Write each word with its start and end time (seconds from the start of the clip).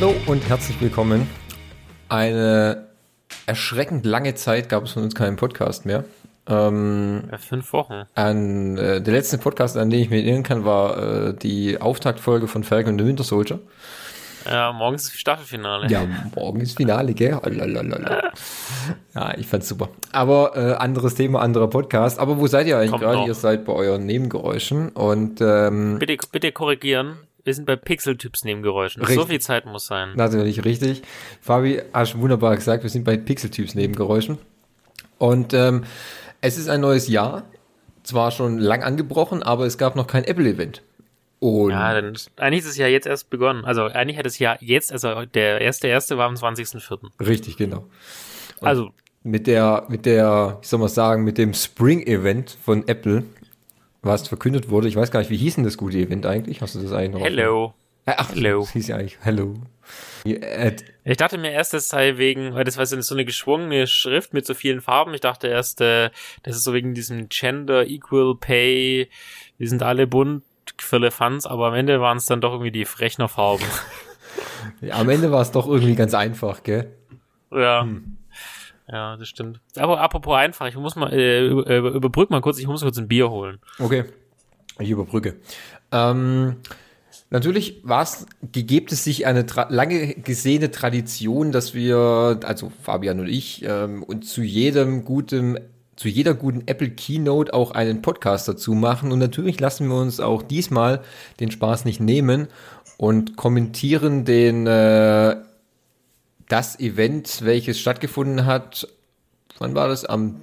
Hallo 0.00 0.14
und 0.26 0.48
herzlich 0.48 0.80
willkommen. 0.80 1.28
Eine 2.08 2.86
erschreckend 3.46 4.06
lange 4.06 4.36
Zeit 4.36 4.68
gab 4.68 4.84
es 4.84 4.92
von 4.92 5.02
uns 5.02 5.16
keinen 5.16 5.34
Podcast 5.34 5.86
mehr. 5.86 6.04
Ähm, 6.46 7.24
ja, 7.28 7.38
fünf 7.38 7.72
Wochen. 7.72 8.04
An, 8.14 8.78
äh, 8.78 9.02
der 9.02 9.12
letzte 9.12 9.38
Podcast, 9.38 9.76
an 9.76 9.90
den 9.90 9.98
ich 9.98 10.08
mich 10.08 10.22
erinnern 10.22 10.44
kann, 10.44 10.64
war 10.64 10.98
äh, 10.98 11.34
die 11.34 11.80
Auftaktfolge 11.80 12.46
von 12.46 12.62
Falcon 12.62 12.92
und 12.92 13.00
the 13.00 13.06
Winter 13.06 13.24
Soldier. 13.24 13.58
Ja, 14.48 14.72
morgen 14.72 14.94
ist 14.94 15.18
Staffelfinale. 15.18 15.88
Ja, 15.88 16.06
morgen 16.36 16.60
ist 16.60 16.76
Finale, 16.76 17.12
gell? 17.12 17.36
ja, 19.16 19.34
ich 19.36 19.48
fand's 19.48 19.68
super. 19.68 19.88
Aber 20.12 20.52
äh, 20.56 20.74
anderes 20.74 21.16
Thema, 21.16 21.40
anderer 21.40 21.68
Podcast. 21.68 22.20
Aber 22.20 22.38
wo 22.38 22.46
seid 22.46 22.68
ihr 22.68 22.78
eigentlich 22.78 23.00
gerade? 23.00 23.26
Ihr 23.26 23.34
seid 23.34 23.64
bei 23.64 23.72
euren 23.72 24.06
Nebengeräuschen 24.06 24.90
und 24.90 25.40
ähm, 25.40 25.98
bitte, 25.98 26.18
bitte 26.30 26.52
korrigieren. 26.52 27.16
Wir 27.44 27.54
sind 27.54 27.64
bei 27.64 27.76
Pixeltyps 27.76 28.44
Nebengeräuschen. 28.44 29.02
Richtig. 29.02 29.18
So 29.18 29.26
viel 29.26 29.40
Zeit 29.40 29.64
muss 29.66 29.86
sein. 29.86 30.12
Natürlich, 30.16 30.64
richtig. 30.64 31.02
Fabi, 31.40 31.82
hast 31.92 32.18
wunderbar 32.18 32.56
gesagt, 32.56 32.82
wir 32.82 32.90
sind 32.90 33.04
bei 33.04 33.16
Pixeltyps 33.16 33.74
Nebengeräuschen. 33.74 34.38
Und 35.18 35.54
ähm, 35.54 35.84
es 36.40 36.58
ist 36.58 36.68
ein 36.68 36.80
neues 36.80 37.08
Jahr. 37.08 37.44
Zwar 38.02 38.30
schon 38.30 38.58
lang 38.58 38.82
angebrochen, 38.82 39.42
aber 39.42 39.66
es 39.66 39.76
gab 39.76 39.94
noch 39.94 40.06
kein 40.06 40.24
Apple-Event. 40.24 40.82
Und 41.40 41.70
ja, 41.70 41.94
dann 41.94 42.16
eigentlich 42.36 42.64
ist 42.64 42.70
es 42.70 42.76
ja 42.76 42.86
jetzt 42.86 43.06
erst 43.06 43.30
begonnen. 43.30 43.64
Also 43.64 43.84
eigentlich 43.84 44.18
hat 44.18 44.26
es 44.26 44.38
ja 44.38 44.56
jetzt, 44.60 44.92
also 44.92 45.24
der 45.24 45.60
erste 45.60 45.86
erste 45.86 46.18
war 46.18 46.26
am 46.26 46.34
20.04. 46.34 47.10
Richtig, 47.24 47.56
genau. 47.56 47.86
Und 48.60 48.68
also 48.68 48.90
mit 49.22 49.46
der, 49.46 49.84
mit 49.88 50.06
der, 50.06 50.58
ich 50.62 50.68
soll 50.68 50.80
mal 50.80 50.88
sagen, 50.88 51.24
mit 51.24 51.38
dem 51.38 51.54
Spring-Event 51.54 52.56
von 52.64 52.86
Apple, 52.88 53.24
was 54.02 54.28
verkündet 54.28 54.70
wurde, 54.70 54.88
ich 54.88 54.96
weiß 54.96 55.10
gar 55.10 55.20
nicht, 55.20 55.30
wie 55.30 55.36
hieß 55.36 55.56
denn 55.56 55.64
das 55.64 55.76
gute 55.76 55.98
Event 55.98 56.26
eigentlich? 56.26 56.62
Hast 56.62 56.74
du 56.74 56.80
das 56.80 56.92
eigentlich 56.92 57.12
noch? 57.12 57.22
Hello. 57.22 57.74
Ach, 58.06 58.30
Hello. 58.34 58.60
Das 58.60 58.70
hieß 58.72 58.88
ja 58.88 58.96
eigentlich 58.96 59.18
Hello. 59.20 59.54
Ich 60.24 61.16
dachte 61.16 61.38
mir 61.38 61.50
erst, 61.50 61.72
das 61.74 61.88
sei 61.88 62.18
wegen, 62.18 62.54
weil 62.54 62.64
das 62.64 62.76
war 62.76 62.86
so 62.86 63.14
eine 63.14 63.24
geschwungene 63.24 63.86
Schrift 63.86 64.34
mit 64.34 64.46
so 64.46 64.54
vielen 64.54 64.80
Farben. 64.80 65.14
Ich 65.14 65.20
dachte 65.20 65.48
erst, 65.48 65.80
äh, 65.80 66.10
das 66.42 66.56
ist 66.56 66.64
so 66.64 66.74
wegen 66.74 66.94
diesem 66.94 67.28
Gender 67.28 67.86
Equal 67.86 68.34
Pay. 68.38 69.08
Wir 69.56 69.68
sind 69.68 69.82
alle 69.82 70.06
bunt 70.06 70.44
Firlefanz, 70.76 71.46
aber 71.46 71.68
am 71.68 71.74
Ende 71.74 72.00
waren 72.00 72.18
es 72.18 72.26
dann 72.26 72.40
doch 72.40 72.52
irgendwie 72.52 72.70
die 72.70 72.82
Rechnerfarben. 72.82 73.66
ja, 74.80 74.96
am 74.96 75.08
Ende 75.08 75.30
war 75.30 75.40
es 75.40 75.50
doch 75.50 75.66
irgendwie 75.66 75.94
ganz 75.94 76.12
einfach, 76.14 76.62
gell? 76.62 76.92
Ja. 77.50 77.82
Hm. 77.82 78.17
Ja, 78.90 79.16
das 79.16 79.28
stimmt. 79.28 79.60
Aber 79.76 80.00
apropos 80.00 80.34
einfach, 80.36 80.66
ich 80.66 80.76
muss 80.76 80.96
mal, 80.96 81.12
äh, 81.12 81.46
überbrück 81.46 82.30
mal 82.30 82.40
kurz, 82.40 82.58
ich 82.58 82.66
muss 82.66 82.82
kurz 82.82 82.98
ein 82.98 83.08
Bier 83.08 83.30
holen. 83.30 83.58
Okay. 83.78 84.04
Ich 84.78 84.90
überbrücke. 84.90 85.36
Ähm, 85.90 86.56
natürlich 87.30 87.80
war 87.82 88.02
es, 88.02 88.26
gegebt 88.52 88.92
es 88.92 89.04
sich 89.04 89.26
eine 89.26 89.44
lange 89.68 90.14
gesehene 90.14 90.70
Tradition, 90.70 91.52
dass 91.52 91.74
wir, 91.74 92.40
also 92.44 92.72
Fabian 92.82 93.20
und 93.20 93.28
ich, 93.28 93.64
ähm, 93.64 94.02
uns 94.02 94.32
zu 94.32 94.42
jedem 94.42 95.04
guten 95.04 95.58
zu 95.96 96.08
jeder 96.08 96.34
guten 96.34 96.62
Apple 96.66 96.90
Keynote 96.90 97.52
auch 97.52 97.72
einen 97.72 98.02
Podcast 98.02 98.46
dazu 98.46 98.74
machen. 98.74 99.10
Und 99.10 99.18
natürlich 99.18 99.58
lassen 99.58 99.88
wir 99.88 99.96
uns 99.96 100.20
auch 100.20 100.44
diesmal 100.44 101.00
den 101.40 101.50
Spaß 101.50 101.84
nicht 101.86 101.98
nehmen 101.98 102.46
und 102.98 103.36
kommentieren 103.36 104.24
den 104.24 104.68
äh, 104.68 105.34
das 106.48 106.78
Event, 106.80 107.44
welches 107.44 107.78
stattgefunden 107.78 108.46
hat. 108.46 108.88
Wann 109.58 109.74
war 109.74 109.88
das? 109.88 110.04
Am 110.04 110.42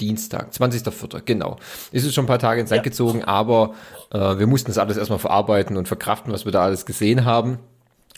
Dienstag, 0.00 0.52
20.04. 0.52 1.22
Genau. 1.24 1.58
Ist 1.92 2.04
es 2.04 2.14
schon 2.14 2.24
ein 2.24 2.28
paar 2.28 2.38
Tage 2.38 2.60
ins 2.60 2.70
Land 2.70 2.84
ja. 2.84 2.90
gezogen, 2.90 3.24
aber 3.24 3.74
äh, 4.10 4.38
wir 4.38 4.46
mussten 4.46 4.68
das 4.68 4.78
alles 4.78 4.96
erstmal 4.96 5.18
verarbeiten 5.18 5.76
und 5.76 5.88
verkraften, 5.88 6.32
was 6.32 6.44
wir 6.44 6.52
da 6.52 6.62
alles 6.62 6.86
gesehen 6.86 7.24
haben. 7.24 7.58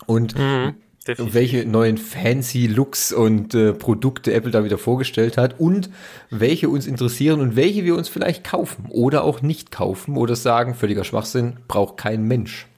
Und 0.07 0.39
mhm. 0.39 0.75
Definitiv. 1.07 1.35
welche 1.35 1.67
neuen 1.67 1.99
fancy 1.99 2.69
Looks 2.69 3.13
und 3.13 3.55
äh, 3.55 3.73
Produkte 3.73 4.33
Apple 4.33 4.53
da 4.53 4.63
wieder 4.63 4.79
vorgestellt 4.79 5.37
hat 5.37 5.59
und 5.59 5.91
welche 6.31 6.69
uns 6.69 6.87
interessieren 6.87 7.41
und 7.41 7.57
welche 7.57 7.85
wir 7.85 7.97
uns 7.97 8.09
vielleicht 8.09 8.45
kaufen 8.45 8.87
oder 8.89 9.25
auch 9.25 9.43
nicht 9.43 9.73
kaufen 9.73 10.17
oder 10.17 10.37
sagen, 10.37 10.77
völliger 10.77 11.03
Schwachsinn, 11.03 11.57
braucht 11.67 11.97
kein 11.97 12.23
Mensch. 12.23 12.69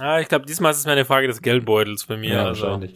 Ja, 0.00 0.18
ich 0.18 0.28
glaube, 0.28 0.46
diesmal 0.46 0.72
ist 0.72 0.78
es 0.78 0.86
mir 0.86 0.92
eine 0.92 1.04
Frage 1.04 1.26
des 1.26 1.42
Geldbeutels 1.42 2.06
bei 2.06 2.16
mir. 2.16 2.32
Ja, 2.32 2.46
also. 2.46 2.62
wahrscheinlich. 2.62 2.94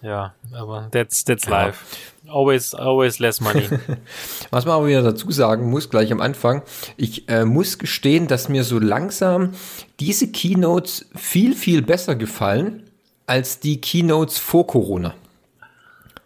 Ja, 0.00 0.34
aber 0.52 0.88
that's, 0.90 1.24
that's 1.24 1.44
ja. 1.44 1.66
life. 1.66 1.84
Always, 2.26 2.74
always 2.74 3.18
less 3.18 3.40
money. 3.40 3.68
Was 4.50 4.64
man 4.64 4.76
aber 4.76 4.86
wieder 4.86 5.02
dazu 5.02 5.30
sagen 5.30 5.70
muss, 5.70 5.90
gleich 5.90 6.10
am 6.10 6.20
Anfang, 6.20 6.62
ich 6.96 7.28
äh, 7.28 7.44
muss 7.44 7.78
gestehen, 7.78 8.26
dass 8.26 8.48
mir 8.48 8.64
so 8.64 8.78
langsam 8.78 9.52
diese 10.00 10.32
Keynotes 10.32 11.08
viel, 11.14 11.54
viel 11.54 11.82
besser 11.82 12.16
gefallen 12.16 12.90
als 13.26 13.60
die 13.60 13.80
Keynotes 13.80 14.38
vor 14.38 14.66
Corona. 14.66 15.14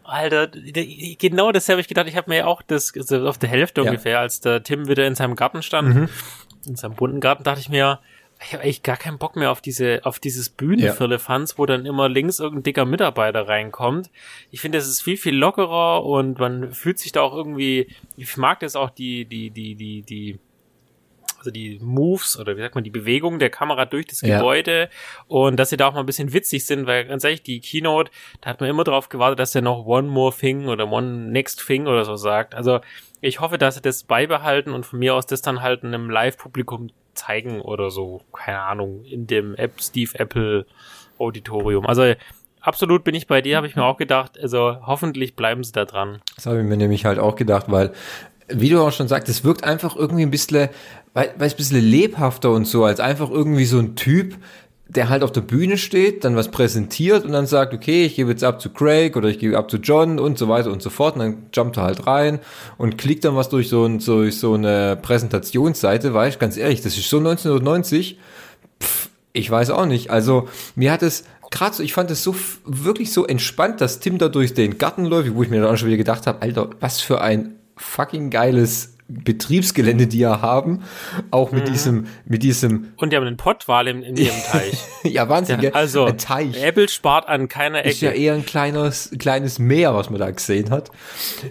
Alter, 0.04 0.48
genau 0.48 1.50
das 1.50 1.68
habe 1.68 1.80
ich 1.80 1.88
gedacht. 1.88 2.06
Ich 2.06 2.16
habe 2.16 2.30
mir 2.30 2.38
ja 2.38 2.46
auch 2.46 2.62
das 2.62 2.94
also 2.96 3.26
auf 3.26 3.38
der 3.38 3.48
Hälfte 3.48 3.82
ja. 3.82 3.90
ungefähr, 3.90 4.20
als 4.20 4.40
der 4.40 4.62
Tim 4.62 4.86
wieder 4.88 5.06
in 5.06 5.16
seinem 5.16 5.34
Garten 5.34 5.62
stand, 5.62 5.94
mhm. 5.94 6.08
in 6.64 6.76
seinem 6.76 6.94
bunten 6.94 7.20
Garten, 7.20 7.42
dachte 7.42 7.60
ich 7.60 7.68
mir, 7.68 7.98
ich 8.42 8.52
habe 8.52 8.62
eigentlich 8.62 8.82
gar 8.82 8.96
keinen 8.96 9.18
Bock 9.18 9.36
mehr 9.36 9.50
auf 9.50 9.60
diese, 9.60 10.00
auf 10.04 10.18
dieses 10.18 10.50
Bühnenfirlefanz, 10.50 11.52
ja. 11.52 11.58
wo 11.58 11.66
dann 11.66 11.86
immer 11.86 12.08
links 12.08 12.38
irgendein 12.38 12.64
dicker 12.64 12.84
Mitarbeiter 12.84 13.48
reinkommt. 13.48 14.10
Ich 14.50 14.60
finde, 14.60 14.78
es 14.78 14.86
ist 14.86 15.02
viel, 15.02 15.16
viel 15.16 15.34
lockerer 15.34 16.04
und 16.04 16.38
man 16.38 16.72
fühlt 16.72 16.98
sich 16.98 17.12
da 17.12 17.22
auch 17.22 17.34
irgendwie, 17.34 17.88
ich 18.16 18.36
mag 18.36 18.60
das 18.60 18.76
auch 18.76 18.90
die, 18.90 19.24
die, 19.24 19.50
die, 19.50 19.74
die, 19.74 20.02
die, 20.02 20.38
also 21.38 21.50
die 21.50 21.78
Moves 21.80 22.38
oder 22.38 22.56
wie 22.56 22.60
sagt 22.60 22.74
man, 22.74 22.84
die 22.84 22.90
Bewegung 22.90 23.38
der 23.38 23.50
Kamera 23.50 23.86
durch 23.86 24.06
das 24.06 24.20
ja. 24.20 24.36
Gebäude 24.38 24.90
und 25.28 25.56
dass 25.56 25.70
sie 25.70 25.76
da 25.76 25.88
auch 25.88 25.94
mal 25.94 26.00
ein 26.00 26.06
bisschen 26.06 26.32
witzig 26.32 26.66
sind, 26.66 26.86
weil 26.86 27.06
ganz 27.06 27.24
ehrlich, 27.24 27.42
die 27.42 27.60
Keynote, 27.60 28.10
da 28.42 28.50
hat 28.50 28.60
man 28.60 28.68
immer 28.68 28.84
drauf 28.84 29.08
gewartet, 29.08 29.38
dass 29.38 29.52
der 29.52 29.62
noch 29.62 29.86
One 29.86 30.08
More 30.08 30.34
Thing 30.34 30.68
oder 30.68 30.90
One 30.90 31.30
Next 31.30 31.66
Thing 31.66 31.86
oder 31.86 32.04
so 32.04 32.16
sagt. 32.16 32.54
Also 32.54 32.80
ich 33.22 33.40
hoffe, 33.40 33.56
dass 33.56 33.76
sie 33.76 33.82
das 33.82 34.04
beibehalten 34.04 34.72
und 34.72 34.84
von 34.84 34.98
mir 34.98 35.14
aus 35.14 35.26
das 35.26 35.40
dann 35.40 35.62
halt 35.62 35.84
einem 35.84 36.10
Live-Publikum 36.10 36.90
zeigen 37.16 37.60
oder 37.60 37.90
so, 37.90 38.22
keine 38.32 38.60
Ahnung, 38.60 39.04
in 39.04 39.26
dem 39.26 39.54
App 39.54 39.80
Steve 39.80 40.18
Apple 40.18 40.66
Auditorium. 41.18 41.86
Also 41.86 42.14
absolut 42.60 43.04
bin 43.04 43.14
ich 43.14 43.26
bei 43.26 43.40
dir, 43.40 43.56
habe 43.56 43.66
ich 43.66 43.76
mir 43.76 43.84
auch 43.84 43.96
gedacht. 43.96 44.38
Also 44.40 44.76
hoffentlich 44.86 45.36
bleiben 45.36 45.64
sie 45.64 45.72
da 45.72 45.84
dran. 45.84 46.20
Das 46.34 46.46
habe 46.46 46.58
ich 46.58 46.64
mir 46.64 46.76
nämlich 46.76 47.04
halt 47.04 47.18
auch 47.18 47.36
gedacht, 47.36 47.66
weil, 47.68 47.92
wie 48.48 48.68
du 48.68 48.80
auch 48.80 48.92
schon 48.92 49.08
sagst, 49.08 49.28
es 49.28 49.44
wirkt 49.44 49.64
einfach 49.64 49.96
irgendwie 49.96 50.22
ein 50.22 50.30
bisschen, 50.30 50.68
weil, 51.14 51.32
weil 51.36 51.46
es 51.46 51.54
ein 51.54 51.58
bisschen 51.58 51.82
lebhafter 51.82 52.50
und 52.50 52.66
so, 52.66 52.84
als 52.84 53.00
einfach 53.00 53.30
irgendwie 53.30 53.64
so 53.64 53.78
ein 53.78 53.96
Typ, 53.96 54.36
der 54.88 55.08
halt 55.08 55.22
auf 55.22 55.32
der 55.32 55.40
Bühne 55.40 55.78
steht, 55.78 56.24
dann 56.24 56.36
was 56.36 56.50
präsentiert 56.50 57.24
und 57.24 57.32
dann 57.32 57.46
sagt, 57.46 57.74
okay, 57.74 58.04
ich 58.04 58.14
gebe 58.14 58.30
jetzt 58.30 58.44
ab 58.44 58.60
zu 58.60 58.70
Craig 58.70 59.16
oder 59.16 59.28
ich 59.28 59.38
gebe 59.38 59.58
ab 59.58 59.70
zu 59.70 59.78
John 59.78 60.18
und 60.20 60.38
so 60.38 60.48
weiter 60.48 60.70
und 60.70 60.80
so 60.80 60.90
fort. 60.90 61.16
Und 61.16 61.20
dann 61.20 61.36
jumpt 61.52 61.76
er 61.76 61.82
halt 61.82 62.06
rein 62.06 62.38
und 62.78 62.96
klickt 62.96 63.24
dann 63.24 63.34
was 63.34 63.48
durch 63.48 63.68
so, 63.68 63.84
ein, 63.84 63.98
so, 63.98 64.28
so 64.30 64.54
eine 64.54 64.96
Präsentationsseite, 65.00 66.14
weil 66.14 66.28
ich 66.28 66.38
ganz 66.38 66.56
ehrlich, 66.56 66.82
das 66.82 66.96
ist 66.96 67.10
so 67.10 67.18
1990. 67.18 68.18
Pff, 68.80 69.08
ich 69.32 69.50
weiß 69.50 69.70
auch 69.70 69.86
nicht. 69.86 70.10
Also 70.10 70.48
mir 70.76 70.92
hat 70.92 71.02
es 71.02 71.24
gerade 71.50 71.74
so, 71.74 71.82
ich 71.82 71.92
fand 71.92 72.10
es 72.10 72.22
so 72.22 72.36
wirklich 72.64 73.12
so 73.12 73.26
entspannt, 73.26 73.80
dass 73.80 73.98
Tim 73.98 74.18
da 74.18 74.28
durch 74.28 74.54
den 74.54 74.78
Garten 74.78 75.04
läuft, 75.04 75.34
wo 75.34 75.42
ich 75.42 75.50
mir 75.50 75.60
dann 75.60 75.72
auch 75.72 75.76
schon 75.76 75.88
wieder 75.88 75.98
gedacht 75.98 76.26
habe, 76.26 76.42
Alter, 76.42 76.70
was 76.80 77.00
für 77.00 77.20
ein 77.20 77.56
fucking 77.76 78.30
geiles 78.30 78.95
Betriebsgelände, 79.08 80.08
die 80.08 80.18
ja 80.18 80.42
haben, 80.42 80.82
auch 81.30 81.52
mit 81.52 81.68
mhm. 81.68 81.72
diesem, 81.72 82.06
mit 82.24 82.42
diesem. 82.42 82.92
Und 82.96 83.12
die 83.12 83.16
haben 83.16 83.26
einen 83.26 83.36
Pottwal 83.36 83.86
in, 83.86 84.02
in 84.02 84.16
ihrem 84.16 84.42
Teich. 84.50 84.78
ja, 85.04 85.28
Wahnsinn, 85.28 85.60
ja, 85.60 85.70
Also, 85.72 86.06
ein 86.06 86.18
Teich. 86.18 86.60
Apple 86.60 86.88
spart 86.88 87.28
an 87.28 87.48
keiner 87.48 87.80
Ecke. 87.80 87.90
Ist 87.90 88.00
ja 88.00 88.10
eher 88.10 88.34
ein 88.34 88.44
kleines, 88.44 89.14
kleines 89.18 89.58
Meer, 89.60 89.94
was 89.94 90.10
man 90.10 90.18
da 90.18 90.30
gesehen 90.30 90.70
hat. 90.70 90.90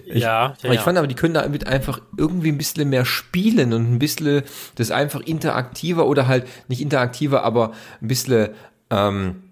Ich, 0.04 0.22
ja, 0.22 0.54
ja, 0.62 0.72
Ich 0.72 0.80
fand 0.80 0.98
aber, 0.98 1.06
die 1.06 1.14
können 1.14 1.34
damit 1.34 1.66
einfach 1.66 2.00
irgendwie 2.18 2.48
ein 2.48 2.58
bisschen 2.58 2.90
mehr 2.90 3.06
spielen 3.06 3.72
und 3.72 3.90
ein 3.90 3.98
bisschen 3.98 4.42
das 4.74 4.90
einfach 4.90 5.20
interaktiver 5.20 6.06
oder 6.06 6.28
halt 6.28 6.46
nicht 6.68 6.82
interaktiver, 6.82 7.42
aber 7.42 7.72
ein 8.02 8.08
bisschen, 8.08 8.50
ähm, 8.90 9.42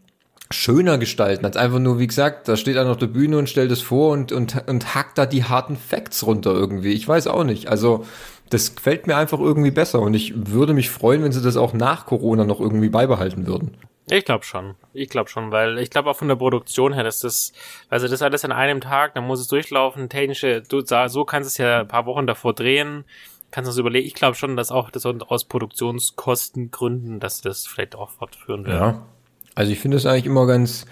schöner 0.50 0.98
gestalten, 0.98 1.44
als 1.44 1.56
einfach 1.56 1.78
nur, 1.78 1.98
wie 1.98 2.06
gesagt, 2.06 2.48
da 2.48 2.56
steht 2.56 2.76
einer 2.76 2.90
auf 2.90 2.96
der 2.98 3.06
Bühne 3.06 3.38
und 3.38 3.48
stellt 3.48 3.70
es 3.70 3.80
vor 3.80 4.12
und, 4.12 4.32
und, 4.32 4.68
und 4.68 4.94
hackt 4.94 5.18
da 5.18 5.26
die 5.26 5.44
harten 5.44 5.76
Facts 5.76 6.26
runter 6.26 6.52
irgendwie. 6.52 6.92
Ich 6.92 7.06
weiß 7.06 7.26
auch 7.26 7.44
nicht. 7.44 7.68
Also, 7.68 8.04
das 8.50 8.76
gefällt 8.76 9.06
mir 9.06 9.16
einfach 9.16 9.40
irgendwie 9.40 9.70
besser 9.70 10.00
und 10.00 10.14
ich 10.14 10.32
würde 10.52 10.74
mich 10.74 10.90
freuen, 10.90 11.22
wenn 11.22 11.32
sie 11.32 11.42
das 11.42 11.56
auch 11.56 11.72
nach 11.72 12.06
Corona 12.06 12.44
noch 12.44 12.60
irgendwie 12.60 12.90
beibehalten 12.90 13.46
würden. 13.46 13.76
Ich 14.06 14.26
glaube 14.26 14.44
schon. 14.44 14.74
Ich 14.92 15.08
glaube 15.08 15.30
schon, 15.30 15.50
weil 15.50 15.78
ich 15.78 15.88
glaube 15.88 16.10
auch 16.10 16.16
von 16.16 16.28
der 16.28 16.36
Produktion 16.36 16.92
her, 16.92 17.04
dass 17.04 17.20
das, 17.20 17.52
also 17.88 18.06
das 18.06 18.20
alles 18.20 18.44
an 18.44 18.52
einem 18.52 18.82
Tag, 18.82 19.14
dann 19.14 19.26
muss 19.26 19.40
es 19.40 19.48
durchlaufen, 19.48 20.10
technische, 20.10 20.60
du, 20.60 20.82
so 21.06 21.24
kannst 21.24 21.50
es 21.50 21.56
ja 21.58 21.80
ein 21.80 21.88
paar 21.88 22.04
Wochen 22.04 22.26
davor 22.26 22.52
drehen, 22.52 23.04
kannst 23.50 23.68
du 23.68 23.70
das 23.70 23.78
überlegen. 23.78 24.06
Ich 24.06 24.14
glaube 24.14 24.34
schon, 24.34 24.56
dass 24.56 24.70
auch 24.70 24.90
das 24.90 25.06
aus 25.06 25.46
Produktionskostengründen, 25.46 27.18
dass 27.18 27.40
das 27.40 27.66
vielleicht 27.66 27.96
auch 27.96 28.10
fortführen 28.10 28.66
wird. 28.66 28.78
Ja, 28.78 29.06
also 29.54 29.72
ich 29.72 29.78
finde 29.78 29.96
es 29.96 30.06
eigentlich 30.06 30.26
immer 30.26 30.46
ganz, 30.46 30.86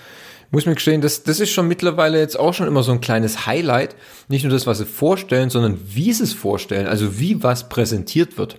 muss 0.50 0.66
mir 0.66 0.74
gestehen, 0.74 1.00
das, 1.00 1.22
das 1.22 1.40
ist 1.40 1.50
schon 1.50 1.66
mittlerweile 1.66 2.18
jetzt 2.18 2.38
auch 2.38 2.54
schon 2.54 2.66
immer 2.66 2.82
so 2.82 2.92
ein 2.92 3.00
kleines 3.00 3.46
Highlight. 3.46 3.96
Nicht 4.28 4.44
nur 4.44 4.52
das, 4.52 4.66
was 4.66 4.78
sie 4.78 4.86
vorstellen, 4.86 5.50
sondern 5.50 5.78
wie 5.84 6.12
sie 6.12 6.24
es 6.24 6.34
vorstellen, 6.34 6.86
also 6.86 7.18
wie 7.18 7.42
was 7.42 7.68
präsentiert 7.68 8.38
wird. 8.38 8.58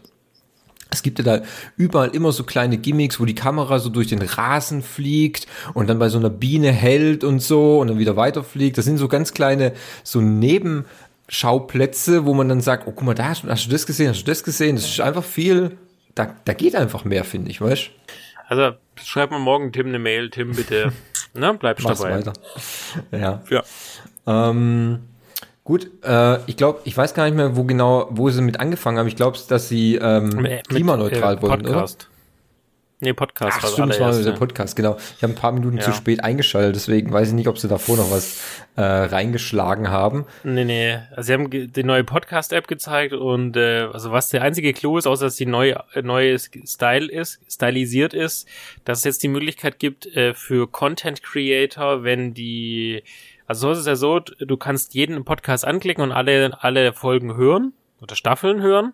Es 0.94 1.04
gibt 1.04 1.20
ja 1.20 1.26
da 1.26 1.42
überall 1.76 2.10
immer 2.10 2.32
so 2.32 2.44
kleine 2.44 2.78
Gimmicks, 2.78 3.20
wo 3.20 3.26
die 3.26 3.36
Kamera 3.36 3.80
so 3.80 3.90
durch 3.90 4.08
den 4.08 4.22
Rasen 4.22 4.84
fliegt 4.84 5.48
und 5.74 5.90
dann 5.90 6.00
bei 6.00 6.08
so 6.10 6.20
einer 6.20 6.30
Biene 6.30 6.72
hält 6.72 7.24
und 7.24 7.40
so 7.40 7.80
und 7.80 7.88
dann 7.88 7.98
wieder 7.98 8.16
weiterfliegt. 8.16 8.78
Das 8.78 8.86
sind 8.86 9.00
so 9.00 9.08
ganz 9.08 9.34
kleine, 9.34 9.74
so 10.04 10.22
Nebenschauplätze, 10.22 12.26
wo 12.26 12.36
man 12.36 12.50
dann 12.50 12.62
sagt, 12.62 12.88
oh 12.88 12.92
guck 12.92 13.04
mal, 13.04 13.16
da 13.16 13.30
hast, 13.30 13.44
hast 13.44 13.66
du 13.66 13.72
das 13.72 13.88
gesehen, 13.88 14.10
hast 14.10 14.22
du 14.22 14.26
das 14.26 14.44
gesehen. 14.44 14.76
Das 14.76 14.86
ist 14.86 15.02
einfach 15.02 15.24
viel, 15.24 15.80
da, 16.14 16.36
da 16.46 16.54
geht 16.54 16.76
einfach 16.76 17.06
mehr, 17.06 17.24
finde 17.24 17.50
ich, 17.50 17.60
weißt 17.60 17.90
Also 18.48 18.76
schreib 18.96 19.32
mal 19.32 19.40
morgen 19.40 19.72
Tim 19.72 19.88
eine 19.88 20.00
Mail, 20.00 20.30
Tim 20.30 20.52
bitte, 20.52 20.92
ne, 21.34 21.54
bleibst 21.54 21.86
Mach's 21.86 22.00
dabei. 22.00 22.18
weiter. 22.18 22.34
Ja. 23.12 23.42
ja. 23.50 23.64
Ähm, 24.28 25.00
Gut, 25.66 25.90
äh, 26.04 26.40
ich 26.46 26.58
glaube, 26.58 26.82
ich 26.84 26.96
weiß 26.96 27.14
gar 27.14 27.24
nicht 27.24 27.36
mehr, 27.36 27.56
wo 27.56 27.64
genau, 27.64 28.08
wo 28.10 28.30
sie 28.30 28.42
mit 28.42 28.60
angefangen 28.60 28.98
haben. 28.98 29.08
Ich 29.08 29.16
glaube, 29.16 29.38
dass 29.48 29.70
sie 29.70 29.96
ähm, 29.96 30.46
klimaneutral 30.68 31.36
mit, 31.36 31.40
äh, 31.40 31.48
wollen, 31.48 31.64
Podcast. 31.64 32.02
oder? 32.02 32.13
Nee, 33.04 33.12
Podcast. 33.12 33.60
Ach, 33.62 33.68
stimmt, 33.68 33.90
das 33.90 34.00
war 34.00 34.14
der 34.14 34.32
Podcast, 34.32 34.78
genau. 34.78 34.96
Ich 35.18 35.24
habe 35.24 35.34
ein 35.34 35.36
paar 35.36 35.52
Minuten 35.52 35.76
ja. 35.76 35.84
zu 35.84 35.92
spät 35.92 36.24
eingeschaltet, 36.24 36.78
deswegen 36.78 37.12
weiß 37.12 37.28
ich 37.28 37.34
nicht, 37.34 37.50
ob 37.50 37.58
sie 37.58 37.68
davor 37.68 37.98
noch 37.98 38.10
was 38.12 38.40
äh, 38.78 38.82
reingeschlagen 38.82 39.90
haben. 39.90 40.26
Nee, 40.46 40.64
nee. 40.64 41.00
Also 41.12 41.28
sie 41.28 41.34
haben 41.34 41.50
die 41.50 41.84
neue 41.84 42.06
Podcast-App 42.06 42.66
gezeigt 42.70 43.14
und 43.14 43.58
äh, 43.58 43.90
also 43.92 44.14
was 44.14 44.30
der 44.30 44.42
einzige 44.42 44.72
Clou 44.72 44.98
ist, 44.98 45.06
außer 45.06 45.26
dass 45.26 45.36
die 45.36 45.46
neue 45.46 45.84
neue 46.02 46.40
Style 46.40 47.12
ist, 47.12 47.42
stylisiert 47.50 48.14
ist, 48.14 48.48
dass 48.86 49.00
es 49.00 49.04
jetzt 49.04 49.24
die 49.24 49.28
Möglichkeit 49.28 49.80
gibt 49.80 50.06
äh, 50.16 50.34
für 50.34 50.70
Content 50.70 51.24
Creator, 51.24 52.06
wenn 52.06 52.34
die 52.34 53.04
also 53.48 53.68
so 53.68 53.72
ist 53.74 53.80
es 53.80 53.86
ja 53.86 53.96
so, 53.98 54.20
du 54.20 54.56
kannst 54.56 54.94
jeden 54.94 55.26
Podcast 55.26 55.66
anklicken 55.66 56.02
und 56.02 56.14
alle, 56.14 56.58
alle 56.62 56.94
Folgen 56.94 57.36
hören 57.36 57.74
oder 58.02 58.16
Staffeln 58.16 58.62
hören. 58.62 58.94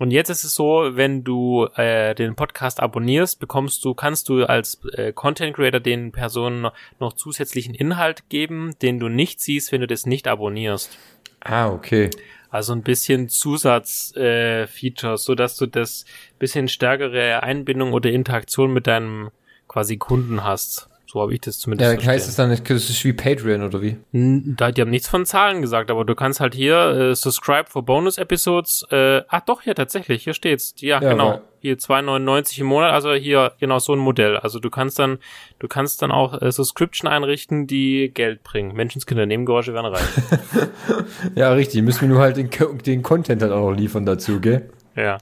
Und 0.00 0.12
jetzt 0.12 0.30
ist 0.30 0.44
es 0.44 0.54
so, 0.54 0.92
wenn 0.92 1.24
du 1.24 1.66
äh, 1.76 2.14
den 2.14 2.34
Podcast 2.34 2.80
abonnierst, 2.80 3.38
bekommst 3.38 3.84
du, 3.84 3.92
kannst 3.92 4.30
du 4.30 4.46
als 4.46 4.80
äh, 4.94 5.12
Content 5.12 5.54
Creator 5.54 5.78
den 5.78 6.10
Personen 6.10 6.70
noch 7.00 7.12
zusätzlichen 7.12 7.74
Inhalt 7.74 8.30
geben, 8.30 8.74
den 8.80 8.98
du 8.98 9.08
nicht 9.08 9.42
siehst, 9.42 9.72
wenn 9.72 9.82
du 9.82 9.86
das 9.86 10.06
nicht 10.06 10.26
abonnierst. 10.26 10.96
Ah, 11.40 11.68
okay. 11.68 12.08
Also 12.48 12.72
ein 12.72 12.82
bisschen 12.82 13.28
Zusatzfeatures, 13.28 15.20
äh, 15.20 15.22
so 15.22 15.34
dass 15.34 15.56
du 15.56 15.66
das 15.66 16.06
bisschen 16.38 16.68
stärkere 16.68 17.42
Einbindung 17.42 17.92
oder 17.92 18.10
Interaktion 18.10 18.72
mit 18.72 18.86
deinem 18.86 19.30
quasi 19.68 19.98
Kunden 19.98 20.42
hast. 20.42 20.88
So 21.12 21.20
habe 21.20 21.34
ich 21.34 21.40
das 21.40 21.58
zumindest 21.58 21.88
Ja, 21.88 21.94
verstehen. 21.94 22.12
heißt 22.12 22.28
es 22.28 22.36
dann, 22.36 22.50
das 22.50 22.88
ist 22.88 23.04
wie 23.04 23.12
Patreon 23.12 23.64
oder 23.64 23.82
wie? 23.82 23.96
Da, 24.12 24.70
die 24.70 24.80
haben 24.80 24.90
nichts 24.90 25.08
von 25.08 25.26
Zahlen 25.26 25.60
gesagt, 25.60 25.90
aber 25.90 26.04
du 26.04 26.14
kannst 26.14 26.38
halt 26.38 26.54
hier 26.54 26.76
äh, 26.76 27.14
subscribe 27.16 27.68
for 27.68 27.84
Bonus 27.84 28.16
Episodes. 28.16 28.86
Äh, 28.92 29.22
ach 29.26 29.40
doch, 29.40 29.62
hier 29.62 29.74
tatsächlich, 29.74 30.22
hier 30.22 30.34
steht's. 30.34 30.72
Ja, 30.78 31.02
ja 31.02 31.10
genau. 31.10 31.40
Hier 31.58 31.76
2,99 31.76 32.60
im 32.60 32.66
Monat, 32.66 32.92
also 32.92 33.12
hier 33.12 33.54
genau 33.58 33.80
so 33.80 33.92
ein 33.92 33.98
Modell. 33.98 34.36
Also 34.36 34.60
du 34.60 34.70
kannst 34.70 35.00
dann, 35.00 35.18
du 35.58 35.66
kannst 35.66 36.00
dann 36.00 36.12
auch 36.12 36.40
äh, 36.40 36.52
Subscription 36.52 37.10
einrichten, 37.10 37.66
die 37.66 38.12
Geld 38.14 38.44
bringen. 38.44 38.76
Menschenskinder, 38.76 39.26
Nebengeräusche 39.26 39.74
werden 39.74 39.92
rein. 39.92 40.70
ja, 41.34 41.52
richtig. 41.52 41.82
Müssen 41.82 42.02
wir 42.02 42.08
nur 42.08 42.20
halt 42.20 42.36
den, 42.36 42.50
den 42.86 43.02
Content 43.02 43.42
halt 43.42 43.50
auch 43.50 43.70
noch 43.70 43.76
liefern 43.76 44.06
dazu, 44.06 44.40
gell? 44.40 44.70
Ja. 44.94 45.18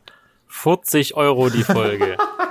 40 0.49 1.14
Euro 1.14 1.49
die 1.49 1.64
Folge. 1.64 2.19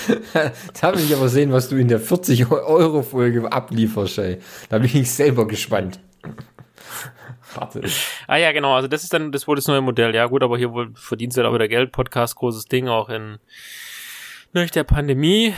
da 0.80 0.94
will 0.94 1.04
ich 1.04 1.14
aber 1.14 1.28
sehen, 1.28 1.52
was 1.52 1.68
du 1.68 1.76
in 1.76 1.88
der 1.88 2.00
40-Euro-Folge 2.00 3.50
ablieferst, 3.50 4.18
ey. 4.18 4.38
Da 4.68 4.78
bin 4.78 4.90
ich 4.92 5.10
selber 5.10 5.46
gespannt. 5.46 6.00
Warte. 7.54 7.82
Ah 8.26 8.36
ja, 8.36 8.52
genau, 8.52 8.74
also 8.74 8.88
das 8.88 9.02
ist 9.02 9.12
dann 9.12 9.32
das 9.32 9.46
wohl 9.46 9.56
das 9.56 9.68
neue 9.68 9.82
Modell. 9.82 10.14
Ja 10.14 10.26
gut, 10.26 10.42
aber 10.42 10.56
hier 10.56 10.72
wohl 10.72 10.92
verdienst 10.94 11.36
du 11.36 11.42
halt 11.42 11.50
auch 11.50 11.54
wieder 11.54 11.68
Geld. 11.68 11.92
Podcast, 11.92 12.36
großes 12.36 12.66
Ding, 12.66 12.88
auch 12.88 13.08
in 13.08 13.38
durch 14.52 14.70
der 14.70 14.84
Pandemie. 14.84 15.54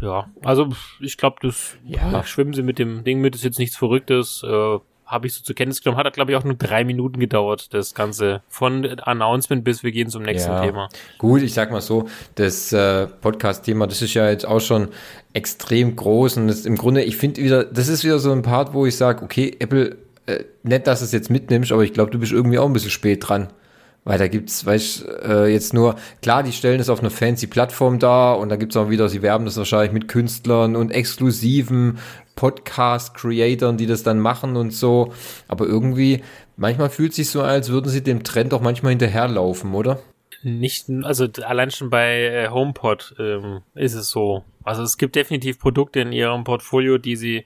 Ja, 0.00 0.30
also 0.44 0.68
ich 1.00 1.16
glaube, 1.16 1.36
das 1.42 1.76
ja. 1.84 2.22
schwimmen 2.24 2.52
sie 2.52 2.62
mit 2.62 2.78
dem 2.78 3.04
Ding 3.04 3.20
mit, 3.20 3.34
ist 3.34 3.44
jetzt 3.44 3.58
nichts 3.58 3.76
Verrücktes. 3.76 4.42
Äh, 4.44 4.78
habe 5.08 5.26
ich 5.26 5.34
so 5.34 5.42
zur 5.42 5.54
Kenntnis 5.54 5.82
genommen. 5.82 5.98
Hat, 5.98 6.12
glaube 6.12 6.30
ich, 6.30 6.36
auch 6.36 6.44
nur 6.44 6.54
drei 6.54 6.84
Minuten 6.84 7.18
gedauert, 7.18 7.72
das 7.74 7.94
Ganze. 7.94 8.42
Von 8.48 8.84
Announcement 9.00 9.64
bis 9.64 9.82
wir 9.82 9.90
gehen 9.90 10.10
zum 10.10 10.22
nächsten 10.22 10.50
ja, 10.50 10.64
Thema. 10.64 10.88
Gut, 11.16 11.42
ich 11.42 11.54
sag 11.54 11.72
mal 11.72 11.80
so, 11.80 12.08
das 12.34 12.72
äh, 12.72 13.06
Podcast-Thema, 13.06 13.86
das 13.86 14.02
ist 14.02 14.14
ja 14.14 14.28
jetzt 14.28 14.46
auch 14.46 14.60
schon 14.60 14.88
extrem 15.32 15.96
groß 15.96 16.36
und 16.36 16.48
das 16.48 16.66
im 16.66 16.76
Grunde, 16.76 17.02
ich 17.02 17.16
finde 17.16 17.42
wieder, 17.42 17.64
das 17.64 17.88
ist 17.88 18.04
wieder 18.04 18.18
so 18.18 18.32
ein 18.32 18.42
Part, 18.42 18.74
wo 18.74 18.86
ich 18.86 18.96
sage, 18.96 19.22
okay, 19.22 19.56
Apple, 19.58 19.96
äh, 20.26 20.44
nett, 20.62 20.86
dass 20.86 21.00
du 21.00 21.06
es 21.06 21.12
jetzt 21.12 21.30
mitnimmst, 21.30 21.72
aber 21.72 21.82
ich 21.82 21.92
glaube, 21.92 22.10
du 22.10 22.18
bist 22.18 22.32
irgendwie 22.32 22.58
auch 22.58 22.66
ein 22.66 22.72
bisschen 22.72 22.90
spät 22.90 23.28
dran. 23.28 23.48
Weil 24.04 24.18
da 24.18 24.26
gibt's, 24.26 24.64
weißt 24.64 25.04
äh, 25.26 25.46
jetzt 25.48 25.74
nur, 25.74 25.96
klar, 26.22 26.42
die 26.42 26.52
stellen 26.52 26.80
es 26.80 26.88
auf 26.88 27.00
einer 27.00 27.10
fancy 27.10 27.46
Plattform 27.46 27.98
da 27.98 28.32
und 28.32 28.48
da 28.48 28.56
gibt's 28.56 28.74
auch 28.76 28.88
wieder, 28.88 29.10
sie 29.10 29.20
werben 29.20 29.44
das 29.44 29.58
wahrscheinlich 29.58 29.92
mit 29.92 30.08
Künstlern 30.08 30.76
und 30.76 30.92
exklusiven 30.92 31.98
Podcast-Creatoren, 32.38 33.76
die 33.76 33.86
das 33.86 34.04
dann 34.04 34.20
machen 34.20 34.56
und 34.56 34.70
so. 34.70 35.12
Aber 35.48 35.66
irgendwie, 35.66 36.22
manchmal 36.56 36.88
fühlt 36.88 37.10
es 37.10 37.16
sich 37.16 37.30
so 37.30 37.42
als 37.42 37.68
würden 37.68 37.88
sie 37.88 38.02
dem 38.02 38.22
Trend 38.22 38.54
auch 38.54 38.60
manchmal 38.60 38.90
hinterherlaufen, 38.90 39.74
oder? 39.74 39.98
Nicht, 40.44 40.88
also 41.02 41.26
allein 41.42 41.72
schon 41.72 41.90
bei 41.90 42.26
äh, 42.26 42.48
HomePod 42.48 43.16
ähm, 43.18 43.62
ist 43.74 43.94
es 43.94 44.10
so. 44.10 44.44
Also 44.62 44.84
es 44.84 44.98
gibt 44.98 45.16
definitiv 45.16 45.58
Produkte 45.58 45.98
in 45.98 46.12
ihrem 46.12 46.44
Portfolio, 46.44 46.96
die 46.96 47.16
sie 47.16 47.44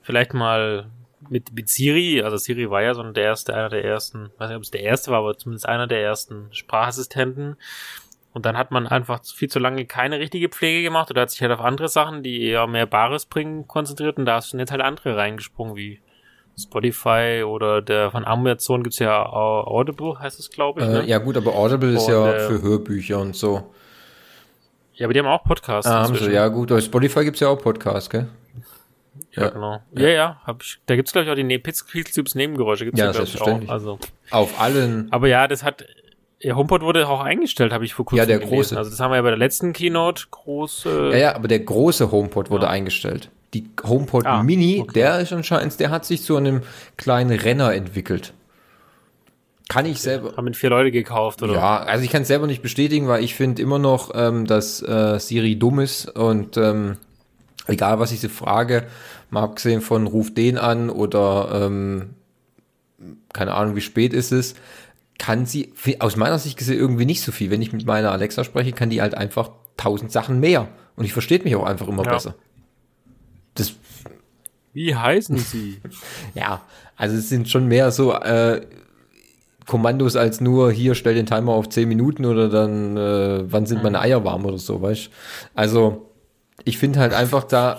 vielleicht 0.00 0.32
mal 0.32 0.90
mit, 1.28 1.52
mit 1.52 1.68
Siri, 1.68 2.22
also 2.22 2.38
Siri 2.38 2.70
war 2.70 2.80
ja 2.80 2.94
so 2.94 3.02
der 3.02 3.24
erste, 3.24 3.54
einer 3.54 3.68
der 3.68 3.84
ersten, 3.84 4.30
weiß 4.38 4.48
nicht, 4.48 4.56
ob 4.56 4.62
es 4.62 4.70
der 4.70 4.82
erste 4.82 5.10
war, 5.10 5.18
aber 5.18 5.36
zumindest 5.36 5.68
einer 5.68 5.86
der 5.86 6.00
ersten 6.00 6.46
Sprachassistenten. 6.50 7.56
Und 8.32 8.46
dann 8.46 8.56
hat 8.56 8.70
man 8.70 8.86
einfach 8.86 9.24
viel 9.24 9.48
zu 9.48 9.58
lange 9.58 9.86
keine 9.86 10.20
richtige 10.20 10.48
Pflege 10.48 10.82
gemacht 10.82 11.10
oder 11.10 11.22
hat 11.22 11.30
sich 11.30 11.42
halt 11.42 11.52
auf 11.52 11.60
andere 11.60 11.88
Sachen, 11.88 12.22
die 12.22 12.42
eher 12.44 12.66
mehr 12.66 12.86
Bares 12.86 13.26
bringen, 13.26 13.66
konzentriert 13.66 14.18
und 14.18 14.24
da 14.24 14.36
hast 14.36 14.52
du 14.52 14.58
jetzt 14.58 14.70
halt 14.70 14.82
andere 14.82 15.16
reingesprungen, 15.16 15.74
wie 15.74 16.00
Spotify 16.56 17.42
oder 17.44 17.82
der 17.82 18.10
von 18.10 18.24
Amazon 18.24 18.82
gibt's 18.82 18.98
ja 18.98 19.24
Audible, 19.26 20.18
heißt 20.18 20.38
es, 20.38 20.50
glaube 20.50 20.82
ich. 20.82 20.86
Ne? 20.86 21.02
Äh, 21.02 21.06
ja 21.06 21.18
gut, 21.18 21.36
aber 21.36 21.54
Audible 21.54 21.92
ist 21.92 22.08
ja 22.08 22.32
äh, 22.32 22.40
für 22.40 22.62
Hörbücher 22.62 23.18
und 23.18 23.34
so. 23.34 23.72
Ja, 24.94 25.06
aber 25.06 25.14
die 25.14 25.20
haben 25.20 25.26
auch 25.26 25.42
Podcasts. 25.42 25.90
Ah, 25.90 26.04
haben 26.04 26.14
sie, 26.14 26.30
ja 26.30 26.46
gut, 26.48 26.70
aber 26.70 26.80
Spotify 26.80 27.24
gibt's 27.24 27.40
ja 27.40 27.48
auch 27.48 27.60
Podcasts, 27.60 28.10
gell? 28.10 28.28
Ja, 29.32 29.44
ja, 29.44 29.48
genau. 29.50 29.80
Ja, 29.96 30.08
ja, 30.08 30.40
hab 30.44 30.62
ich. 30.62 30.78
Da 30.86 30.96
gibt's 30.96 31.12
glaube 31.12 31.24
ich 31.24 31.30
auch 31.30 31.36
die 31.36 31.44
ne 31.44 31.58
Pixels 31.58 32.34
Nebengeräusche. 32.34 32.84
Gibt's 32.84 33.00
ja, 33.00 33.06
ja 33.06 33.12
selbstverständlich. 33.12 33.70
Auch, 33.70 33.74
also. 33.74 33.98
Auf 34.30 34.60
allen. 34.60 35.08
Aber 35.10 35.28
ja, 35.28 35.48
das 35.48 35.64
hat 35.64 35.84
ja, 36.42 36.56
HomePod 36.56 36.82
wurde 36.82 37.06
auch 37.06 37.20
eingestellt, 37.20 37.72
habe 37.72 37.84
ich 37.84 37.94
vor 37.94 38.06
kurzem 38.06 38.18
Ja, 38.18 38.26
der 38.26 38.38
gelesen. 38.38 38.56
große. 38.56 38.76
Also 38.76 38.90
das 38.90 38.98
haben 39.00 39.10
wir 39.10 39.16
ja 39.16 39.22
bei 39.22 39.28
der 39.28 39.38
letzten 39.38 39.72
Keynote 39.72 40.24
groß. 40.30 40.86
Äh 40.86 41.10
ja, 41.10 41.16
ja, 41.16 41.34
aber 41.34 41.48
der 41.48 41.60
große 41.60 42.10
HomePod 42.10 42.50
wurde 42.50 42.64
ja. 42.64 42.70
eingestellt. 42.70 43.30
Die 43.52 43.68
HomePod 43.84 44.26
ah, 44.26 44.42
Mini, 44.42 44.80
okay. 44.80 44.92
der 44.94 45.20
ist 45.20 45.32
anscheinend, 45.32 45.78
der 45.80 45.90
hat 45.90 46.04
sich 46.04 46.22
zu 46.22 46.36
einem 46.36 46.62
kleinen 46.96 47.38
Renner 47.38 47.74
entwickelt. 47.74 48.32
Kann 49.68 49.86
ich 49.86 50.00
selber. 50.00 50.36
Haben 50.36 50.52
vier 50.54 50.70
Leute 50.70 50.90
gekauft, 50.90 51.42
oder? 51.42 51.54
Ja, 51.54 51.76
also 51.78 52.04
ich 52.04 52.10
kann 52.10 52.22
es 52.22 52.28
selber 52.28 52.46
nicht 52.46 52.62
bestätigen, 52.62 53.06
weil 53.06 53.22
ich 53.22 53.34
finde 53.34 53.60
immer 53.60 53.78
noch, 53.78 54.12
ähm, 54.14 54.46
dass 54.46 54.82
äh, 54.82 55.18
Siri 55.20 55.56
dumm 55.56 55.78
ist 55.78 56.08
und 56.08 56.56
ähm, 56.56 56.96
egal 57.66 58.00
was 58.00 58.12
ich 58.12 58.20
sie 58.20 58.28
frage, 58.28 58.86
mal 59.30 59.42
abgesehen 59.42 59.80
von 59.80 60.06
ruf 60.06 60.32
den 60.32 60.58
an 60.58 60.90
oder 60.90 61.66
ähm, 61.66 62.14
keine 63.32 63.54
Ahnung, 63.54 63.76
wie 63.76 63.80
spät 63.80 64.12
ist 64.12 64.32
es, 64.32 64.54
kann 65.20 65.44
sie, 65.44 65.74
aus 65.98 66.16
meiner 66.16 66.38
Sicht 66.38 66.56
gesehen, 66.56 66.78
irgendwie 66.78 67.04
nicht 67.04 67.20
so 67.20 67.30
viel. 67.30 67.50
Wenn 67.50 67.60
ich 67.60 67.74
mit 67.74 67.84
meiner 67.84 68.10
Alexa 68.10 68.42
spreche, 68.42 68.72
kann 68.72 68.88
die 68.88 69.02
halt 69.02 69.14
einfach 69.14 69.50
tausend 69.76 70.10
Sachen 70.10 70.40
mehr. 70.40 70.68
Und 70.96 71.04
ich 71.04 71.12
verstehe 71.12 71.38
mich 71.44 71.54
auch 71.56 71.66
einfach 71.66 71.88
immer 71.88 72.06
ja. 72.06 72.12
besser. 72.14 72.34
Das. 73.54 73.74
Wie 74.72 74.96
heißen 74.96 75.36
sie? 75.36 75.78
ja, 76.34 76.62
also 76.96 77.16
es 77.16 77.28
sind 77.28 77.50
schon 77.50 77.68
mehr 77.68 77.90
so 77.90 78.14
äh, 78.14 78.62
Kommandos 79.66 80.16
als 80.16 80.40
nur 80.40 80.72
hier 80.72 80.94
stell 80.94 81.14
den 81.14 81.26
Timer 81.26 81.52
auf 81.52 81.68
zehn 81.68 81.88
Minuten 81.88 82.24
oder 82.24 82.48
dann 82.48 82.96
äh, 82.96 83.52
wann 83.52 83.66
sind 83.66 83.82
meine 83.82 84.00
Eier 84.00 84.24
warm 84.24 84.46
oder 84.46 84.58
so, 84.58 84.80
weißt 84.80 85.10
Also 85.54 86.10
ich 86.64 86.78
finde 86.78 86.98
halt 86.98 87.12
einfach 87.12 87.44
da 87.44 87.78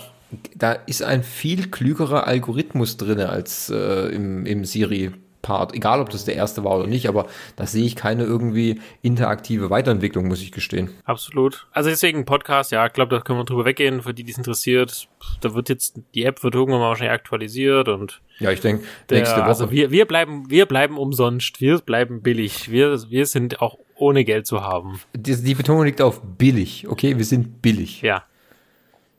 da 0.55 0.73
ist 0.73 1.01
ein 1.01 1.23
viel 1.23 1.71
klügerer 1.71 2.27
Algorithmus 2.27 2.97
drinne 2.97 3.29
als 3.29 3.69
äh, 3.69 4.09
im, 4.13 4.45
im 4.45 4.63
Siri 4.63 5.11
Part, 5.41 5.73
egal 5.73 6.01
ob 6.01 6.09
das 6.09 6.25
der 6.25 6.35
erste 6.35 6.63
war 6.63 6.77
oder 6.77 6.87
nicht, 6.87 7.07
aber 7.07 7.27
da 7.55 7.65
sehe 7.65 7.85
ich 7.85 7.95
keine 7.95 8.23
irgendwie 8.23 8.79
interaktive 9.01 9.69
Weiterentwicklung, 9.69 10.27
muss 10.27 10.41
ich 10.41 10.51
gestehen. 10.51 10.89
Absolut. 11.05 11.67
Also 11.71 11.89
deswegen 11.89 12.25
Podcast, 12.25 12.71
ja, 12.71 12.85
ich 12.85 12.93
glaube, 12.93 13.15
da 13.15 13.21
können 13.21 13.39
wir 13.39 13.45
drüber 13.45 13.65
weggehen, 13.65 14.01
für 14.01 14.13
die, 14.13 14.23
die 14.23 14.31
es 14.31 14.37
interessiert. 14.37 15.07
Da 15.41 15.53
wird 15.53 15.69
jetzt, 15.69 15.99
die 16.15 16.23
App 16.23 16.43
wird 16.43 16.55
irgendwann 16.55 16.81
mal 16.81 16.89
wahrscheinlich 16.89 17.13
aktualisiert 17.13 17.87
und 17.87 18.21
ja, 18.39 18.51
ich 18.51 18.61
denke, 18.61 18.83
nächste 19.09 19.37
Woche. 19.37 19.45
Also 19.45 19.71
wir, 19.71 19.91
wir 19.91 20.05
bleiben, 20.05 20.49
wir 20.49 20.65
bleiben 20.65 20.97
umsonst, 20.97 21.61
wir 21.61 21.77
bleiben 21.79 22.21
billig, 22.21 22.71
wir, 22.71 23.09
wir 23.09 23.25
sind 23.25 23.61
auch 23.61 23.77
ohne 23.95 24.25
Geld 24.25 24.47
zu 24.47 24.61
haben. 24.61 24.99
Die, 25.13 25.35
die 25.35 25.55
Betonung 25.55 25.85
liegt 25.85 26.01
auf 26.01 26.21
billig, 26.21 26.87
okay? 26.87 27.17
Wir 27.17 27.25
sind 27.25 27.61
billig. 27.61 28.01
Ja. 28.01 28.23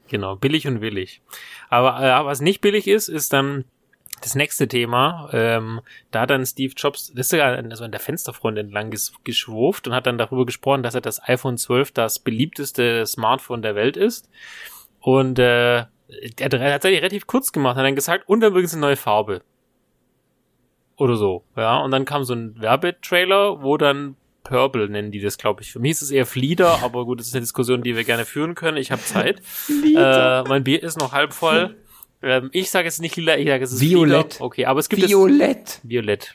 Genau, 0.08 0.36
billig 0.36 0.66
und 0.66 0.82
willig. 0.82 1.22
Aber 1.70 1.98
äh, 1.98 2.24
was 2.26 2.42
nicht 2.42 2.60
billig 2.60 2.86
ist, 2.86 3.08
ist 3.08 3.32
dann 3.32 3.64
das 4.22 4.34
nächste 4.34 4.68
Thema, 4.68 5.28
ähm, 5.32 5.80
da 6.10 6.22
hat 6.22 6.30
dann 6.30 6.46
Steve 6.46 6.72
Jobs, 6.76 7.08
das 7.08 7.26
ist 7.26 7.30
sogar 7.30 7.56
also 7.56 7.84
an 7.84 7.90
der 7.90 8.00
Fensterfront 8.00 8.56
entlang 8.56 8.90
ges 8.90 9.12
geschwurft 9.24 9.86
und 9.86 9.94
hat 9.94 10.06
dann 10.06 10.18
darüber 10.18 10.46
gesprochen, 10.46 10.82
dass 10.82 10.94
er 10.94 11.00
das 11.00 11.22
iPhone 11.28 11.58
12 11.58 11.92
das 11.92 12.18
beliebteste 12.18 13.04
Smartphone 13.06 13.62
der 13.62 13.74
Welt 13.74 13.96
ist. 13.96 14.28
Und 15.00 15.38
äh, 15.38 15.78
er 15.78 15.86
hat 16.40 16.50
tatsächlich 16.52 17.00
relativ 17.00 17.26
kurz 17.26 17.52
gemacht, 17.52 17.76
hat 17.76 17.84
dann 17.84 17.96
gesagt, 17.96 18.28
und 18.28 18.40
dann 18.40 18.52
übrigens 18.52 18.72
eine 18.72 18.82
neue 18.82 18.96
Farbe. 18.96 19.42
Oder 20.96 21.16
so, 21.16 21.44
ja. 21.56 21.78
Und 21.78 21.90
dann 21.90 22.04
kam 22.04 22.24
so 22.24 22.34
ein 22.34 22.60
Werbetrailer, 22.60 23.62
wo 23.62 23.76
dann 23.76 24.16
Purple 24.44 24.88
nennen 24.88 25.10
die 25.10 25.20
das, 25.20 25.38
glaube 25.38 25.62
ich. 25.62 25.72
Für 25.72 25.78
mich 25.78 25.92
ist 25.92 26.02
es 26.02 26.10
eher 26.10 26.26
Flieder, 26.26 26.82
aber 26.82 27.04
gut, 27.04 27.20
das 27.20 27.28
ist 27.28 27.34
eine 27.34 27.42
Diskussion, 27.42 27.82
die 27.82 27.96
wir 27.96 28.04
gerne 28.04 28.24
führen 28.24 28.54
können. 28.54 28.76
Ich 28.76 28.92
habe 28.92 29.02
Zeit. 29.02 29.40
äh, 29.96 30.42
mein 30.44 30.64
Bier 30.64 30.82
ist 30.82 30.98
noch 30.98 31.12
halb 31.12 31.32
voll. 31.32 31.76
Ähm, 32.22 32.50
ich 32.52 32.70
sage 32.70 32.88
es 32.88 33.00
nicht 33.00 33.16
lila, 33.16 33.36
ich 33.36 33.48
sage 33.48 33.64
es 33.64 33.72
ist 33.72 33.80
Violett. 33.80 34.34
Flieder. 34.34 34.44
Okay, 34.44 34.64
aber 34.66 34.80
es 34.80 34.88
gibt 34.88 35.08
Violett. 35.08 35.68
Es, 35.68 35.80
Violett. 35.88 36.34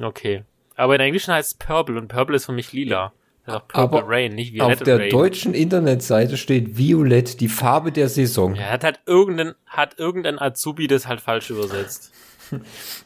Okay. 0.00 0.44
Aber 0.76 0.94
in 0.94 1.00
Englischen 1.00 1.32
heißt 1.34 1.52
es 1.52 1.58
Purple 1.58 1.98
und 1.98 2.08
Purple 2.08 2.36
ist 2.36 2.46
für 2.46 2.52
mich 2.52 2.72
lila. 2.72 3.12
Auch 3.46 3.62
Aber 3.72 3.88
Purple 4.00 4.04
Rain, 4.06 4.34
nicht 4.34 4.52
Violett 4.54 4.78
Auf 4.78 4.82
der 4.84 4.98
Rain. 5.00 5.10
deutschen 5.10 5.52
Internetseite 5.54 6.36
steht 6.36 6.78
Violett, 6.78 7.40
die 7.40 7.48
Farbe 7.48 7.90
der 7.90 8.08
Saison. 8.08 8.54
Ja, 8.54 8.66
hat 8.70 8.84
halt 8.84 9.00
irgendein, 9.06 9.54
hat 9.66 9.98
irgendein 9.98 10.38
Azubi 10.38 10.86
das 10.86 11.06
halt 11.08 11.20
falsch 11.20 11.50
übersetzt. 11.50 12.12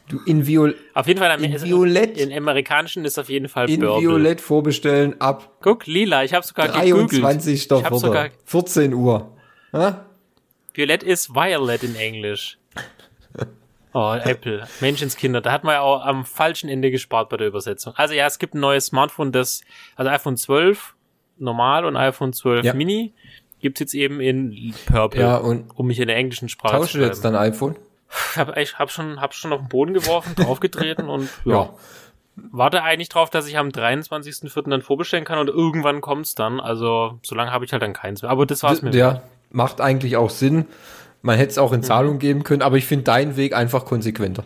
Du 0.09 0.19
in, 0.27 0.45
Viol 0.47 0.75
Auf 0.93 1.07
jeden 1.07 1.21
Fall, 1.21 1.41
In 1.43 1.53
ist- 1.53 1.65
Violett. 1.65 2.19
In 2.19 2.33
amerikanischen 2.33 3.05
ist 3.05 3.17
auf 3.17 3.29
jeden 3.29 3.49
Fall 3.49 3.71
in 3.71 3.81
Purple. 3.81 4.03
Violett 4.03 4.41
vorbestellen 4.41 5.21
ab 5.21 5.57
Guck, 5.61 5.87
lila, 5.87 6.25
ich 6.25 6.35
habe 6.35 6.45
sogar 6.45 6.67
gegoogelt. 6.69 7.23
23. 7.23 7.55
Ich 7.55 7.71
hab 7.85 7.95
sogar, 7.97 8.25
Viertel, 8.25 8.39
14 8.45 8.95
Uhr. 8.95 9.33
Ha? 9.73 10.05
Violett 10.77 11.03
ist 11.03 11.35
Violet 11.35 11.83
in 11.83 11.97
Englisch. 11.97 12.59
Oh, 13.93 14.13
Apple. 14.13 14.67
Menschenskinder. 14.81 15.41
Da 15.41 15.53
hat 15.53 15.65
man 15.65 15.73
ja 15.75 15.81
auch 15.81 16.05
am 16.05 16.27
falschen 16.27 16.69
Ende 16.69 16.91
gespart 16.91 17.31
bei 17.31 17.39
der 17.39 17.47
Übersetzung. 17.47 17.95
Also 17.97 18.13
ja, 18.13 18.27
es 18.27 18.39
gibt 18.39 18.55
ein 18.55 18.61
neues 18.61 18.87
Smartphone, 18.87 19.33
das, 19.33 19.63
also 19.95 20.11
iPhone 20.11 20.37
12 20.37 20.95
normal 21.39 21.87
und 21.87 21.97
iPhone 21.97 22.35
12 22.35 22.65
Ja. 22.67 22.75
Mini 22.75 23.15
gibt's 23.61 23.81
jetzt 23.81 23.95
eben 23.95 24.21
in 24.21 24.75
Purple. 24.87 25.21
Ja, 25.21 25.37
und 25.39 25.71
um 25.71 25.87
mich 25.87 25.99
in 25.99 26.09
der 26.09 26.17
englischen 26.17 26.51
Sprache 26.51 26.77
tausche 26.77 26.99
zu 26.99 27.05
jetzt 27.05 27.23
bleiben. 27.23 27.37
dein 27.37 27.53
iPhone? 27.53 27.77
Ich 28.33 28.37
hab, 28.37 28.57
ich 28.57 28.79
hab 28.79 28.91
schon, 28.91 29.21
hab 29.21 29.33
schon 29.35 29.53
auf 29.55 29.61
den 29.61 29.69
Boden 29.69 29.95
geworfen, 29.95 30.35
draufgetreten 30.37 31.09
und 31.09 31.31
ja. 31.47 31.53
Ja. 31.55 31.75
Warte 32.53 32.83
eigentlich 32.83 33.09
drauf, 33.09 33.31
dass 33.31 33.49
ich 33.49 33.57
am 33.57 33.69
23.04. 33.69 34.69
dann 34.69 34.83
vorbestellen 34.83 35.25
kann 35.25 35.39
und 35.39 35.49
irgendwann 35.49 36.03
kommt's 36.03 36.35
dann. 36.35 36.61
Also, 36.61 37.19
solange 37.23 37.51
habe 37.51 37.65
ich 37.65 37.73
halt 37.73 37.81
dann 37.83 37.95
keins 37.95 38.21
mehr. 38.21 38.31
Aber 38.31 38.45
das 38.45 38.63
war's 38.63 38.83
mir. 38.83 38.91
Ja, 38.91 39.23
macht 39.51 39.81
eigentlich 39.81 40.17
auch 40.17 40.31
Sinn. 40.31 40.67
Man 41.23 41.37
hätte 41.37 41.51
es 41.51 41.59
auch 41.59 41.73
in 41.73 41.83
Zahlung 41.83 42.19
geben 42.19 42.45
können, 42.45 42.63
aber 42.63 42.77
ich 42.77 42.87
finde 42.87 43.05
deinen 43.05 43.37
Weg 43.37 43.55
einfach 43.55 43.85
konsequenter. 43.85 44.45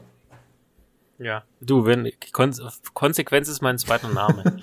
Ja. 1.19 1.43
Du, 1.61 1.85
wenn, 1.85 2.11
Kon 2.33 2.55
Konsequenz 2.95 3.49
ist 3.49 3.61
mein 3.61 3.79
zweiter 3.79 4.09
Name. 4.09 4.45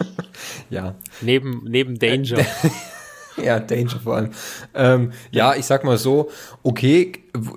Ja. 0.69 0.95
neben, 1.21 1.63
neben 1.65 1.97
Danger. 1.97 2.45
Ja, 3.37 3.59
Danger 3.59 3.99
vor 4.03 4.15
allem. 4.15 4.31
Ähm, 4.73 5.11
ja, 5.29 5.53
ich 5.55 5.65
sag 5.65 5.83
mal 5.83 5.97
so, 5.99 6.31
okay, 6.63 7.11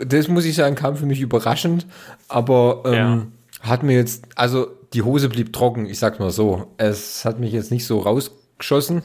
das 0.07 0.29
muss 0.29 0.45
ich 0.45 0.55
sagen, 0.55 0.75
kam 0.75 0.97
für 0.97 1.07
mich 1.07 1.21
überraschend, 1.21 1.87
aber 2.29 2.83
ähm, 2.85 3.33
hat 3.61 3.83
mir 3.83 3.97
jetzt, 3.97 4.25
also 4.37 4.69
die 4.93 5.03
Hose 5.03 5.29
blieb 5.29 5.53
trocken, 5.53 5.87
ich 5.87 5.99
sag's 5.99 6.19
mal 6.19 6.31
so. 6.31 6.67
Es 6.77 7.25
hat 7.25 7.41
mich 7.41 7.53
jetzt 7.53 7.71
nicht 7.71 7.87
so 7.87 8.01
rausgeschossen. 8.01 9.03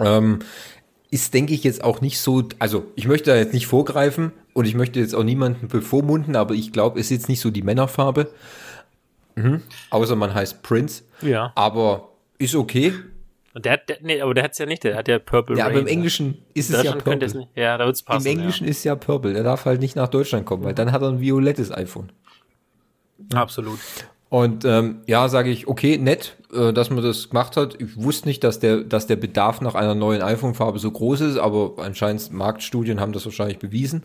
Ähm, 0.00 0.40
ist, 1.14 1.32
denke 1.32 1.54
ich, 1.54 1.62
jetzt 1.62 1.84
auch 1.84 2.00
nicht 2.00 2.18
so, 2.18 2.42
also 2.58 2.86
ich 2.96 3.06
möchte 3.06 3.30
da 3.30 3.36
jetzt 3.36 3.54
nicht 3.54 3.68
vorgreifen 3.68 4.32
und 4.52 4.64
ich 4.66 4.74
möchte 4.74 4.98
jetzt 4.98 5.14
auch 5.14 5.22
niemanden 5.22 5.68
bevormunden, 5.68 6.34
aber 6.34 6.54
ich 6.54 6.72
glaube, 6.72 6.98
es 6.98 7.06
ist 7.06 7.10
jetzt 7.10 7.28
nicht 7.28 7.40
so 7.40 7.50
die 7.52 7.62
Männerfarbe. 7.62 8.28
Mhm. 9.36 9.62
Außer 9.90 10.16
man 10.16 10.34
heißt 10.34 10.62
Prince. 10.62 11.04
Ja. 11.22 11.52
Aber 11.54 12.08
ist 12.38 12.54
okay. 12.56 12.92
Und 13.54 13.64
der 13.64 13.74
hat, 13.74 13.88
der, 13.88 13.98
nee, 14.02 14.20
aber 14.20 14.34
der 14.34 14.42
hat's 14.42 14.58
ja 14.58 14.66
nicht, 14.66 14.82
der 14.82 14.96
hat 14.96 15.06
ja 15.06 15.20
Purple 15.20 15.56
Ja, 15.56 15.66
Rain. 15.66 15.72
aber 15.72 15.80
im 15.82 15.86
Englischen 15.86 16.38
ist 16.52 16.70
es 16.70 16.82
ja 16.82 16.92
könnte 16.96 17.26
es 17.26 17.32
Purple. 17.34 17.46
nicht. 17.48 17.56
Ja, 17.56 17.78
da 17.78 17.86
wird's 17.86 18.02
passen. 18.02 18.26
Im 18.26 18.38
Englischen 18.40 18.66
ist 18.66 18.82
ja 18.82 18.96
Purple. 18.96 19.32
Der 19.34 19.44
darf 19.44 19.64
halt 19.66 19.80
nicht 19.80 19.94
nach 19.94 20.08
Deutschland 20.08 20.44
kommen, 20.46 20.64
weil 20.64 20.74
dann 20.74 20.90
hat 20.90 21.02
er 21.02 21.08
ein 21.10 21.20
violettes 21.20 21.70
iPhone. 21.70 22.10
ja. 23.32 23.40
Absolut. 23.40 23.78
Und 24.34 24.64
ähm, 24.64 25.02
ja, 25.06 25.28
sage 25.28 25.50
ich, 25.50 25.68
okay, 25.68 25.96
nett, 25.96 26.36
äh, 26.52 26.72
dass 26.72 26.90
man 26.90 27.04
das 27.04 27.28
gemacht 27.30 27.56
hat. 27.56 27.80
Ich 27.80 27.96
wusste 27.96 28.26
nicht, 28.26 28.42
dass 28.42 28.58
der, 28.58 28.78
dass 28.78 29.06
der 29.06 29.14
Bedarf 29.14 29.60
nach 29.60 29.76
einer 29.76 29.94
neuen 29.94 30.22
iPhone-Farbe 30.22 30.80
so 30.80 30.90
groß 30.90 31.20
ist, 31.20 31.36
aber 31.36 31.74
anscheinend 31.76 32.32
Marktstudien 32.32 32.98
haben 32.98 33.12
das 33.12 33.24
wahrscheinlich 33.26 33.60
bewiesen. 33.60 34.02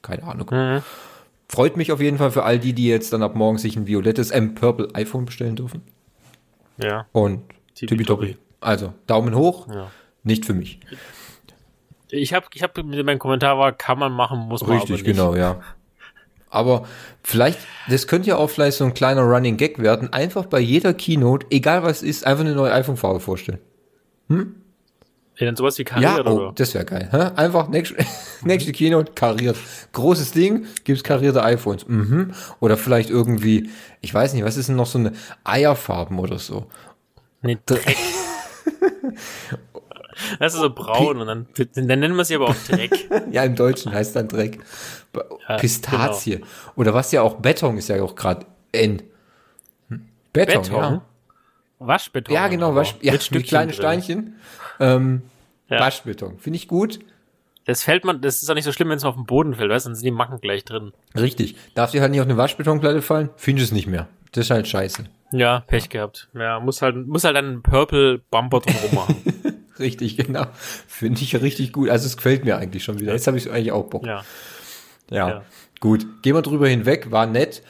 Keine 0.00 0.22
Ahnung. 0.22 0.46
Mhm. 0.50 0.82
Freut 1.46 1.76
mich 1.76 1.92
auf 1.92 2.00
jeden 2.00 2.16
Fall 2.16 2.30
für 2.30 2.42
all 2.44 2.58
die, 2.58 2.72
die 2.72 2.86
jetzt 2.86 3.12
dann 3.12 3.22
ab 3.22 3.34
morgen 3.34 3.58
sich 3.58 3.76
ein 3.76 3.86
violettes, 3.86 4.30
ähm, 4.30 4.54
Purple 4.54 4.88
iPhone 4.94 5.26
bestellen 5.26 5.56
dürfen. 5.56 5.82
Ja. 6.82 7.04
Und 7.12 7.42
Tippitoppi. 7.74 8.38
Also, 8.62 8.94
Daumen 9.06 9.34
hoch, 9.34 9.68
Ja. 9.68 9.90
nicht 10.22 10.46
für 10.46 10.54
mich. 10.54 10.80
Ich 12.08 12.32
habe, 12.32 12.46
ich 12.54 12.62
habe, 12.62 12.82
mein 12.82 13.18
Kommentar 13.18 13.58
war, 13.58 13.72
kann 13.72 13.98
man 13.98 14.10
machen, 14.10 14.38
muss 14.38 14.62
man 14.62 14.70
aber 14.70 14.80
Richtig, 14.80 15.04
nicht. 15.04 15.16
genau, 15.16 15.34
ja. 15.36 15.60
Aber 16.50 16.86
vielleicht, 17.22 17.60
das 17.88 18.06
könnte 18.06 18.28
ja 18.28 18.36
auch 18.36 18.50
vielleicht 18.50 18.76
so 18.78 18.84
ein 18.84 18.94
kleiner 18.94 19.22
Running 19.22 19.56
Gag 19.56 19.78
werden. 19.78 20.12
Einfach 20.12 20.46
bei 20.46 20.60
jeder 20.60 20.92
Keynote, 20.94 21.46
egal 21.50 21.82
was 21.84 22.02
ist, 22.02 22.26
einfach 22.26 22.44
eine 22.44 22.54
neue 22.54 22.72
iPhone-Farbe 22.72 23.20
vorstellen. 23.20 23.60
Ja, 24.28 25.46
dann 25.46 25.56
sowas 25.56 25.78
wie 25.78 25.82
Ja, 25.82 25.88
kariert 25.88 26.26
oh, 26.26 26.30
oder? 26.32 26.52
das 26.54 26.74
wäre 26.74 26.84
geil. 26.84 27.08
Hä? 27.10 27.30
Einfach 27.36 27.68
nächste, 27.68 27.96
nächste 28.44 28.72
Keynote 28.72 29.12
kariert. 29.12 29.56
Großes 29.92 30.32
Ding, 30.32 30.66
gibt's 30.84 31.02
karierte 31.02 31.42
iPhones. 31.42 31.88
Mhm. 31.88 32.32
Oder 32.60 32.76
vielleicht 32.76 33.10
irgendwie, 33.10 33.70
ich 34.02 34.12
weiß 34.12 34.34
nicht, 34.34 34.44
was 34.44 34.56
ist 34.56 34.68
denn 34.68 34.76
noch 34.76 34.86
so 34.86 34.98
eine 34.98 35.12
Eierfarben 35.44 36.18
oder 36.18 36.38
so? 36.38 36.66
Nee, 37.42 37.58
Dreck. 37.64 37.96
Das 40.38 40.54
ist 40.54 40.60
so 40.60 40.70
braun 40.70 41.18
und 41.20 41.26
dann, 41.26 41.46
dann 41.74 41.86
nennen 42.00 42.14
wir 42.16 42.24
sie 42.24 42.34
aber 42.36 42.48
auch 42.48 42.54
Dreck. 42.68 43.08
Ja, 43.32 43.44
im 43.44 43.54
Deutschen 43.56 43.92
heißt 43.92 44.16
dann 44.16 44.28
Dreck. 44.28 44.58
Ja, 45.48 45.56
Pistazie. 45.56 46.36
genau. 46.36 46.46
Oder 46.76 46.94
was 46.94 47.12
ja 47.12 47.22
auch 47.22 47.34
Beton 47.36 47.76
ist 47.78 47.88
ja 47.88 48.02
auch 48.02 48.14
gerade 48.14 48.46
N. 48.72 49.02
Hm? 49.88 50.06
Beton, 50.32 50.62
Beton? 50.62 50.76
ja. 50.82 51.02
Waschbeton. 51.78 52.34
Ja, 52.34 52.48
genau, 52.48 52.74
Wasch, 52.74 52.94
ja, 53.00 53.12
mit 53.12 53.14
mit 53.14 53.22
Stückchen 53.22 53.48
kleine 53.48 53.72
drin. 53.72 53.80
Steinchen. 53.80 54.34
Ähm, 54.80 55.22
Ja. 55.68 55.80
Waschbeton. 55.80 56.38
Finde 56.38 56.56
ich 56.58 56.68
gut. 56.68 56.98
Das 57.66 57.82
fällt 57.84 58.04
man, 58.04 58.20
das 58.20 58.42
ist 58.42 58.50
auch 58.50 58.54
nicht 58.54 58.64
so 58.64 58.72
schlimm, 58.72 58.88
wenn 58.88 58.96
es 58.96 59.04
auf 59.04 59.14
den 59.14 59.26
Boden 59.26 59.54
fällt, 59.54 59.70
weißt 59.70 59.86
du, 59.86 59.90
dann 59.90 59.94
sind 59.94 60.04
die 60.04 60.10
Macken 60.10 60.40
gleich 60.40 60.64
drin. 60.64 60.92
Richtig. 61.16 61.56
Darf 61.74 61.92
dir 61.92 62.00
halt 62.00 62.10
nicht 62.10 62.20
auf 62.20 62.26
eine 62.26 62.36
Waschbetonplatte 62.36 63.00
fallen? 63.02 63.30
Finde 63.36 63.62
ich 63.62 63.68
es 63.68 63.72
nicht 63.72 63.86
mehr. 63.86 64.08
Das 64.32 64.46
ist 64.46 64.50
halt 64.50 64.66
scheiße. 64.66 65.04
Ja, 65.32 65.60
Pech 65.60 65.88
gehabt. 65.88 66.28
Ja, 66.34 66.58
muss 66.60 66.82
halt, 66.82 67.06
muss 67.06 67.22
halt 67.24 67.36
einen 67.36 67.62
Purple 67.62 68.20
Bumper 68.30 68.60
drumherum 68.60 68.94
machen. 68.94 69.59
Richtig, 69.80 70.16
genau. 70.26 70.46
Finde 70.86 71.20
ich 71.22 71.34
richtig 71.40 71.72
gut. 71.72 71.88
Also 71.90 72.06
es 72.06 72.16
gefällt 72.16 72.44
mir 72.44 72.56
eigentlich 72.58 72.84
schon 72.84 73.00
wieder. 73.00 73.12
Jetzt 73.12 73.26
habe 73.26 73.38
ich 73.38 73.50
eigentlich 73.50 73.72
auch 73.72 73.84
Bock. 73.84 74.06
ja. 74.06 74.22
Ja. 75.10 75.28
Ja. 75.28 75.42
Gut. 75.80 76.06
Gehen 76.22 76.36
wir 76.36 76.42
drüber 76.42 76.68
hinweg. 76.68 77.10
War 77.10 77.26
nett. 77.26 77.62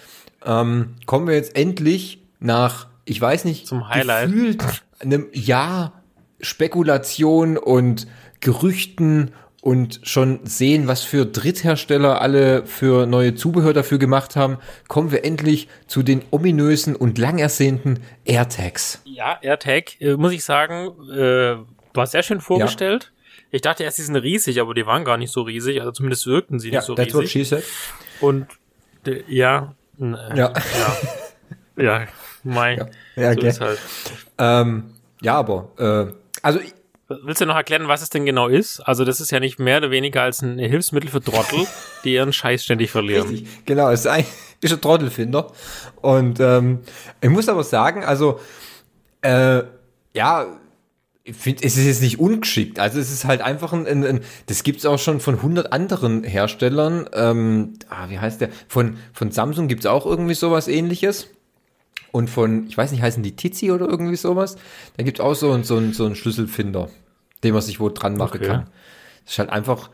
Ähm, 0.45 0.97
kommen 1.07 1.27
wir 1.27 1.35
jetzt 1.35 1.57
endlich 1.57 2.23
nach, 2.39 2.89
ich 3.07 3.19
weiß 3.21 3.45
nicht, 3.47 3.67
Zum 3.67 3.89
Highlight. 3.89 4.27
gefühlt 4.27 4.65
einem 4.99 5.29
Jahr 5.33 6.03
Spekulation 6.41 7.57
und 7.57 8.07
Gerüchten 8.41 9.31
und 9.63 10.01
schon 10.03 10.41
sehen, 10.45 10.89
was 10.89 11.03
für 11.03 11.27
Dritthersteller 11.27 12.21
alle 12.21 12.67
für 12.67 13.07
neue 13.07 13.35
Zubehör 13.35 13.73
dafür 13.75 13.99
gemacht 13.99 14.37
haben, 14.37 14.57
kommen 14.89 15.13
wir 15.13 15.25
endlich 15.25 15.69
zu 15.87 16.03
den 16.03 16.23
ominösen 16.31 16.97
und 16.97 17.19
lang 17.19 17.39
ersehnten 17.39 18.01
AirTags. 18.25 19.01
Ja, 19.05 19.39
AirTag, 19.43 20.01
äh, 20.01 20.17
muss 20.17 20.33
ich 20.33 20.45
sagen, 20.45 20.89
äh, 21.11 21.57
war 21.95 22.07
sehr 22.07 22.23
schön 22.23 22.41
vorgestellt. 22.41 23.13
Ich 23.51 23.63
dachte 23.63 23.83
erst, 23.83 23.99
die 23.99 24.03
sind 24.03 24.17
riesig, 24.17 24.61
aber 24.61 24.75
die 24.75 24.87
waren 24.87 25.05
gar 25.05 25.17
nicht 25.17 25.33
so 25.33 25.43
riesig. 25.43 25.81
Also 25.81 25.93
zumindest 25.93 26.27
wirkten 26.27 26.61
sie 26.61 26.71
nicht 26.71 26.83
so 26.83 26.95
that's 26.95 27.15
what 27.15 27.23
riesig. 27.23 27.33
she 27.33 27.45
said. 27.45 27.65
Und 28.21 28.47
äh, 29.07 29.23
ja, 29.29 29.75
äh, 30.01 30.37
Ja. 30.37 30.53
ja, 31.77 32.01
ja, 32.01 32.07
mein, 32.45 32.91
Ja, 33.17 33.33
ja, 33.33 33.53
so 33.53 33.61
halt. 33.61 33.79
Ähm, 34.39 34.95
ja, 35.21 35.35
aber, 35.35 35.71
äh, 36.11 36.15
also 36.43 36.61
Willst 37.25 37.41
du 37.41 37.47
noch 37.47 37.57
erklären, 37.57 37.89
was 37.89 38.03
es 38.03 38.11
denn 38.11 38.25
genau 38.25 38.47
ist? 38.47 38.79
Also 38.81 39.05
das 39.05 39.21
ist 39.21 39.33
ja 39.33 39.41
nicht 39.41 39.59
mehr 39.59 39.79
oder 39.79 39.91
weniger 39.91 40.23
als 40.23 40.43
ein 40.43 40.61
Hilfsmittel 40.61 41.11
für 41.11 41.21
Trottel, 41.21 41.67
die 42.05 42.15
ihren 42.15 42.33
Scheiß 42.33 42.63
ständig 42.63 42.93
verlieren. 42.93 43.29
Richtig, 43.29 43.67
genau, 43.67 43.91
es 43.91 44.01
ist 44.01 44.07
ein, 44.07 44.25
ist 44.61 44.73
ein 44.73 44.81
Trottelfinder. 44.81 45.51
Und 46.03 46.39
ähm, 46.39 46.83
ich 47.21 47.29
muss 47.29 47.49
aber 47.49 47.65
sagen, 47.65 48.05
also, 48.05 48.39
äh, 49.23 49.63
ja, 50.15 50.47
ich 51.31 51.37
finde, 51.37 51.63
es 51.65 51.77
ist 51.77 51.87
jetzt 51.87 52.03
nicht 52.03 52.19
ungeschickt. 52.21 52.79
Also 52.79 52.99
es 52.99 53.11
ist 53.13 53.25
halt 53.25 53.41
einfach 53.41 53.73
ein, 53.73 53.87
ein, 53.87 54.05
ein 54.05 54.21
das 54.47 54.63
gibt's 54.63 54.85
auch 54.87 54.99
schon 54.99 55.21
von 55.21 55.37
100 55.37 55.73
anderen 55.73 56.25
Herstellern. 56.25 57.09
Ähm, 57.13 57.75
ah, 57.89 58.09
wie 58.09 58.19
heißt 58.19 58.41
der? 58.41 58.49
Von, 58.69 58.97
von 59.13 59.31
Samsung 59.31 59.69
gibt's 59.69 59.87
auch 59.87 60.07
irgendwie 60.07 60.35
sowas 60.35 60.69
ähnliches. 60.69 61.29
Und 62.13 62.29
von, 62.29 62.67
ich 62.67 62.77
weiß 62.77 62.91
nicht, 62.91 63.03
heißen 63.03 63.23
die 63.23 63.37
Tizi 63.37 63.71
oder 63.71 63.89
irgendwie 63.89 64.17
sowas. 64.17 64.57
Da 64.97 65.05
gibt's 65.05 65.21
auch 65.21 65.35
so, 65.35 65.53
ein- 65.53 65.63
so, 65.65 65.77
ein- 65.77 65.93
so 65.93 66.07
einen 66.07 66.17
Schlüsselfinder, 66.17 66.89
den 67.45 67.53
man 67.53 67.63
sich 67.63 67.79
wo 67.79 67.89
dran 67.89 68.17
machen 68.17 68.39
Okay. 68.41 68.47
kann. 68.49 68.67
Das 69.25 69.35
ist 69.35 69.39
halt 69.39 69.51
einfach, 69.51 69.91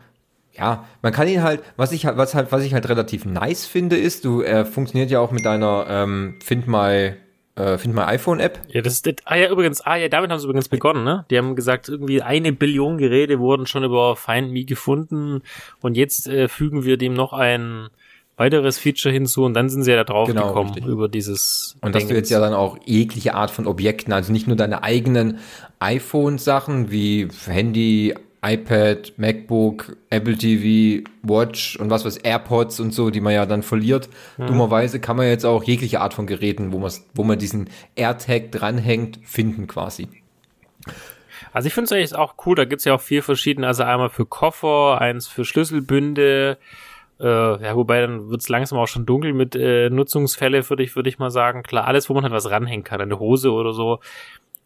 ja, 0.57 0.85
man 1.03 1.13
kann 1.13 1.27
ihn 1.27 1.43
halt, 1.43 1.61
was 1.75 1.91
ich 1.91 2.07
halt, 2.07 2.17
was 2.17 2.33
halt, 2.33 2.51
was 2.51 2.63
ich 2.63 2.73
halt 2.73 2.89
relativ 2.89 3.25
nice 3.25 3.67
finde, 3.67 3.97
ist, 3.97 4.25
du, 4.25 4.41
er 4.41 4.65
funktioniert 4.65 5.11
ja 5.11 5.19
auch 5.19 5.31
mit 5.31 5.45
deiner 5.45 5.85
ähm, 5.87 6.39
Find 6.43 6.67
My 6.67 7.13
äh, 7.57 7.77
Find 7.77 7.95
My 7.95 8.01
iPhone 8.01 8.39
App. 8.39 8.59
Ja, 8.69 8.81
das 8.81 8.93
ist, 8.93 9.07
ah 9.25 9.35
ja, 9.35 9.49
übrigens, 9.49 9.81
ah 9.81 9.95
ja, 9.95 10.07
damit 10.09 10.31
haben 10.31 10.39
sie 10.39 10.45
übrigens 10.45 10.69
begonnen, 10.69 11.03
ne? 11.03 11.25
Die 11.29 11.37
haben 11.37 11.55
gesagt, 11.55 11.89
irgendwie 11.89 12.21
eine 12.21 12.53
Billion 12.53 12.97
Geräte 12.97 13.39
wurden 13.39 13.65
schon 13.65 13.83
über 13.83 14.15
Find 14.15 14.51
Me 14.51 14.63
gefunden 14.63 15.41
und 15.81 15.97
jetzt 15.97 16.27
äh, 16.27 16.47
fügen 16.47 16.83
wir 16.83 16.97
dem 16.97 17.13
noch 17.13 17.33
ein 17.33 17.89
weiteres 18.37 18.77
Feature 18.77 19.11
hinzu 19.11 19.43
und 19.43 19.55
dann 19.55 19.67
sind 19.67 19.83
sie 19.83 19.91
ja 19.91 19.97
da 19.97 20.03
drauf 20.03 20.27
genau, 20.27 20.49
gekommen 20.49 20.69
richtig. 20.69 20.85
über 20.85 21.09
dieses. 21.09 21.75
Und 21.81 21.95
dass 21.95 22.07
du 22.07 22.13
jetzt 22.13 22.29
ja 22.29 22.39
dann 22.39 22.53
auch 22.53 22.77
jegliche 22.85 23.33
Art 23.33 23.49
von 23.49 23.65
Objekten, 23.65 24.13
also 24.13 24.31
nicht 24.31 24.47
nur 24.47 24.55
deine 24.55 24.83
eigenen 24.83 25.39
iPhone-Sachen 25.79 26.91
wie 26.91 27.27
Handy, 27.47 28.13
iPad, 28.53 29.13
MacBook, 29.17 29.97
Apple 30.09 30.37
TV, 30.37 31.07
Watch 31.23 31.75
und 31.77 31.89
was 31.89 32.05
was 32.05 32.17
AirPods 32.17 32.79
und 32.79 32.93
so, 32.93 33.09
die 33.09 33.21
man 33.21 33.33
ja 33.33 33.45
dann 33.45 33.63
verliert. 33.63 34.09
Mhm. 34.37 34.47
Dummerweise 34.47 34.99
kann 34.99 35.17
man 35.17 35.27
jetzt 35.27 35.45
auch 35.45 35.63
jegliche 35.63 36.01
Art 36.01 36.13
von 36.13 36.27
Geräten, 36.27 36.71
wo 36.71 36.79
man 36.79 36.91
wo 37.13 37.23
man 37.23 37.37
diesen 37.39 37.69
AirTag 37.95 38.51
dranhängt, 38.51 39.19
finden 39.23 39.67
quasi. 39.67 40.07
Also 41.51 41.67
ich 41.67 41.73
finde 41.73 41.85
es 41.85 41.91
eigentlich 41.91 42.15
auch 42.15 42.35
cool, 42.45 42.55
da 42.55 42.65
gibt's 42.65 42.85
ja 42.85 42.93
auch 42.93 43.01
vier 43.01 43.23
verschiedene, 43.23 43.67
also 43.67 43.83
einmal 43.83 44.09
für 44.09 44.25
Koffer, 44.25 44.99
eins 45.01 45.27
für 45.27 45.43
Schlüsselbünde, 45.43 46.57
äh, 47.19 47.25
ja, 47.25 47.75
wobei 47.75 48.01
dann 48.01 48.29
wird's 48.29 48.49
langsam 48.49 48.77
auch 48.77 48.87
schon 48.87 49.05
dunkel 49.05 49.33
mit 49.33 49.55
äh, 49.55 49.89
Nutzungsfälle, 49.89 50.69
würde 50.69 50.83
ich, 50.83 50.95
würde 50.95 51.09
ich 51.09 51.19
mal 51.19 51.31
sagen. 51.31 51.63
Klar, 51.63 51.85
alles, 51.85 52.09
wo 52.09 52.13
man 52.13 52.23
halt 52.23 52.33
was 52.33 52.49
ranhängen 52.49 52.83
kann, 52.83 53.01
eine 53.01 53.19
Hose 53.19 53.51
oder 53.51 53.73
so, 53.73 53.99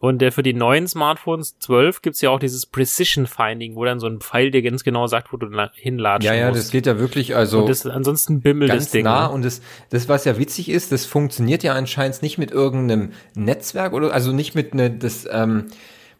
und 0.02 0.20
äh, 0.24 0.32
für 0.32 0.42
die 0.42 0.56
neuen 0.56 0.88
Smartphones 0.88 1.60
12 1.60 2.02
gibt's 2.02 2.22
ja 2.22 2.32
auch 2.32 2.40
dieses 2.40 2.66
Precision 2.66 3.28
Finding, 3.28 3.76
wo 3.76 3.86
dann 3.86 4.00
so 4.00 4.08
ein 4.08 4.20
Pfeil 4.20 4.50
dir 4.50 4.64
ganz 4.64 4.84
genau 4.84 5.06
sagt, 5.06 5.32
wo 5.32 5.38
du 5.38 5.46
hinlatschen 5.76 6.26
Ja, 6.26 6.34
ja, 6.34 6.48
musst. 6.48 6.60
das 6.60 6.72
geht 6.72 6.88
ja 6.88 6.98
wirklich, 6.98 7.36
also. 7.36 7.60
Und 7.60 7.70
das, 7.70 7.86
ansonsten 7.86 8.42
bimmelt 8.42 8.72
ganz 8.72 8.86
das 8.86 8.92
Ding. 8.94 9.04
nah. 9.04 9.28
Ne? 9.28 9.34
Und 9.36 9.46
das, 9.46 9.62
das, 9.92 10.10
was 10.10 10.26
ja 10.26 10.40
witzig 10.40 10.70
ist, 10.70 10.92
das 10.92 11.06
funktioniert 11.06 11.62
ja 11.62 11.74
anscheinend 11.74 12.24
nicht 12.24 12.40
mit 12.40 12.50
irgendeinem 12.50 13.12
Netzwerk 13.36 13.94
oder, 13.94 14.12
also 14.12 14.32
nicht 14.32 14.56
mit 14.56 14.74
ne, 14.74 14.90
das, 14.90 15.28
ähm, 15.32 15.68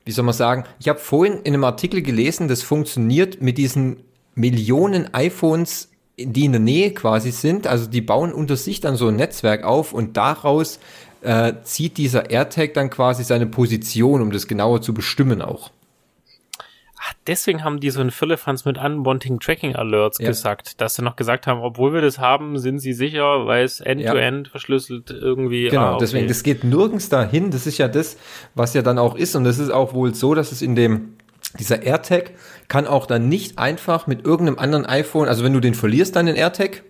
wie 0.06 0.12
soll 0.12 0.26
man 0.26 0.36
sagen, 0.36 0.66
ich 0.80 0.88
habe 0.88 1.00
vorhin 1.00 1.40
in 1.44 1.56
einem 1.56 1.64
Artikel 1.64 2.04
gelesen, 2.04 2.48
das 2.48 2.62
funktioniert 2.62 3.42
mit 3.42 3.58
diesen 3.58 4.04
Millionen 4.36 5.12
iPhones 5.16 5.90
die 6.20 6.46
in 6.46 6.52
der 6.52 6.62
Nähe 6.62 6.94
quasi 6.94 7.32
sind, 7.32 7.66
also 7.66 7.88
die 7.88 8.02
bauen 8.02 8.32
unter 8.32 8.56
sich 8.56 8.80
dann 8.80 8.96
so 8.96 9.08
ein 9.08 9.16
Netzwerk 9.16 9.64
auf 9.64 9.92
und 9.92 10.18
daraus 10.18 10.78
äh, 11.22 11.54
zieht 11.64 11.98
dieser 11.98 12.30
AirTag 12.30 12.74
dann 12.74 12.90
quasi 12.90 13.24
seine 13.24 13.46
Position, 13.46 14.22
um 14.22 14.32
das 14.32 14.48
genauer 14.48 14.82
zu 14.82 14.94
bestimmen 14.94 15.42
auch. 15.42 15.72
Ach, 17.04 17.14
deswegen 17.26 17.64
haben 17.64 17.80
die 17.80 17.90
so 17.90 18.00
ein 18.00 18.12
Firlefanz 18.12 18.64
mit 18.64 18.78
Unwanting 18.78 19.40
Tracking 19.40 19.76
Alerts 19.76 20.20
ja. 20.20 20.28
gesagt, 20.28 20.82
dass 20.82 20.96
sie 20.96 21.02
noch 21.02 21.16
gesagt 21.16 21.48
haben, 21.48 21.60
obwohl 21.62 21.94
wir 21.96 22.02
das 22.02 22.20
haben, 22.20 22.60
sind 22.60 22.78
sie 22.78 22.94
sicher, 22.94 23.48
weil 23.48 23.66
es 23.66 23.80
end-to-end 23.80 24.48
ja. 24.48 24.52
verschlüsselt 24.52 25.10
irgendwie. 25.10 25.70
Genau, 25.70 25.82
ah, 25.82 25.90
okay. 25.94 25.98
deswegen, 26.02 26.28
das 26.28 26.44
geht 26.44 26.64
nirgends 26.64 27.10
dahin. 27.10 27.50
Das 27.50 27.66
ist 27.66 27.80
ja 27.80 27.88
das, 27.88 28.18
was 28.54 28.76
ja 28.76 28.84
dann 28.84 29.00
auch 29.00 29.16
ist. 29.16 29.36
Und 29.36 29.46
das 29.46 29.58
ist 29.58 29.72
auch 29.72 29.96
wohl 29.96 30.14
so, 30.14 30.36
dass 30.36 30.52
es 30.52 30.62
in 30.62 30.76
dem, 30.76 31.14
dieser 31.58 31.82
AirTag 31.82 32.34
kann 32.68 32.86
auch 32.86 33.08
dann 33.08 33.30
nicht 33.30 33.58
einfach 33.58 34.06
mit 34.06 34.24
irgendeinem 34.24 34.60
anderen 34.60 34.86
iPhone, 34.86 35.28
also 35.28 35.44
wenn 35.44 35.54
du 35.54 35.60
den 35.60 35.74
verlierst, 35.74 36.16
dann 36.16 36.28
den 36.28 36.36
AirTag, 36.36 36.84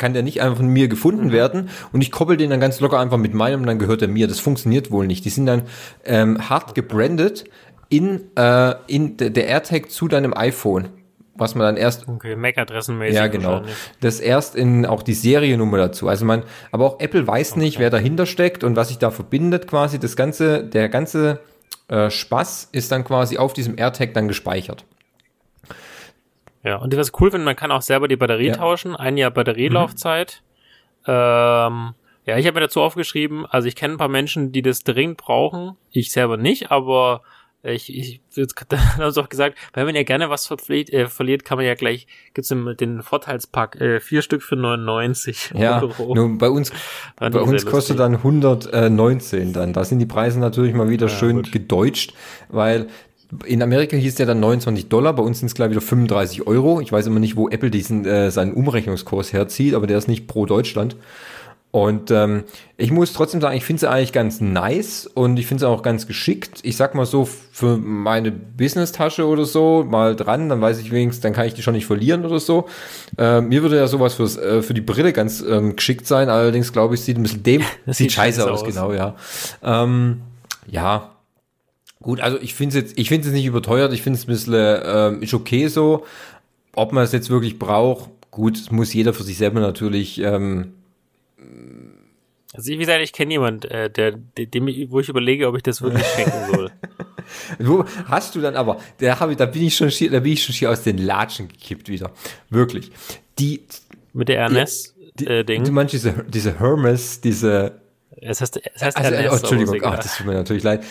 kann 0.00 0.14
der 0.14 0.24
nicht 0.24 0.42
einfach 0.42 0.56
von 0.56 0.66
mir 0.66 0.88
gefunden 0.88 1.26
mhm. 1.26 1.32
werden 1.32 1.68
und 1.92 2.00
ich 2.00 2.10
koppel 2.10 2.36
den 2.36 2.50
dann 2.50 2.58
ganz 2.58 2.80
locker 2.80 2.98
einfach 2.98 3.18
mit 3.18 3.34
meinem 3.34 3.60
und 3.60 3.66
dann 3.68 3.78
gehört 3.78 4.02
er 4.02 4.08
mir. 4.08 4.26
Das 4.26 4.40
funktioniert 4.40 4.90
wohl 4.90 5.06
nicht. 5.06 5.24
Die 5.24 5.30
sind 5.30 5.46
dann 5.46 5.62
ähm, 6.04 6.48
hart 6.48 6.74
gebrandet 6.74 7.44
in, 7.88 8.22
äh, 8.36 8.74
in 8.88 9.16
der 9.16 9.46
AirTag 9.46 9.90
zu 9.90 10.08
deinem 10.08 10.34
iPhone 10.34 10.88
was 11.36 11.54
man 11.54 11.64
dann 11.64 11.76
erst 11.78 12.06
okay 12.06 12.36
MAC-Adressenmäßig 12.36 13.16
ja 13.16 13.26
genau 13.26 13.62
das 14.00 14.20
erst 14.20 14.54
in 14.56 14.84
auch 14.84 15.02
die 15.02 15.14
Seriennummer 15.14 15.78
dazu 15.78 16.06
also 16.06 16.26
man 16.26 16.42
aber 16.70 16.84
auch 16.84 17.00
Apple 17.00 17.26
weiß 17.26 17.52
okay. 17.52 17.60
nicht 17.60 17.78
wer 17.78 17.88
dahinter 17.88 18.26
steckt 18.26 18.62
und 18.62 18.76
was 18.76 18.88
sich 18.88 18.98
da 18.98 19.10
verbindet 19.10 19.66
quasi 19.66 19.98
das 19.98 20.16
ganze 20.16 20.62
der 20.64 20.90
ganze 20.90 21.40
äh, 21.88 22.10
Spaß 22.10 22.68
ist 22.72 22.92
dann 22.92 23.04
quasi 23.04 23.38
auf 23.38 23.54
diesem 23.54 23.78
AirTag 23.78 24.12
dann 24.12 24.28
gespeichert 24.28 24.84
ja, 26.62 26.76
und 26.76 26.92
das 26.92 27.08
ist 27.08 27.20
cool, 27.20 27.32
wenn 27.32 27.44
man 27.44 27.56
kann 27.56 27.72
auch 27.72 27.82
selber 27.82 28.08
die 28.08 28.16
Batterie 28.16 28.48
ja. 28.48 28.54
tauschen, 28.54 28.94
ein 28.96 29.16
Jahr 29.16 29.30
Batterielaufzeit. 29.30 30.42
Mhm. 31.06 31.12
Ähm, 31.12 31.94
ja, 32.26 32.36
ich 32.36 32.46
habe 32.46 32.54
mir 32.54 32.60
dazu 32.60 32.82
aufgeschrieben, 32.82 33.46
also 33.46 33.66
ich 33.66 33.76
kenne 33.76 33.94
ein 33.94 33.98
paar 33.98 34.08
Menschen, 34.08 34.52
die 34.52 34.62
das 34.62 34.84
dringend 34.84 35.16
brauchen, 35.16 35.76
ich 35.90 36.12
selber 36.12 36.36
nicht, 36.36 36.70
aber 36.70 37.22
ich, 37.62 37.94
ich 37.94 38.20
habe 38.98 39.20
auch 39.20 39.28
gesagt, 39.28 39.58
weil 39.74 39.84
man 39.84 39.94
ja 39.94 40.02
gerne 40.02 40.30
was 40.30 40.46
verfliegt, 40.46 40.90
äh, 40.90 41.08
verliert, 41.08 41.44
kann 41.44 41.58
man 41.58 41.66
ja 41.66 41.74
gleich, 41.74 42.06
gibt's 42.32 42.48
den 42.48 43.02
Vorteilspack, 43.02 43.80
äh, 43.80 44.00
vier 44.00 44.22
Stück 44.22 44.42
für 44.42 44.56
99 44.56 45.52
ja, 45.54 45.82
Euro. 45.82 46.14
Nun, 46.14 46.38
bei 46.38 46.48
uns, 46.48 46.72
bei 47.16 47.28
uns 47.28 47.66
kostet 47.66 47.98
dann 47.98 48.14
119 48.14 49.52
dann. 49.52 49.72
Da 49.74 49.84
sind 49.84 49.98
die 49.98 50.06
Preise 50.06 50.40
natürlich 50.40 50.72
mal 50.72 50.88
wieder 50.88 51.08
ja, 51.08 51.14
schön 51.14 51.36
gut. 51.36 51.52
gedeutscht, 51.52 52.14
weil 52.48 52.88
in 53.44 53.62
Amerika 53.62 53.96
hieß 53.96 54.16
der 54.16 54.26
dann 54.26 54.40
29 54.40 54.88
Dollar, 54.88 55.12
bei 55.12 55.22
uns 55.22 55.38
sind 55.38 55.46
es 55.46 55.54
gleich 55.54 55.70
wieder 55.70 55.80
35 55.80 56.46
Euro. 56.46 56.80
Ich 56.80 56.90
weiß 56.90 57.06
immer 57.06 57.20
nicht, 57.20 57.36
wo 57.36 57.48
Apple 57.48 57.70
diesen 57.70 58.04
äh, 58.04 58.30
seinen 58.30 58.52
Umrechnungskurs 58.52 59.32
herzieht, 59.32 59.74
aber 59.74 59.86
der 59.86 59.98
ist 59.98 60.08
nicht 60.08 60.26
pro 60.26 60.46
Deutschland. 60.46 60.96
Und 61.72 62.10
ähm, 62.10 62.42
ich 62.76 62.90
muss 62.90 63.12
trotzdem 63.12 63.40
sagen, 63.40 63.56
ich 63.56 63.64
finde 63.64 63.86
es 63.86 63.90
eigentlich 63.90 64.12
ganz 64.12 64.40
nice 64.40 65.06
und 65.06 65.38
ich 65.38 65.46
finde 65.46 65.64
es 65.64 65.70
auch 65.70 65.82
ganz 65.82 66.08
geschickt. 66.08 66.58
Ich 66.64 66.76
sag 66.76 66.96
mal 66.96 67.06
so, 67.06 67.24
für 67.24 67.76
meine 67.76 68.32
Business-Tasche 68.32 69.24
oder 69.24 69.44
so 69.44 69.86
mal 69.88 70.16
dran, 70.16 70.48
dann 70.48 70.60
weiß 70.60 70.80
ich 70.80 70.90
wenigstens, 70.90 71.22
dann 71.22 71.32
kann 71.32 71.46
ich 71.46 71.54
die 71.54 71.62
schon 71.62 71.74
nicht 71.74 71.86
verlieren 71.86 72.24
oder 72.24 72.40
so. 72.40 72.66
Äh, 73.16 73.40
mir 73.40 73.62
würde 73.62 73.76
ja 73.76 73.86
sowas 73.86 74.14
fürs, 74.14 74.36
äh, 74.36 74.62
für 74.62 74.74
die 74.74 74.80
Brille 74.80 75.12
ganz 75.12 75.44
ähm, 75.48 75.76
geschickt 75.76 76.08
sein, 76.08 76.28
allerdings 76.28 76.72
glaube 76.72 76.96
ich, 76.96 77.02
sieht 77.02 77.16
ein 77.16 77.22
bisschen 77.22 77.44
dem, 77.44 77.62
das 77.86 77.98
sieht 77.98 78.10
scheiße 78.10 78.50
aus, 78.50 78.62
aus, 78.62 78.66
genau, 78.66 78.92
ja. 78.92 79.14
Ähm, 79.62 80.22
ja, 80.66 81.10
Gut, 82.02 82.20
also 82.20 82.38
ich 82.40 82.54
finde 82.54 82.78
es 82.78 82.82
jetzt, 82.82 82.98
ich 82.98 83.08
finde 83.08 83.28
es 83.28 83.34
nicht 83.34 83.44
überteuert, 83.44 83.92
ich 83.92 84.02
finde 84.02 84.18
es 84.18 84.24
ein 84.24 84.28
bisschen, 84.28 84.80
ähm, 84.84 85.22
ist 85.22 85.34
okay 85.34 85.68
so. 85.68 86.06
Ob 86.74 86.92
man 86.92 87.04
es 87.04 87.12
jetzt 87.12 87.28
wirklich 87.28 87.58
braucht, 87.58 88.10
gut, 88.30 88.70
muss 88.70 88.94
jeder 88.94 89.12
für 89.12 89.22
sich 89.22 89.36
selber 89.36 89.60
natürlich. 89.60 90.18
Ähm, 90.18 90.72
also 92.54 92.72
wie 92.72 92.78
gesagt, 92.78 93.02
ich 93.02 93.12
kenne 93.12 93.32
jemand, 93.32 93.66
äh, 93.66 93.90
der, 93.90 94.12
dem, 94.12 94.66
wo 94.90 95.00
ich 95.00 95.08
überlege, 95.08 95.46
ob 95.46 95.56
ich 95.56 95.62
das 95.62 95.82
wirklich 95.82 96.06
schenken 96.06 96.54
soll. 96.54 96.70
wo 97.58 97.84
hast 98.06 98.34
du 98.34 98.40
dann 98.40 98.56
aber, 98.56 98.80
da 98.98 99.20
habe 99.20 99.32
ich, 99.32 99.38
da 99.38 99.46
bin 99.46 99.64
ich 99.64 99.76
schon 99.76 99.90
schier, 99.90 100.10
da 100.10 100.20
bin 100.20 100.32
ich 100.32 100.42
schon 100.42 100.54
schier 100.54 100.70
aus 100.70 100.82
den 100.82 100.96
Latschen 100.96 101.48
gekippt 101.48 101.90
wieder. 101.90 102.12
Wirklich. 102.48 102.90
Die 103.38 103.60
mit 104.14 104.28
der 104.30 104.46
RNS 104.46 104.94
die, 105.16 105.26
äh, 105.26 105.70
meinst 105.70 105.92
diese, 105.92 106.24
diese 106.28 106.58
Hermes, 106.58 107.20
diese 107.20 107.78
es 108.22 108.40
heißt, 108.40 108.60
es 108.74 108.82
heißt 108.82 108.96
also, 108.96 109.14
RNS, 109.14 109.32
oh, 109.32 109.36
Entschuldigung, 109.36 109.80
ach, 109.84 109.96
das 109.98 110.16
tut 110.16 110.26
mir 110.26 110.34
natürlich 110.34 110.62
leid 110.62 110.82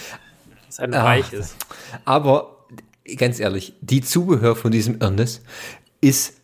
es 0.69 0.79
ein 0.79 0.93
Reich 0.93 1.33
ist. 1.33 1.55
Aber 2.05 2.65
ganz 3.17 3.39
ehrlich, 3.39 3.73
die 3.81 4.01
Zubehör 4.01 4.55
von 4.55 4.71
diesem 4.71 4.99
Ernest 5.01 5.43
ist 6.01 6.35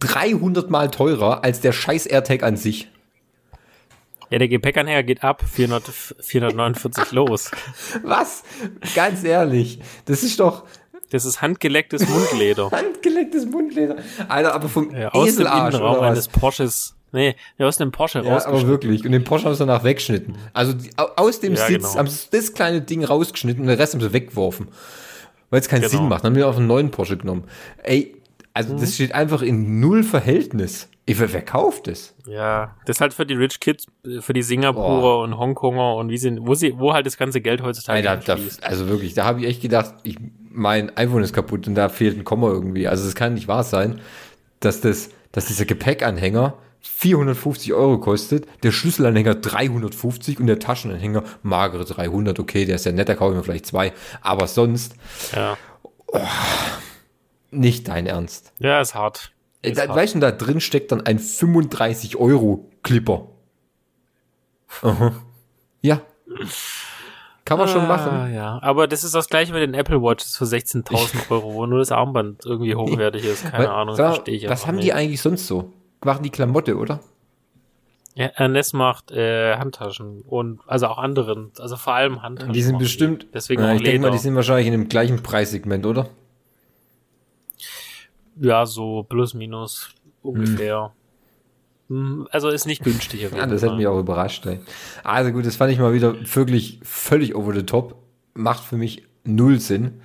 300 0.00 0.70
mal 0.70 0.90
teurer 0.90 1.44
als 1.44 1.60
der 1.60 1.72
scheiß 1.72 2.06
AirTag 2.06 2.42
an 2.42 2.56
sich. 2.56 2.88
Ja, 4.30 4.38
der 4.38 4.48
Gepäckanhänger 4.48 5.02
geht 5.02 5.24
ab 5.24 5.42
400, 5.44 5.82
449 6.20 7.12
los. 7.12 7.50
Was? 8.04 8.44
Ganz 8.94 9.24
ehrlich, 9.24 9.80
das 10.04 10.22
ist 10.22 10.38
doch. 10.38 10.64
Das 11.10 11.24
ist 11.24 11.42
handgelecktes 11.42 12.08
Mundleder. 12.08 12.70
handgelecktes 12.72 13.46
Mundleder. 13.46 13.96
Alter, 14.28 14.54
aber 14.54 14.68
vom 14.68 14.94
ja, 14.94 15.08
aus 15.08 15.30
Eselarsch 15.30 15.72
dem 15.72 15.80
Innenraum 15.80 16.04
eines 16.04 16.28
Porsches 16.28 16.94
Nee, 17.12 17.34
der 17.58 17.66
aus 17.66 17.76
dem 17.76 17.90
Porsche 17.90 18.22
ja, 18.24 18.46
aber 18.46 18.66
wirklich. 18.66 19.04
Und 19.04 19.12
den 19.12 19.24
Porsche 19.24 19.46
haben 19.46 19.54
sie 19.54 19.58
danach 19.66 19.84
weggeschnitten. 19.84 20.36
Also 20.52 20.72
die, 20.72 20.90
aus 20.96 21.40
dem 21.40 21.54
ja, 21.54 21.66
Sitz 21.66 21.88
genau. 21.88 21.94
haben 21.96 22.08
sie 22.08 22.28
das 22.30 22.52
kleine 22.52 22.80
Ding 22.80 23.04
rausgeschnitten 23.04 23.62
und 23.62 23.68
den 23.68 23.78
Rest 23.78 23.94
haben 23.94 24.00
sie 24.00 24.12
weggeworfen. 24.12 24.68
Weil 25.50 25.60
es 25.60 25.68
keinen 25.68 25.82
genau. 25.82 25.90
Sinn 25.90 26.08
macht. 26.08 26.24
Dann 26.24 26.32
haben 26.32 26.36
wir 26.36 26.48
auf 26.48 26.56
einen 26.56 26.68
neuen 26.68 26.90
Porsche 26.90 27.16
genommen. 27.16 27.44
Ey, 27.82 28.14
also 28.54 28.74
mhm. 28.74 28.80
das 28.80 28.94
steht 28.94 29.12
einfach 29.12 29.42
in 29.42 29.80
null 29.80 30.02
Verhältnis. 30.04 30.88
Ich, 31.06 31.18
wer, 31.18 31.32
wer 31.32 31.42
kauft 31.42 31.88
das? 31.88 32.14
Ja, 32.26 32.76
das 32.86 32.98
ist 32.98 33.00
halt 33.00 33.14
für 33.14 33.26
die 33.26 33.34
Rich 33.34 33.58
Kids, 33.58 33.86
für 34.20 34.32
die 34.32 34.42
Singapurer 34.42 35.18
oh. 35.18 35.24
und 35.24 35.36
Hongkonger 35.36 35.96
und 35.96 36.08
wie 36.10 36.18
sind, 36.18 36.46
wo 36.46 36.54
sie, 36.54 36.78
wo 36.78 36.92
halt 36.92 37.04
das 37.04 37.16
ganze 37.16 37.40
Geld 37.40 37.62
heutzutage 37.62 38.02
da, 38.02 38.16
da, 38.16 38.36
Also 38.62 38.88
wirklich, 38.88 39.14
da 39.14 39.24
habe 39.24 39.40
ich 39.40 39.46
echt 39.46 39.62
gedacht, 39.62 39.94
ich, 40.04 40.16
mein 40.50 40.96
iPhone 40.96 41.24
ist 41.24 41.32
kaputt 41.32 41.66
und 41.66 41.74
da 41.74 41.88
fehlt 41.88 42.16
ein 42.16 42.22
Komma 42.22 42.48
irgendwie. 42.48 42.86
Also 42.86 43.08
es 43.08 43.16
kann 43.16 43.34
nicht 43.34 43.48
wahr 43.48 43.64
sein, 43.64 44.00
dass 44.60 44.80
das, 44.80 45.10
dass 45.32 45.46
dieser 45.46 45.64
Gepäckanhänger 45.64 46.54
450 46.82 47.72
Euro 47.74 47.98
kostet, 47.98 48.46
der 48.62 48.72
Schlüsselanhänger 48.72 49.34
350 49.36 50.40
und 50.40 50.46
der 50.46 50.58
Taschenanhänger 50.58 51.24
magere 51.42 51.84
300. 51.84 52.38
Okay, 52.38 52.64
der 52.64 52.76
ist 52.76 52.86
ja 52.86 52.92
nett, 52.92 53.08
da 53.08 53.14
kaufe 53.14 53.32
ich 53.32 53.38
mir 53.38 53.44
vielleicht 53.44 53.66
zwei. 53.66 53.92
Aber 54.22 54.46
sonst, 54.46 54.94
ja. 55.34 55.56
Oh, 56.06 56.20
nicht 57.50 57.88
dein 57.88 58.06
Ernst. 58.06 58.52
Ja, 58.58 58.80
ist 58.80 58.94
hart. 58.94 59.32
Ist 59.62 59.78
da, 59.78 59.88
hart. 59.88 59.96
Weißt 59.96 60.14
du, 60.14 60.20
da 60.20 60.30
drin 60.30 60.60
steckt 60.60 60.92
dann 60.92 61.02
ein 61.02 61.18
35 61.18 62.16
Euro 62.16 62.70
Clipper. 62.82 63.28
Aha. 64.82 65.12
Ja. 65.82 66.00
Kann 67.44 67.58
man 67.58 67.68
ah, 67.68 67.72
schon 67.72 67.88
machen. 67.88 68.32
Ja, 68.32 68.60
aber 68.62 68.86
das 68.86 69.02
ist 69.02 69.14
das 69.14 69.28
gleiche 69.28 69.52
mit 69.52 69.62
den 69.62 69.74
Apple 69.74 70.00
Watches 70.00 70.36
für 70.36 70.44
16.000 70.44 71.30
Euro, 71.30 71.54
wo 71.54 71.66
nur 71.66 71.80
das 71.80 71.90
Armband 71.90 72.44
irgendwie 72.46 72.74
hochwertig 72.74 73.24
ist. 73.24 73.42
Keine 73.42 73.64
Weil, 73.64 73.66
Ahnung, 73.66 73.96
verstehe 73.96 74.36
ich 74.36 74.48
Was 74.48 74.66
haben 74.66 74.76
nicht. 74.76 74.86
die 74.86 74.92
eigentlich 74.92 75.20
sonst 75.20 75.46
so? 75.46 75.72
Machen 76.04 76.22
die 76.22 76.30
Klamotte, 76.30 76.76
oder? 76.76 77.00
Ja, 78.14 78.26
Ernest 78.26 78.74
macht 78.74 79.12
äh, 79.12 79.56
Handtaschen 79.56 80.22
und 80.22 80.60
also 80.66 80.86
auch 80.88 80.98
anderen, 80.98 81.52
also 81.58 81.76
vor 81.76 81.94
allem 81.94 82.22
Handtaschen. 82.22 82.52
Die 82.52 82.62
sind 82.62 82.78
bestimmt, 82.78 83.22
die. 83.22 83.28
deswegen 83.34 83.62
ja, 83.62 83.74
ich 83.74 83.82
denke 83.82 84.00
mal, 84.00 84.10
die 84.10 84.18
sind 84.18 84.34
wahrscheinlich 84.34 84.66
in 84.66 84.72
dem 84.72 84.88
gleichen 84.88 85.22
Preissegment, 85.22 85.86
oder? 85.86 86.08
Ja, 88.40 88.66
so 88.66 89.04
plus 89.04 89.34
minus 89.34 89.90
ungefähr. 90.22 90.92
Hm. 91.88 92.28
Also 92.30 92.48
ist 92.48 92.66
nicht 92.66 92.82
günstig. 92.82 93.22
ja, 93.22 93.46
das 93.46 93.62
hätte 93.62 93.74
mich 93.74 93.86
auch 93.86 93.98
überrascht. 93.98 94.46
Ey. 94.46 94.60
Also 95.02 95.32
gut, 95.32 95.44
das 95.44 95.56
fand 95.56 95.72
ich 95.72 95.78
mal 95.78 95.92
wieder 95.92 96.14
wirklich 96.34 96.80
völlig 96.82 97.34
over 97.34 97.52
the 97.52 97.64
top. 97.64 97.96
Macht 98.34 98.62
für 98.62 98.76
mich 98.76 99.04
null 99.24 99.60
Sinn. 99.60 100.00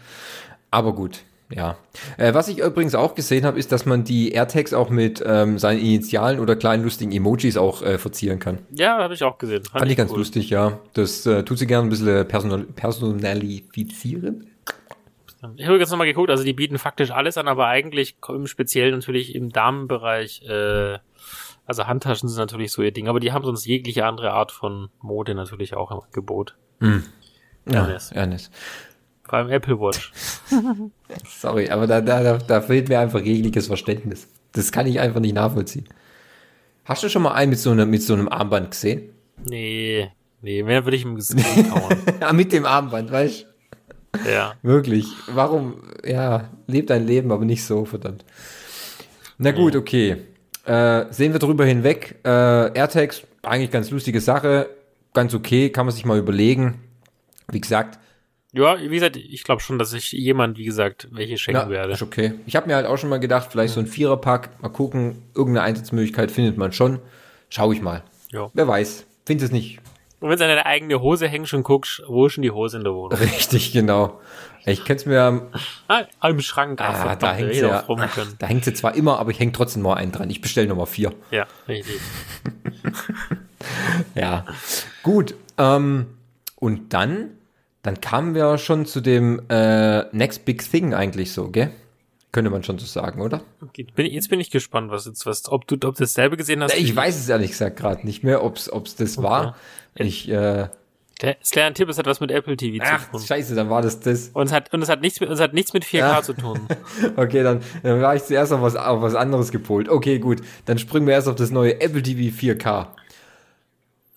Aber 0.71 0.93
gut, 0.93 1.21
ja. 1.51 1.77
Äh, 2.17 2.33
was 2.33 2.47
ich 2.47 2.59
übrigens 2.59 2.95
auch 2.95 3.15
gesehen 3.15 3.45
habe, 3.45 3.59
ist, 3.59 3.71
dass 3.71 3.85
man 3.85 4.03
die 4.03 4.31
AirTags 4.31 4.73
auch 4.73 4.89
mit 4.89 5.23
ähm, 5.25 5.59
seinen 5.59 5.79
Initialen 5.79 6.39
oder 6.39 6.55
kleinen 6.55 6.83
lustigen 6.83 7.11
Emojis 7.11 7.57
auch 7.57 7.81
äh, 7.83 7.97
verzieren 7.97 8.39
kann. 8.39 8.59
Ja, 8.71 8.97
habe 8.97 9.13
ich 9.13 9.23
auch 9.23 9.37
gesehen. 9.37 9.63
Fand, 9.63 9.79
Fand 9.79 9.91
ich 9.91 9.97
ganz 9.97 10.11
cool. 10.11 10.19
lustig, 10.19 10.49
ja. 10.49 10.79
Das 10.93 11.25
äh, 11.25 11.43
tut 11.43 11.59
sie 11.59 11.67
gerne 11.67 11.87
ein 11.87 11.89
bisschen 11.89 12.27
personal 12.27 12.63
personalifizieren. 12.63 14.51
Ich 15.57 15.67
habe 15.67 15.77
jetzt 15.77 15.91
nochmal 15.91 16.07
geguckt, 16.07 16.31
also 16.31 16.43
die 16.43 16.53
bieten 16.53 16.79
faktisch 16.79 17.11
alles 17.11 17.37
an, 17.37 17.47
aber 17.47 17.67
eigentlich 17.67 18.17
im 18.27 18.47
Speziellen 18.47 18.95
natürlich 18.95 19.35
im 19.35 19.51
Damenbereich, 19.51 20.41
äh, 20.47 20.97
also 21.67 21.85
Handtaschen 21.85 22.29
sind 22.29 22.39
natürlich 22.39 22.71
so 22.71 22.81
ihr 22.81 22.91
Ding, 22.91 23.07
aber 23.07 23.19
die 23.19 23.31
haben 23.31 23.45
sonst 23.45 23.65
jegliche 23.65 24.05
andere 24.05 24.31
Art 24.31 24.51
von 24.51 24.89
Mode 25.01 25.35
natürlich 25.35 25.75
auch 25.75 25.91
im 25.91 25.99
Angebot. 25.99 26.55
Mm. 26.79 26.99
Ja, 27.67 27.81
Ernest. 27.81 28.11
Ernest. 28.11 28.51
Vor 29.27 29.39
allem 29.39 29.49
Apple 29.49 29.79
Watch. 29.79 30.11
Sorry, 31.27 31.69
aber 31.69 31.87
da, 31.87 31.99
da, 32.01 32.37
da 32.37 32.61
fehlt 32.61 32.89
mir 32.89 32.99
einfach 32.99 33.21
jegliches 33.21 33.67
Verständnis. 33.67 34.27
Das 34.51 34.71
kann 34.71 34.85
ich 34.85 34.99
einfach 34.99 35.19
nicht 35.19 35.33
nachvollziehen. 35.33 35.89
Hast 36.85 37.03
du 37.03 37.09
schon 37.09 37.23
mal 37.23 37.33
einen 37.33 37.49
mit 37.49 37.59
so, 37.59 37.71
einem, 37.71 37.89
mit 37.89 38.03
so 38.03 38.13
einem 38.13 38.29
Armband 38.29 38.71
gesehen? 38.71 39.09
Nee, 39.49 40.11
nee, 40.41 40.61
mehr 40.61 40.85
würde 40.85 40.95
ich 40.95 41.03
im 41.03 41.15
Gesicht 41.15 41.71
hauen. 41.71 41.97
ja, 42.21 42.31
mit 42.33 42.53
dem 42.53 42.65
Armband, 42.65 43.11
weißt 43.11 43.47
du? 44.13 44.29
Ja. 44.29 44.53
Wirklich. 44.61 45.07
Warum, 45.27 45.81
ja, 46.05 46.51
lebt 46.67 46.91
dein 46.91 47.05
Leben, 47.05 47.31
aber 47.31 47.43
nicht 47.43 47.65
so, 47.65 47.85
verdammt. 47.85 48.23
Na 49.39 49.51
gut, 49.51 49.75
okay. 49.75 50.17
Äh, 50.65 51.05
sehen 51.09 51.33
wir 51.33 51.39
drüber 51.39 51.65
hinweg. 51.65 52.19
Äh, 52.23 52.29
AirTags, 52.29 53.23
eigentlich 53.41 53.71
ganz 53.71 53.89
lustige 53.89 54.21
Sache. 54.21 54.69
Ganz 55.13 55.33
okay, 55.33 55.69
kann 55.71 55.87
man 55.87 55.93
sich 55.93 56.05
mal 56.05 56.19
überlegen. 56.19 56.81
Wie 57.51 57.59
gesagt, 57.61 57.99
ja, 58.55 58.79
wie 58.79 58.87
gesagt, 58.87 59.17
ich 59.17 59.43
glaube 59.43 59.61
schon, 59.61 59.77
dass 59.77 59.91
ich 59.91 60.13
jemand, 60.13 60.57
wie 60.57 60.63
gesagt, 60.63 61.09
welche 61.11 61.37
schenken 61.37 61.63
ja, 61.63 61.69
werde. 61.69 61.93
Ist 61.93 62.01
okay. 62.01 62.33
Ich 62.45 62.55
habe 62.55 62.67
mir 62.67 62.75
halt 62.75 62.85
auch 62.85 62.97
schon 62.97 63.09
mal 63.09 63.19
gedacht, 63.19 63.49
vielleicht 63.51 63.73
so 63.73 63.81
ein 63.81 63.87
Viererpack, 63.87 64.61
mal 64.61 64.69
gucken, 64.69 65.23
irgendeine 65.35 65.65
Einsatzmöglichkeit 65.65 66.31
findet 66.31 66.57
man 66.57 66.71
schon. 66.71 66.99
Schau 67.49 67.71
ich 67.73 67.81
mal. 67.81 68.03
Ja. 68.31 68.49
Wer 68.53 68.67
weiß. 68.67 69.05
Find 69.25 69.41
es 69.41 69.51
nicht. 69.51 69.79
Und 70.21 70.29
wenn 70.29 70.37
du 70.37 70.45
an 70.45 70.49
deine 70.49 70.65
eigene 70.65 71.01
Hose 71.01 71.27
hängst 71.27 71.53
und 71.53 71.63
guckst, 71.63 72.01
wo 72.07 72.27
ist 72.27 72.33
schon 72.33 72.43
die 72.43 72.51
Hose 72.51 72.77
in 72.77 72.83
der 72.85 72.93
Wohnung? 72.93 73.19
Richtig, 73.19 73.73
genau. 73.73 74.21
Ich 74.65 74.85
kenn's 74.85 75.05
mir 75.05 75.49
ah, 75.87 76.27
im 76.27 76.39
Schrank. 76.39 76.81
Ah, 76.81 77.15
da 77.15 77.33
hängt 77.33 77.53
sie 77.53 77.59
ja, 77.59 77.83
ach, 77.87 78.17
da 78.39 78.47
hängt 78.47 78.63
sie 78.63 78.73
zwar 78.73 78.95
immer, 78.95 79.19
aber 79.19 79.31
ich 79.31 79.39
häng 79.39 79.53
trotzdem 79.53 79.83
mal 79.83 79.95
einen 79.95 80.11
dran. 80.11 80.29
Ich 80.29 80.41
bestelle 80.41 80.67
Nummer 80.67 80.87
vier. 80.87 81.13
Ja, 81.29 81.45
richtig. 81.67 81.99
ja, 84.15 84.45
gut. 85.03 85.35
Ähm, 85.59 86.07
und 86.55 86.93
dann 86.93 87.31
dann 87.85 88.01
kamen 88.01 88.33
wir 88.33 88.57
schon 88.57 88.85
zu 88.85 88.99
dem 88.99 89.41
äh, 89.49 90.03
Next 90.15 90.45
Big 90.45 90.69
Thing 90.69 90.93
eigentlich 90.93 91.31
so, 91.31 91.49
gell? 91.49 91.69
Könnte 92.31 92.49
man 92.49 92.63
schon 92.63 92.79
so 92.79 92.85
sagen, 92.85 93.21
oder? 93.21 93.41
Okay, 93.61 93.85
bin, 93.95 94.07
jetzt 94.07 94.29
bin 94.29 94.39
ich 94.39 94.49
gespannt, 94.49 94.91
was 94.91 95.05
jetzt 95.05 95.25
was, 95.25 95.49
ob 95.49 95.67
du, 95.67 95.75
ob 95.75 95.95
du 95.95 96.03
dasselbe 96.03 96.35
gesehen 96.35 96.63
hast. 96.63 96.75
Ich 96.75 96.95
weiß 96.95 97.15
es 97.17 97.29
ehrlich 97.29 97.51
gesagt 97.51 97.77
gerade 97.77 98.05
nicht 98.05 98.23
mehr, 98.23 98.43
ob's, 98.43 98.69
ob's 98.69 98.95
das 98.95 99.17
okay. 99.17 99.27
war. 99.27 99.55
Ich, 99.93 100.27
äh, 100.29 100.67
der 101.21 101.37
Slan 101.45 101.75
Tipp, 101.75 101.87
es 101.87 101.97
hat 101.97 102.07
was 102.07 102.19
mit 102.19 102.31
Apple 102.31 102.57
TV 102.57 102.83
Ach, 102.85 103.05
zu 103.05 103.11
tun. 103.11 103.21
Scheiße, 103.21 103.55
dann 103.55 103.69
war 103.69 103.81
das 103.81 103.99
das. 103.99 104.29
Und 104.33 104.47
es 104.47 104.51
hat, 104.51 104.73
und 104.73 104.81
es 104.81 104.89
hat 104.89 105.01
nichts 105.01 105.21
mit, 105.21 105.29
es 105.29 105.39
hat 105.39 105.53
nichts 105.53 105.71
mit 105.71 105.85
4K 105.85 105.97
ja. 105.97 106.21
zu 106.23 106.33
tun. 106.33 106.59
okay, 107.15 107.43
dann, 107.43 107.61
dann 107.83 108.01
war 108.01 108.15
ich 108.15 108.23
zuerst 108.23 108.51
auf 108.51 108.61
was, 108.61 108.75
auf 108.75 109.01
was 109.01 109.15
anderes 109.15 109.51
gepolt. 109.51 109.87
Okay, 109.87 110.19
gut. 110.19 110.41
Dann 110.65 110.77
springen 110.77 111.07
wir 111.07 111.13
erst 111.13 111.27
auf 111.27 111.35
das 111.35 111.51
neue 111.51 111.79
Apple 111.79 112.01
TV 112.01 112.35
4K. 112.35 112.87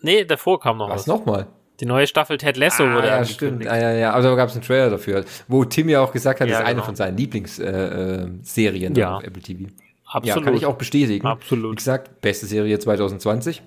Nee, 0.01 0.25
davor 0.25 0.59
kam 0.59 0.79
noch 0.79 0.89
was. 0.89 1.01
Was 1.01 1.07
nochmal? 1.07 1.47
Die 1.81 1.87
neue 1.87 2.07
Staffel 2.07 2.39
Ted 2.39 2.57
Lasso 2.57 2.85
ah, 2.85 2.97
wurde 2.97 3.07
ja, 3.07 3.25
stimmt. 3.25 3.67
Ah, 3.67 3.79
ja, 3.79 3.93
ja, 3.93 4.13
aber 4.13 4.23
da 4.23 4.35
gab 4.35 4.49
es 4.49 4.55
einen 4.55 4.65
Trailer 4.65 4.91
dafür, 4.91 5.25
wo 5.47 5.65
Tim 5.65 5.89
ja 5.89 6.01
auch 6.01 6.13
gesagt 6.13 6.41
hat, 6.41 6.49
ja, 6.49 6.55
das 6.55 6.61
ist 6.61 6.67
genau. 6.67 6.77
eine 6.79 6.85
von 6.85 6.97
seinen 6.97 7.17
Lieblingsserien 7.17 8.97
äh, 8.97 8.99
äh, 8.99 9.01
ja. 9.01 9.17
auf 9.17 9.23
Apple 9.23 9.43
TV. 9.43 9.71
Absolut. 10.05 10.27
Ja, 10.27 10.45
kann 10.45 10.55
ich 10.57 10.67
auch 10.67 10.77
bestätigen. 10.77 11.27
Absolut. 11.27 11.73
Wie 11.73 11.77
gesagt, 11.77 12.21
beste 12.21 12.47
Serie 12.47 12.79
2020. 12.79 13.63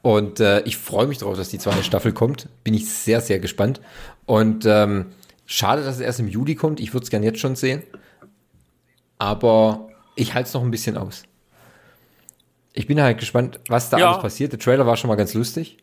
Und 0.00 0.40
äh, 0.40 0.62
ich 0.62 0.76
freue 0.76 1.06
mich 1.06 1.18
darauf, 1.18 1.36
dass 1.36 1.50
die 1.50 1.58
zweite 1.58 1.84
Staffel 1.84 2.12
kommt. 2.12 2.48
Bin 2.64 2.74
ich 2.74 2.88
sehr, 2.88 3.20
sehr 3.20 3.38
gespannt. 3.38 3.80
Und 4.26 4.66
ähm, 4.66 5.06
schade, 5.46 5.84
dass 5.84 5.96
es 5.96 6.00
erst 6.00 6.18
im 6.18 6.28
Juli 6.28 6.56
kommt. 6.56 6.80
Ich 6.80 6.92
würde 6.92 7.04
es 7.04 7.10
gern 7.10 7.22
jetzt 7.22 7.38
schon 7.38 7.54
sehen. 7.54 7.84
Aber 9.18 9.88
ich 10.16 10.34
halte 10.34 10.48
es 10.48 10.54
noch 10.54 10.62
ein 10.62 10.72
bisschen 10.72 10.96
aus. 10.96 11.22
Ich 12.72 12.86
bin 12.86 13.00
halt 13.00 13.18
gespannt, 13.18 13.60
was 13.68 13.90
da 13.90 13.98
ja. 13.98 14.10
alles 14.10 14.22
passiert. 14.22 14.50
Der 14.52 14.58
Trailer 14.58 14.86
war 14.86 14.96
schon 14.96 15.08
mal 15.08 15.16
ganz 15.16 15.34
lustig. 15.34 15.76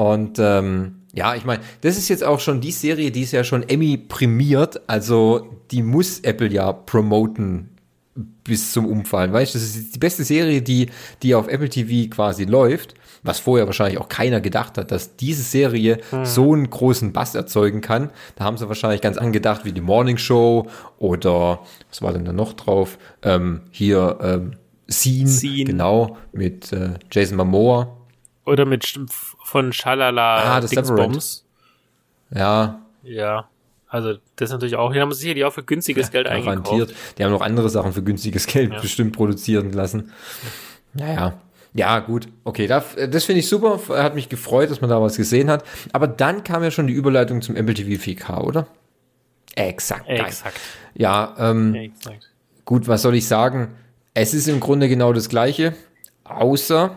Und 0.00 0.38
ähm, 0.38 0.94
ja, 1.12 1.34
ich 1.34 1.44
meine, 1.44 1.62
das 1.82 1.98
ist 1.98 2.08
jetzt 2.08 2.24
auch 2.24 2.40
schon 2.40 2.62
die 2.62 2.70
Serie, 2.72 3.10
die 3.10 3.20
ist 3.20 3.32
ja 3.32 3.44
schon 3.44 3.68
Emmy 3.68 3.98
prämiert, 3.98 4.80
also 4.86 5.50
die 5.70 5.82
muss 5.82 6.20
Apple 6.20 6.48
ja 6.48 6.72
promoten 6.72 7.68
bis 8.42 8.72
zum 8.72 8.86
Umfallen. 8.86 9.30
Weißt 9.30 9.54
du, 9.54 9.58
das 9.58 9.76
ist 9.76 9.94
die 9.94 9.98
beste 9.98 10.24
Serie, 10.24 10.62
die, 10.62 10.88
die 11.22 11.34
auf 11.34 11.48
Apple 11.48 11.68
TV 11.68 12.08
quasi 12.08 12.46
läuft, 12.46 12.94
was 13.24 13.40
vorher 13.40 13.66
wahrscheinlich 13.66 14.00
auch 14.00 14.08
keiner 14.08 14.40
gedacht 14.40 14.78
hat, 14.78 14.90
dass 14.90 15.16
diese 15.16 15.42
Serie 15.42 15.98
hm. 16.08 16.24
so 16.24 16.54
einen 16.54 16.70
großen 16.70 17.12
Bass 17.12 17.34
erzeugen 17.34 17.82
kann. 17.82 18.08
Da 18.36 18.44
haben 18.44 18.56
sie 18.56 18.68
wahrscheinlich 18.68 19.02
ganz 19.02 19.18
angedacht, 19.18 19.66
wie 19.66 19.72
die 19.72 19.82
Morning 19.82 20.16
Show 20.16 20.66
oder 20.96 21.60
was 21.90 22.00
war 22.00 22.14
denn 22.14 22.24
da 22.24 22.32
noch 22.32 22.54
drauf? 22.54 22.96
Ähm, 23.22 23.60
hier 23.70 24.18
ähm, 24.22 24.52
Scene, 24.90 25.28
Scene, 25.28 25.64
genau, 25.64 26.16
mit 26.32 26.72
äh, 26.72 26.94
Jason 27.10 27.36
Momoa. 27.36 27.99
Oder 28.44 28.64
mit 28.64 28.98
von 29.44 29.72
Schalala 29.72 30.56
ah, 30.56 30.60
Dingsbombs. 30.60 31.44
Ja. 32.34 32.80
Ja. 33.02 33.48
Also 33.88 34.14
das 34.36 34.48
ist 34.48 34.52
natürlich 34.52 34.76
auch, 34.76 34.92
hier 34.92 35.02
haben 35.02 35.12
sicher 35.12 35.34
die 35.34 35.44
auch 35.44 35.52
für 35.52 35.64
günstiges 35.64 36.06
ja, 36.06 36.12
Geld 36.12 36.28
eingekauft. 36.28 36.64
Garantiert. 36.64 36.94
Die 37.18 37.24
haben 37.24 37.32
noch 37.32 37.40
andere 37.40 37.68
Sachen 37.68 37.92
für 37.92 38.02
günstiges 38.02 38.46
Geld 38.46 38.72
ja. 38.72 38.80
bestimmt 38.80 39.16
produzieren 39.16 39.72
lassen. 39.72 40.12
Naja. 40.94 41.40
Ja, 41.72 41.98
gut. 42.00 42.28
Okay, 42.44 42.66
das, 42.66 42.84
das 43.10 43.24
finde 43.24 43.40
ich 43.40 43.48
super. 43.48 43.80
Hat 43.88 44.14
mich 44.14 44.28
gefreut, 44.28 44.70
dass 44.70 44.80
man 44.80 44.90
da 44.90 45.00
was 45.00 45.16
gesehen 45.16 45.50
hat. 45.50 45.64
Aber 45.92 46.08
dann 46.08 46.44
kam 46.44 46.62
ja 46.62 46.70
schon 46.70 46.86
die 46.86 46.92
Überleitung 46.92 47.42
zum 47.42 47.56
Apple 47.56 47.74
TV 47.74 48.02
4K, 48.02 48.42
oder? 48.42 48.66
Exakt. 49.54 50.08
Exakt. 50.08 50.60
Ja, 50.94 51.34
ähm, 51.38 51.74
Exakt. 51.74 52.30
gut, 52.64 52.88
was 52.88 53.02
soll 53.02 53.14
ich 53.14 53.26
sagen? 53.26 53.74
Es 54.14 54.34
ist 54.34 54.48
im 54.48 54.60
Grunde 54.60 54.88
genau 54.88 55.12
das 55.12 55.28
Gleiche, 55.28 55.74
außer 56.24 56.96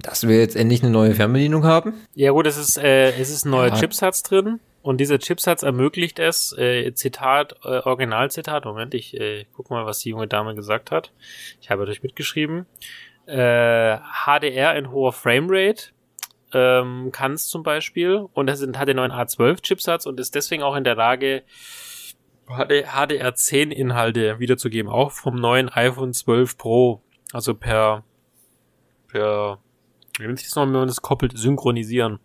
dass 0.00 0.26
wir 0.26 0.38
jetzt 0.38 0.56
endlich 0.56 0.82
eine 0.82 0.92
neue 0.92 1.14
Fernbedienung 1.14 1.64
haben. 1.64 1.94
Ja 2.14 2.30
gut, 2.30 2.46
es 2.46 2.56
ist, 2.56 2.78
äh, 2.78 3.12
es 3.18 3.30
ist 3.30 3.44
ein 3.44 3.50
neuer 3.50 3.68
ja. 3.68 3.74
Chipsatz 3.74 4.22
drin 4.22 4.60
und 4.82 4.98
dieser 4.98 5.18
Chipsatz 5.18 5.62
ermöglicht 5.62 6.18
es, 6.18 6.56
äh, 6.56 6.94
Zitat, 6.94 7.56
äh, 7.64 7.80
Originalzitat, 7.80 8.64
Moment, 8.64 8.94
ich 8.94 9.18
äh, 9.18 9.46
guck 9.54 9.70
mal, 9.70 9.86
was 9.86 9.98
die 9.98 10.10
junge 10.10 10.28
Dame 10.28 10.54
gesagt 10.54 10.90
hat. 10.90 11.12
Ich 11.60 11.70
habe 11.70 11.82
euch 11.82 12.02
mitgeschrieben. 12.02 12.66
Äh, 13.26 13.98
HDR 13.98 14.76
in 14.76 14.90
hoher 14.90 15.12
Framerate 15.12 15.90
ähm, 16.54 17.10
kann 17.12 17.32
es 17.32 17.48
zum 17.48 17.62
Beispiel 17.62 18.26
und 18.32 18.46
das 18.46 18.60
sind, 18.60 18.78
hat 18.78 18.88
den 18.88 18.96
neuen 18.96 19.12
A12-Chipsatz 19.12 20.06
und 20.06 20.18
ist 20.20 20.34
deswegen 20.34 20.62
auch 20.62 20.76
in 20.76 20.84
der 20.84 20.94
Lage, 20.94 21.42
HDR10-Inhalte 22.46 24.38
wiederzugeben, 24.38 24.90
auch 24.90 25.12
vom 25.12 25.36
neuen 25.36 25.68
iPhone 25.68 26.14
12 26.14 26.56
Pro. 26.56 27.02
Also 27.32 27.54
per, 27.54 28.04
per 29.08 29.58
nennt 30.26 30.38
sich 30.38 30.48
das 30.48 30.56
nochmal, 30.56 30.72
wenn 30.72 30.80
man 30.80 30.88
das 30.88 31.02
koppelt, 31.02 31.36
synchronisieren. 31.36 32.18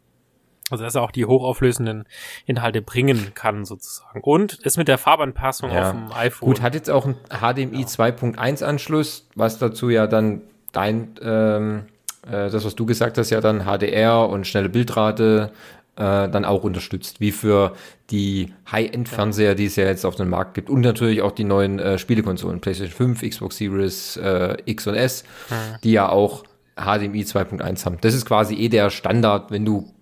Also 0.69 0.83
dass 0.83 0.95
er 0.95 1.01
auch 1.01 1.11
die 1.11 1.25
hochauflösenden 1.25 2.05
Inhalte 2.45 2.81
bringen 2.81 3.33
kann, 3.35 3.65
sozusagen. 3.65 4.21
Und 4.21 4.53
ist 4.53 4.77
mit 4.77 4.87
der 4.87 4.97
Farbanpassung 4.97 5.71
ja. 5.71 5.89
auf 5.89 5.91
dem 5.91 6.11
iPhone. 6.13 6.47
Gut, 6.47 6.61
hat 6.61 6.73
jetzt 6.73 6.89
auch 6.89 7.05
ein 7.05 7.15
HDMI 7.29 7.81
ja. 7.81 7.87
2.1 7.87 8.63
Anschluss, 8.63 9.27
was 9.35 9.59
dazu 9.59 9.89
ja 9.89 10.07
dann 10.07 10.41
dein, 10.71 11.15
ähm, 11.21 11.85
äh, 12.25 12.49
das, 12.49 12.65
was 12.65 12.75
du 12.75 12.85
gesagt 12.85 13.17
hast, 13.17 13.29
ja 13.29 13.41
dann 13.41 13.65
HDR 13.65 14.27
und 14.29 14.47
schnelle 14.47 14.69
Bildrate 14.69 15.51
äh, 15.95 16.27
dann 16.29 16.45
auch 16.45 16.63
unterstützt, 16.63 17.19
wie 17.19 17.31
für 17.31 17.75
die 18.09 18.53
High-End-Fernseher, 18.71 19.55
die 19.55 19.65
es 19.65 19.75
ja 19.75 19.85
jetzt 19.85 20.05
auf 20.05 20.15
dem 20.15 20.29
Markt 20.29 20.55
gibt 20.55 20.69
und 20.69 20.81
natürlich 20.81 21.21
auch 21.21 21.31
die 21.31 21.43
neuen 21.43 21.77
äh, 21.77 21.99
Spielekonsolen, 21.99 22.61
PlayStation 22.61 23.15
5, 23.15 23.29
Xbox 23.29 23.57
Series 23.57 24.17
äh, 24.17 24.57
X 24.65 24.87
und 24.87 24.95
S, 24.95 25.23
mhm. 25.49 25.53
die 25.83 25.91
ja 25.91 26.09
auch 26.09 26.45
HDMI 26.75 27.23
2.1 27.23 27.85
haben. 27.85 27.97
Das 28.01 28.13
ist 28.13 28.25
quasi 28.25 28.55
eh 28.55 28.69
der 28.69 28.89
Standard, 28.89 29.51
wenn 29.51 29.65
du 29.65 29.93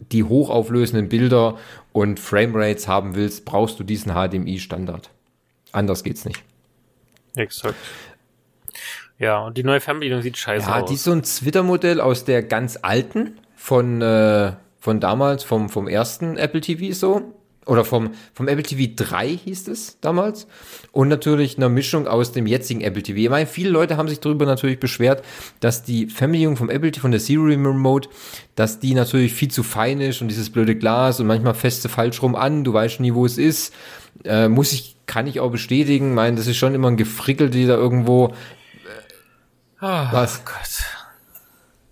die 0.00 0.24
hochauflösenden 0.24 1.08
Bilder 1.08 1.58
und 1.92 2.20
Framerates 2.20 2.88
haben 2.88 3.14
willst, 3.14 3.44
brauchst 3.44 3.80
du 3.80 3.84
diesen 3.84 4.12
HDMI-Standard. 4.12 5.10
Anders 5.72 6.04
geht's 6.04 6.24
nicht. 6.24 6.42
Exakt. 7.34 7.76
Ja, 9.18 9.40
und 9.40 9.56
die 9.56 9.64
neue 9.64 9.80
Fernbedienung 9.80 10.22
sieht 10.22 10.36
scheiße 10.36 10.66
ja, 10.66 10.74
aus. 10.74 10.80
Ja, 10.80 10.86
die 10.86 10.94
ist 10.94 11.04
so 11.04 11.12
ein 11.12 11.22
Twitter-Modell 11.22 12.00
aus 12.00 12.24
der 12.24 12.42
ganz 12.42 12.78
alten 12.80 13.38
von, 13.56 14.00
äh, 14.00 14.52
von 14.78 15.00
damals, 15.00 15.42
vom, 15.42 15.68
vom 15.68 15.88
ersten 15.88 16.36
Apple 16.36 16.60
TV 16.60 16.94
so. 16.94 17.34
Oder 17.68 17.84
vom, 17.84 18.12
vom 18.32 18.48
Apple 18.48 18.62
TV 18.62 18.94
3 18.96 19.28
hieß 19.44 19.68
es 19.68 20.00
damals. 20.00 20.46
Und 20.90 21.08
natürlich 21.08 21.58
eine 21.58 21.68
Mischung 21.68 22.08
aus 22.08 22.32
dem 22.32 22.46
jetzigen 22.46 22.80
Apple 22.80 23.02
TV. 23.02 23.18
Ich 23.18 23.28
meine, 23.28 23.46
viele 23.46 23.68
Leute 23.68 23.98
haben 23.98 24.08
sich 24.08 24.20
darüber 24.20 24.46
natürlich 24.46 24.80
beschwert, 24.80 25.22
dass 25.60 25.82
die 25.82 26.06
Fernbedienung 26.06 26.56
vom 26.56 26.70
Apple 26.70 26.90
TV, 26.90 27.02
von 27.02 27.10
der 27.10 27.20
Siri 27.20 27.54
Remote, 27.56 28.08
dass 28.54 28.80
die 28.80 28.94
natürlich 28.94 29.34
viel 29.34 29.50
zu 29.50 29.62
fein 29.62 30.00
ist 30.00 30.22
und 30.22 30.28
dieses 30.28 30.48
blöde 30.48 30.76
Glas 30.76 31.20
und 31.20 31.26
manchmal 31.26 31.52
feste 31.52 31.90
falsch 31.90 32.22
rum 32.22 32.34
an, 32.34 32.64
du 32.64 32.72
weißt 32.72 33.00
nie, 33.00 33.12
wo 33.12 33.26
es 33.26 33.36
ist. 33.36 33.74
Äh, 34.24 34.48
muss 34.48 34.72
ich, 34.72 34.96
kann 35.04 35.26
ich 35.26 35.38
auch 35.40 35.50
bestätigen. 35.50 36.08
Ich 36.08 36.14
meine, 36.14 36.36
das 36.36 36.46
ist 36.46 36.56
schon 36.56 36.74
immer 36.74 36.88
ein 36.88 36.96
Gefrickel, 36.96 37.50
die 37.50 37.66
da 37.66 37.74
irgendwo 37.74 38.34
Oh, 39.80 40.06
was? 40.10 40.44
Gott. 40.44 40.97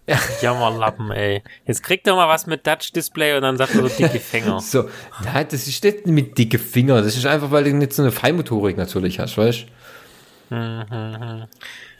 Ja. 0.07 0.19
Jammerlappen, 0.41 1.11
ey. 1.11 1.43
Jetzt 1.67 1.83
kriegt 1.83 2.07
er 2.07 2.15
mal 2.15 2.29
was 2.29 2.47
mit 2.47 2.63
Touch-Display 2.63 3.37
und 3.37 3.43
dann 3.43 3.57
sagt 3.57 3.75
er 3.75 3.83
so 3.83 3.89
dicke 3.89 4.21
Finger. 4.21 4.61
so, 4.61 4.89
nein, 5.25 5.47
das 5.51 5.67
ist 5.67 5.83
nicht 5.83 6.07
mit 6.07 6.39
dicke 6.39 6.59
Finger. 6.59 7.03
Das 7.03 7.17
ist 7.17 7.27
einfach, 7.27 7.51
weil 7.51 7.65
du 7.65 7.75
nicht 7.75 7.93
so 7.93 8.03
eine 8.03 8.13
Feinmotorik 8.13 8.77
natürlich 8.77 9.19
hast, 9.19 9.37
weißt 9.37 9.67
du? 10.51 10.55
Mhm, 10.55 10.87
mhm. 10.91 11.45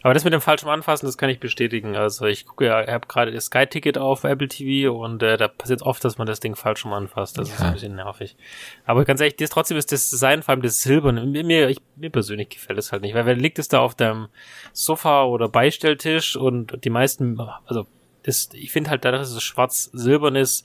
Aber 0.03 0.15
das 0.15 0.23
mit 0.23 0.33
dem 0.33 0.41
falschen 0.41 0.69
Anfassen, 0.69 1.07
das 1.07 1.19
kann 1.19 1.31
ich 1.31 1.41
bestätigen. 1.41 1.97
Also 1.97 2.27
ich 2.27 2.47
gucke 2.47 2.67
ja, 2.67 2.81
ich 2.81 2.91
habe 2.91 3.09
gerade 3.09 3.33
das 3.33 3.47
Sky-Ticket 3.47 3.99
auf 3.99 4.23
Apple 4.23 4.47
TV 4.47 4.97
und 4.97 5.21
äh, 5.25 5.37
da 5.37 5.49
passiert 5.49 5.83
oft, 5.83 6.05
dass 6.05 6.17
man 6.17 6.29
das 6.29 6.39
Ding 6.39 6.55
falsch 6.55 6.85
rum 6.85 6.93
anfasst. 6.93 7.39
Das 7.39 7.49
ja. 7.49 7.55
ist 7.57 7.61
ein 7.63 7.73
bisschen 7.73 7.97
nervig. 7.97 8.37
Aber 8.85 9.05
ganz 9.05 9.21
ehrlich, 9.21 9.35
das, 9.35 9.51
trotzdem 9.51 9.77
ist 9.77 9.91
das 9.91 10.09
Design, 10.11 10.45
vor 10.45 10.53
allem 10.53 10.63
das 10.63 10.81
Silberne, 10.81 11.27
mir, 11.27 11.69
ich, 11.71 11.79
mir 11.97 12.11
persönlich 12.11 12.51
gefällt 12.51 12.79
es 12.79 12.93
halt 12.93 13.03
nicht, 13.03 13.17
weil 13.17 13.27
wer 13.27 13.35
liegt 13.35 13.59
es 13.59 13.67
da 13.67 13.81
auf 13.81 13.97
deinem 13.97 14.29
Sofa 14.73 15.25
oder 15.25 15.49
Beistelltisch 15.49 16.37
und 16.37 16.85
die 16.85 16.91
meisten, 16.91 17.41
also 17.65 17.89
das, 18.27 18.49
ich 18.53 18.73
finde 18.73 18.91
halt 18.91 19.05
dadurch, 19.05 19.23
dass 19.23 19.31
es 19.31 19.43
schwarz-silbern 19.43 20.37
ist, 20.37 20.65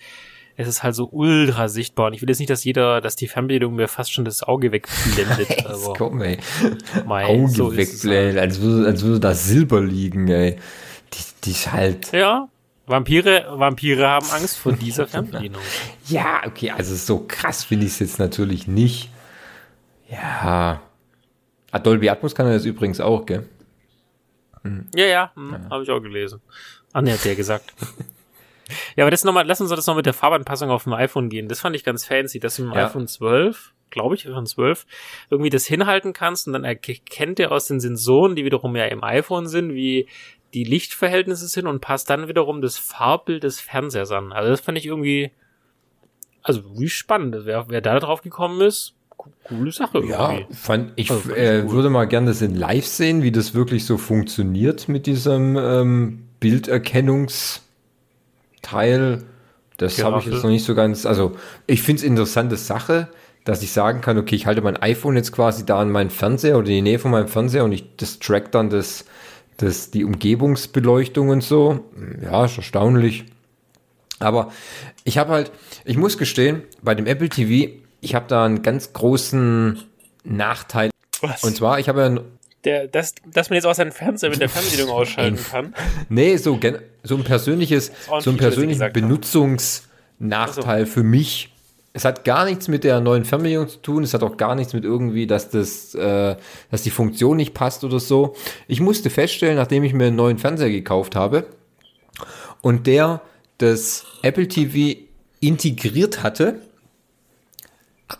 es 0.57 0.67
ist 0.67 0.83
halt 0.83 0.95
so 0.95 1.07
ultra 1.11 1.69
sichtbar. 1.69 2.07
Und 2.07 2.13
ich 2.13 2.21
will 2.21 2.29
jetzt 2.29 2.39
nicht, 2.39 2.49
dass 2.49 2.63
jeder, 2.63 3.01
dass 3.01 3.15
die 3.15 3.27
Fernbedienung 3.27 3.75
mir 3.75 3.87
fast 3.87 4.11
schon 4.11 4.25
das 4.25 4.43
Auge 4.43 4.71
wegblendet. 4.71 5.65
aber 5.65 5.93
komm, 5.93 6.21
ey. 6.21 6.37
Mein, 7.05 7.25
Auge 7.25 7.49
so 7.49 7.75
wegblendet, 7.75 8.37
halt. 8.37 8.49
als 8.49 8.61
würde, 8.61 8.87
als 8.87 9.03
würde 9.03 9.19
da 9.19 9.33
Silber 9.33 9.81
liegen, 9.81 10.27
ey. 10.27 10.57
Die, 11.13 11.19
die 11.43 11.51
ist 11.51 11.71
halt. 11.71 12.11
Ja. 12.11 12.47
Vampire, 12.87 13.45
Vampire 13.51 14.07
haben 14.07 14.25
Angst 14.31 14.57
vor 14.57 14.73
dieser 14.73 15.07
Fernbedienung. 15.07 15.61
ja, 16.07 16.41
okay, 16.45 16.71
also 16.71 16.95
so 16.95 17.25
krass 17.27 17.63
finde 17.63 17.85
ich 17.85 17.93
es 17.93 17.99
jetzt 17.99 18.19
natürlich 18.19 18.67
nicht. 18.67 19.09
Ja. 20.09 20.81
Dolby 21.83 22.09
Atmos 22.09 22.35
kann 22.35 22.47
er 22.47 22.53
das 22.53 22.65
übrigens 22.65 22.99
auch, 22.99 23.25
gell? 23.25 23.47
Hm. 24.63 24.87
Ja, 24.93 25.05
ja, 25.05 25.31
hm, 25.35 25.51
ja. 25.53 25.69
habe 25.69 25.83
ich 25.83 25.89
auch 25.89 26.01
gelesen. 26.01 26.41
Ah, 26.93 27.01
ne, 27.01 27.13
hat 27.13 27.25
der 27.25 27.35
gesagt. 27.35 27.73
Ja, 28.95 29.03
aber 29.03 29.11
das 29.11 29.25
nochmal, 29.25 29.45
lass 29.45 29.59
uns 29.59 29.69
das 29.69 29.87
noch 29.87 29.95
mit 29.95 30.05
der 30.05 30.13
Farbanpassung 30.13 30.69
auf 30.69 30.83
dem 30.83 30.93
iPhone 30.93 31.29
gehen. 31.29 31.47
Das 31.47 31.59
fand 31.59 31.75
ich 31.75 31.83
ganz 31.83 32.05
fancy, 32.05 32.39
dass 32.39 32.55
du 32.55 32.63
im 32.63 32.71
ja. 32.71 32.85
iPhone 32.85 33.07
12, 33.07 33.73
glaube 33.89 34.15
ich, 34.15 34.27
iPhone 34.27 34.45
12, 34.45 34.85
irgendwie 35.29 35.49
das 35.49 35.65
hinhalten 35.65 36.13
kannst 36.13 36.47
und 36.47 36.53
dann 36.53 36.63
erkennt 36.63 37.39
er 37.39 37.51
aus 37.51 37.65
den 37.65 37.79
Sensoren, 37.79 38.35
die 38.35 38.45
wiederum 38.45 38.75
ja 38.75 38.85
im 38.85 39.03
iPhone 39.03 39.47
sind, 39.47 39.73
wie 39.73 40.07
die 40.53 40.63
Lichtverhältnisse 40.63 41.47
sind 41.47 41.67
und 41.67 41.79
passt 41.79 42.09
dann 42.09 42.27
wiederum 42.27 42.61
das 42.61 42.77
Farbbild 42.77 43.43
des 43.43 43.59
Fernsehers 43.59 44.11
an. 44.11 44.31
Also 44.31 44.49
das 44.49 44.61
fand 44.61 44.77
ich 44.77 44.85
irgendwie, 44.85 45.31
also 46.41 46.61
wie 46.77 46.89
spannend. 46.89 47.35
Wer, 47.43 47.69
wer 47.69 47.81
da 47.81 47.99
drauf 47.99 48.21
gekommen 48.21 48.61
ist, 48.61 48.95
coole 49.43 49.71
Sache. 49.71 49.99
Irgendwie. 49.99 50.13
Ja, 50.13 50.47
fand 50.51 50.91
ich 50.97 51.09
also, 51.09 51.31
äh, 51.31 51.63
cool. 51.63 51.71
würde 51.71 51.89
mal 51.89 52.05
gerne 52.05 52.27
das 52.27 52.41
in 52.41 52.55
Live 52.55 52.85
sehen, 52.85 53.23
wie 53.23 53.31
das 53.31 53.53
wirklich 53.53 53.85
so 53.85 53.97
funktioniert 53.97 54.89
mit 54.89 55.05
diesem 55.05 55.55
ähm, 55.57 56.23
Bilderkennungs 56.41 57.61
Teil, 58.61 59.23
das 59.77 60.03
habe 60.03 60.19
ich 60.19 60.25
jetzt 60.25 60.43
noch 60.43 60.49
nicht 60.49 60.65
so 60.65 60.75
ganz, 60.75 61.05
also 61.05 61.31
ich 61.65 61.81
finde 61.81 62.01
es 62.01 62.03
interessante 62.03 62.57
Sache, 62.57 63.07
dass 63.43 63.63
ich 63.63 63.71
sagen 63.71 64.01
kann, 64.01 64.17
okay, 64.17 64.35
ich 64.35 64.45
halte 64.45 64.61
mein 64.61 64.77
iPhone 64.77 65.15
jetzt 65.15 65.31
quasi 65.31 65.65
da 65.65 65.79
an 65.79 65.89
meinen 65.89 66.09
Fernseher 66.09 66.57
oder 66.57 66.67
in 66.67 66.75
die 66.75 66.81
Nähe 66.81 66.99
von 66.99 67.11
meinem 67.11 67.27
Fernseher 67.27 67.63
und 67.63 67.71
ich 67.71 67.95
das 67.95 68.19
track 68.19 68.51
dann 68.51 68.69
das, 68.69 69.05
das, 69.57 69.89
die 69.89 70.03
Umgebungsbeleuchtung 70.03 71.29
und 71.29 71.41
so. 71.43 71.85
Ja, 72.21 72.45
ist 72.45 72.57
erstaunlich. 72.57 73.25
Aber 74.19 74.51
ich 75.03 75.17
habe 75.17 75.31
halt, 75.31 75.51
ich 75.85 75.97
muss 75.97 76.19
gestehen, 76.19 76.61
bei 76.83 76.93
dem 76.93 77.07
Apple 77.07 77.29
TV, 77.29 77.71
ich 78.01 78.13
habe 78.13 78.25
da 78.27 78.45
einen 78.45 78.61
ganz 78.61 78.93
großen 78.93 79.79
Nachteil. 80.23 80.91
Was? 81.21 81.43
Und 81.43 81.55
zwar, 81.55 81.79
ich 81.79 81.89
habe 81.89 82.01
ja 82.01 82.21
der, 82.65 82.87
dass, 82.87 83.15
dass 83.25 83.49
man 83.49 83.55
jetzt 83.55 83.65
auch 83.65 83.73
seinen 83.73 83.91
Fernseher 83.91 84.29
mit 84.29 84.41
der 84.41 84.49
Fernbedienung 84.49 84.91
ausschalten 84.91 85.39
kann. 85.43 85.73
Nee, 86.09 86.37
so, 86.37 86.59
so 87.03 87.15
ein 87.15 87.23
persönliches, 87.23 87.91
so 88.19 88.29
ein 88.29 88.37
persönlichen 88.37 88.91
Benutzungsnachteil 88.93 90.85
so. 90.85 90.91
für 90.91 91.03
mich. 91.03 91.49
Es 91.93 92.05
hat 92.05 92.23
gar 92.23 92.45
nichts 92.45 92.69
mit 92.69 92.85
der 92.85 93.01
neuen 93.01 93.25
Fernbedienung 93.25 93.67
zu 93.67 93.81
tun. 93.81 94.03
Es 94.03 94.13
hat 94.13 94.23
auch 94.23 94.37
gar 94.37 94.55
nichts 94.55 94.73
mit 94.73 94.85
irgendwie, 94.85 95.27
dass 95.27 95.49
das, 95.49 95.93
äh, 95.93 96.37
dass 96.69 96.83
die 96.83 96.89
Funktion 96.89 97.35
nicht 97.35 97.53
passt 97.53 97.83
oder 97.83 97.99
so. 97.99 98.35
Ich 98.67 98.79
musste 98.79 99.09
feststellen, 99.09 99.57
nachdem 99.57 99.83
ich 99.83 99.93
mir 99.93 100.07
einen 100.07 100.15
neuen 100.15 100.37
Fernseher 100.37 100.69
gekauft 100.69 101.15
habe 101.15 101.47
und 102.61 102.87
der 102.87 103.21
das 103.57 104.05
Apple 104.21 104.47
TV 104.47 105.01
integriert 105.41 106.23
hatte, 106.23 106.61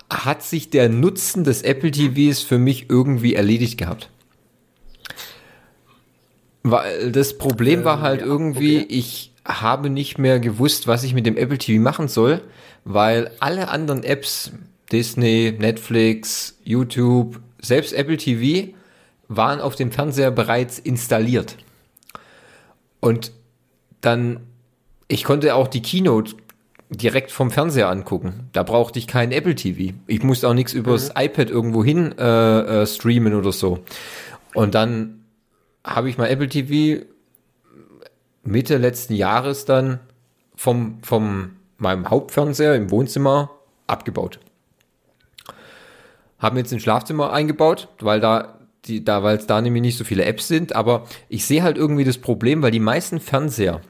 hat 0.10 0.44
sich 0.44 0.70
der 0.70 0.90
Nutzen 0.90 1.44
des 1.44 1.62
Apple 1.62 1.92
TVs 1.92 2.42
für 2.42 2.58
mich 2.58 2.90
irgendwie 2.90 3.36
erledigt 3.36 3.78
gehabt. 3.78 4.10
Weil 6.64 7.12
das 7.12 7.38
Problem 7.38 7.80
ähm, 7.80 7.86
war 7.86 8.02
halt 8.02 8.22
ja, 8.22 8.28
irgendwie, 8.28 8.78
okay. 8.78 8.88
ich 8.90 9.32
habe 9.46 9.90
nicht 9.90 10.18
mehr 10.18 10.40
gewusst, 10.40 10.88
was 10.88 11.04
ich 11.04 11.14
mit 11.14 11.26
dem 11.26 11.38
Apple 11.38 11.58
TV 11.58 11.82
machen 11.82 12.08
soll, 12.08 12.42
weil 12.86 13.32
alle 13.40 13.70
anderen 13.70 14.04
Apps, 14.04 14.52
Disney, 14.92 15.56
Netflix, 15.58 16.58
YouTube, 16.64 17.40
selbst 17.60 17.94
Apple 17.94 18.18
TV, 18.18 18.74
waren 19.28 19.62
auf 19.62 19.76
dem 19.76 19.92
Fernseher 19.92 20.30
bereits 20.30 20.78
installiert. 20.78 21.58
Und 23.00 23.32
dann, 24.02 24.42
ich 25.08 25.24
konnte 25.24 25.56
auch 25.56 25.68
die 25.68 25.82
Keynote 25.82 26.36
direkt 26.90 27.32
vom 27.32 27.50
Fernseher 27.50 27.90
angucken. 27.90 28.50
Da 28.52 28.64
brauchte 28.64 29.00
ich 29.00 29.08
keinen 29.08 29.32
Apple 29.32 29.56
TV. 29.56 29.94
Ich 30.08 30.24
musste 30.24 30.48
auch 30.50 30.54
nichts 30.54 30.74
übers 30.74 31.10
mhm. 31.10 31.22
iPad 31.22 31.50
irgendwo 31.50 31.84
hin 31.84 32.14
äh, 32.18 32.82
äh, 32.82 32.86
streamen 32.86 33.34
oder 33.34 33.54
so. 33.54 33.80
Und 34.54 34.76
dann 34.76 35.21
habe 35.84 36.10
ich 36.10 36.18
mal 36.18 36.28
Apple 36.28 36.50
TV 36.50 37.06
Mitte 38.44 38.78
letzten 38.78 39.14
Jahres 39.14 39.66
dann 39.66 40.00
vom, 40.56 41.00
vom 41.04 41.58
meinem 41.78 42.10
Hauptfernseher 42.10 42.76
im 42.76 42.92
Wohnzimmer 42.92 43.52
abgebaut. 43.88 44.40
Haben 46.40 46.58
jetzt 46.58 46.74
ein 46.74 46.80
Schlafzimmer 46.80 47.34
eingebaut, 47.34 47.88
weil 48.00 48.20
da 48.20 48.60
die, 48.86 49.04
da, 49.04 49.22
weil 49.22 49.38
es 49.38 49.46
da 49.46 49.62
nämlich 49.62 49.82
nicht 49.82 49.98
so 49.98 50.04
viele 50.04 50.26
Apps 50.26 50.48
sind, 50.48 50.74
aber 50.76 51.06
ich 51.30 51.46
sehe 51.46 51.62
halt 51.62 51.78
irgendwie 51.78 52.04
das 52.04 52.18
Problem, 52.18 52.64
weil 52.64 52.72
die 52.72 52.80
meisten 52.80 53.20
Fernseher 53.20 53.82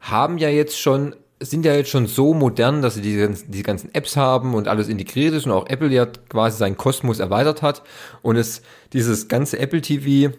haben 0.00 0.38
ja 0.38 0.48
jetzt 0.48 0.80
schon, 0.80 1.14
sind 1.40 1.66
ja 1.66 1.74
jetzt 1.74 1.90
schon 1.90 2.06
so 2.06 2.32
modern, 2.32 2.80
dass 2.80 2.94
sie 2.94 3.02
diese, 3.02 3.28
diese 3.46 3.62
ganzen 3.62 3.94
Apps 3.94 4.16
haben 4.16 4.54
und 4.54 4.68
alles 4.68 4.88
integriert 4.88 5.34
ist 5.34 5.44
und 5.44 5.52
auch 5.52 5.68
Apple 5.68 5.88
ja 5.88 6.06
quasi 6.06 6.56
seinen 6.56 6.78
Kosmos 6.78 7.18
erweitert 7.18 7.60
hat 7.60 7.82
und 8.22 8.36
es 8.36 8.62
dieses 8.94 9.28
ganze 9.28 9.58
Apple 9.58 9.82
TV 9.82 10.32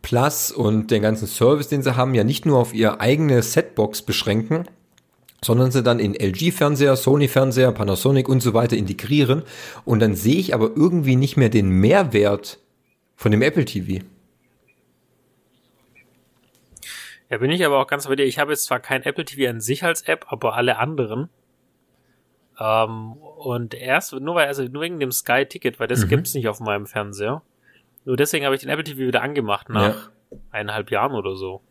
Plus 0.00 0.50
und 0.50 0.90
den 0.90 1.02
ganzen 1.02 1.26
Service, 1.26 1.68
den 1.68 1.82
sie 1.82 1.96
haben, 1.96 2.14
ja 2.14 2.24
nicht 2.24 2.46
nur 2.46 2.58
auf 2.58 2.72
ihre 2.72 3.00
eigene 3.00 3.42
Setbox 3.42 4.02
beschränken, 4.02 4.66
sondern 5.44 5.70
sie 5.70 5.82
dann 5.82 5.98
in 5.98 6.14
LG-Fernseher, 6.14 6.96
Sony-Fernseher, 6.96 7.72
Panasonic 7.72 8.28
und 8.28 8.40
so 8.40 8.54
weiter 8.54 8.76
integrieren. 8.76 9.42
Und 9.84 10.00
dann 10.00 10.14
sehe 10.14 10.36
ich 10.36 10.54
aber 10.54 10.70
irgendwie 10.74 11.16
nicht 11.16 11.36
mehr 11.36 11.48
den 11.48 11.68
Mehrwert 11.68 12.58
von 13.16 13.32
dem 13.32 13.42
Apple 13.42 13.64
TV. 13.64 14.04
Ja, 17.28 17.38
bin 17.38 17.50
ich 17.50 17.64
aber 17.64 17.80
auch 17.80 17.86
ganz 17.86 18.06
bei 18.06 18.14
dir. 18.14 18.24
Ich 18.24 18.38
habe 18.38 18.52
jetzt 18.52 18.66
zwar 18.66 18.78
kein 18.78 19.02
Apple 19.02 19.24
TV 19.24 19.50
an 19.50 19.60
sich 19.60 19.84
als 19.84 20.02
App, 20.02 20.26
aber 20.28 20.54
alle 20.54 20.78
anderen. 20.78 21.28
Ähm, 22.60 23.12
und 23.12 23.74
erst, 23.74 24.12
nur 24.12 24.34
weil, 24.34 24.46
also 24.46 24.64
nur 24.64 24.82
wegen 24.82 25.00
dem 25.00 25.10
Sky-Ticket, 25.10 25.80
weil 25.80 25.88
das 25.88 26.04
mhm. 26.04 26.08
gibt's 26.08 26.34
nicht 26.34 26.46
auf 26.46 26.60
meinem 26.60 26.86
Fernseher. 26.86 27.42
Nur 28.04 28.16
deswegen 28.16 28.44
habe 28.44 28.54
ich 28.54 28.62
den 28.62 28.70
Apple 28.70 28.84
TV 28.84 28.98
wieder 28.98 29.22
angemacht 29.22 29.68
nach 29.68 30.10
ja. 30.30 30.38
eineinhalb 30.50 30.90
Jahren 30.90 31.12
oder 31.12 31.36
so. 31.36 31.62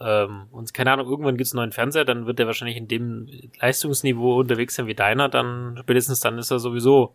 Ähm, 0.00 0.46
und 0.50 0.74
keine 0.74 0.92
Ahnung, 0.92 1.08
irgendwann 1.08 1.36
gibt's 1.36 1.52
einen 1.52 1.58
neuen 1.58 1.72
Fernseher, 1.72 2.04
dann 2.04 2.26
wird 2.26 2.38
der 2.38 2.46
wahrscheinlich 2.46 2.76
in 2.76 2.88
dem 2.88 3.28
Leistungsniveau 3.60 4.40
unterwegs 4.40 4.74
sein 4.74 4.86
wie 4.86 4.94
deiner, 4.94 5.28
dann 5.28 5.78
spätestens 5.80 6.20
dann 6.20 6.38
ist 6.38 6.50
er 6.50 6.58
sowieso. 6.58 7.14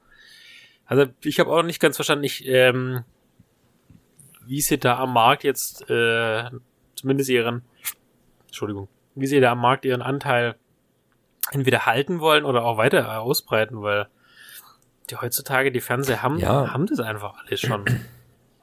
Also 0.85 1.05
ich 1.21 1.39
habe 1.39 1.51
auch 1.51 1.63
nicht 1.63 1.81
ganz 1.81 1.97
verstanden, 1.97 2.23
ich, 2.23 2.47
ähm, 2.47 3.03
wie 4.45 4.61
sie 4.61 4.77
da 4.77 4.99
am 4.99 5.11
Markt 5.11 5.43
jetzt 5.43 5.89
äh, 5.89 6.45
zumindest 6.95 7.29
ihren, 7.29 7.63
Entschuldigung, 8.45 8.87
wie 9.15 9.27
sie 9.27 9.41
da 9.41 9.51
am 9.51 9.59
Markt 9.59 9.83
ihren 9.83 10.01
Anteil 10.01 10.55
entweder 11.51 11.85
halten 11.85 12.21
wollen 12.21 12.45
oder 12.45 12.63
auch 12.63 12.77
weiter 12.77 13.19
ausbreiten, 13.19 13.81
weil 13.81 14.07
die 15.09 15.17
heutzutage 15.17 15.71
die 15.71 15.81
Fernseher 15.81 16.21
haben, 16.21 16.37
ja. 16.37 16.71
haben 16.71 16.85
das 16.85 16.99
einfach 16.99 17.33
alles 17.45 17.59
schon. 17.59 17.85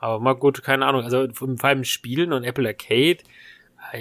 Aber 0.04 0.20
mal 0.20 0.34
gut, 0.34 0.62
keine 0.62 0.84
Ahnung. 0.84 1.02
Also 1.02 1.26
vor 1.32 1.64
allem 1.64 1.82
Spielen 1.82 2.34
und 2.34 2.44
Apple 2.44 2.68
Arcade, 2.68 3.20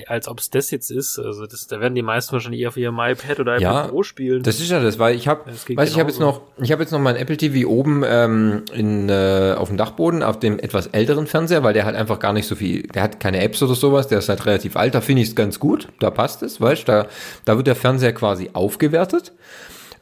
als 0.07 0.27
ob 0.27 0.39
es 0.39 0.49
das 0.49 0.69
jetzt 0.69 0.91
ist. 0.91 1.17
Also 1.17 1.45
das, 1.45 1.65
da 1.67 1.79
werden 1.79 1.95
die 1.95 2.01
meisten 2.01 2.33
wahrscheinlich 2.33 2.59
eher 2.59 2.67
auf 2.67 2.75
ihrem 2.75 2.99
iPad 2.99 3.39
oder 3.39 3.55
iPad 3.55 3.61
ja, 3.61 3.87
Pro 3.87 4.03
spielen. 4.03 4.43
Das 4.43 4.59
ist 4.59 4.69
ja 4.69 4.83
das, 4.83 4.99
weil 4.99 5.15
ich 5.15 5.29
habe, 5.29 5.49
weiß 5.49 5.89
ich 5.89 5.97
habe 5.97 6.09
jetzt 6.09 6.19
noch, 6.19 6.41
ich 6.61 6.73
habe 6.73 6.83
jetzt 6.83 6.91
noch 6.91 6.99
mein 6.99 7.15
Apple 7.15 7.37
TV 7.37 7.69
oben 7.69 8.03
ähm, 8.05 8.63
in 8.73 9.07
äh, 9.07 9.55
auf 9.57 9.69
dem 9.69 9.77
Dachboden 9.77 10.23
auf 10.23 10.39
dem 10.39 10.59
etwas 10.59 10.87
älteren 10.87 11.25
Fernseher, 11.25 11.63
weil 11.63 11.73
der 11.73 11.85
hat 11.85 11.95
einfach 11.95 12.19
gar 12.19 12.33
nicht 12.33 12.47
so 12.47 12.55
viel, 12.55 12.83
der 12.83 13.01
hat 13.01 13.21
keine 13.21 13.41
Apps 13.41 13.63
oder 13.63 13.75
sowas, 13.75 14.09
der 14.09 14.17
ist 14.17 14.27
halt 14.27 14.45
relativ 14.45 14.75
alt. 14.75 14.95
Da 14.95 14.99
finde 14.99 15.21
ich 15.21 15.29
es 15.29 15.35
ganz 15.37 15.57
gut, 15.57 15.87
da 16.01 16.11
passt 16.11 16.43
es, 16.43 16.59
weißt, 16.59 16.89
da 16.89 17.07
da 17.45 17.55
wird 17.55 17.67
der 17.67 17.77
Fernseher 17.77 18.13
quasi 18.13 18.49
aufgewertet. 18.51 19.31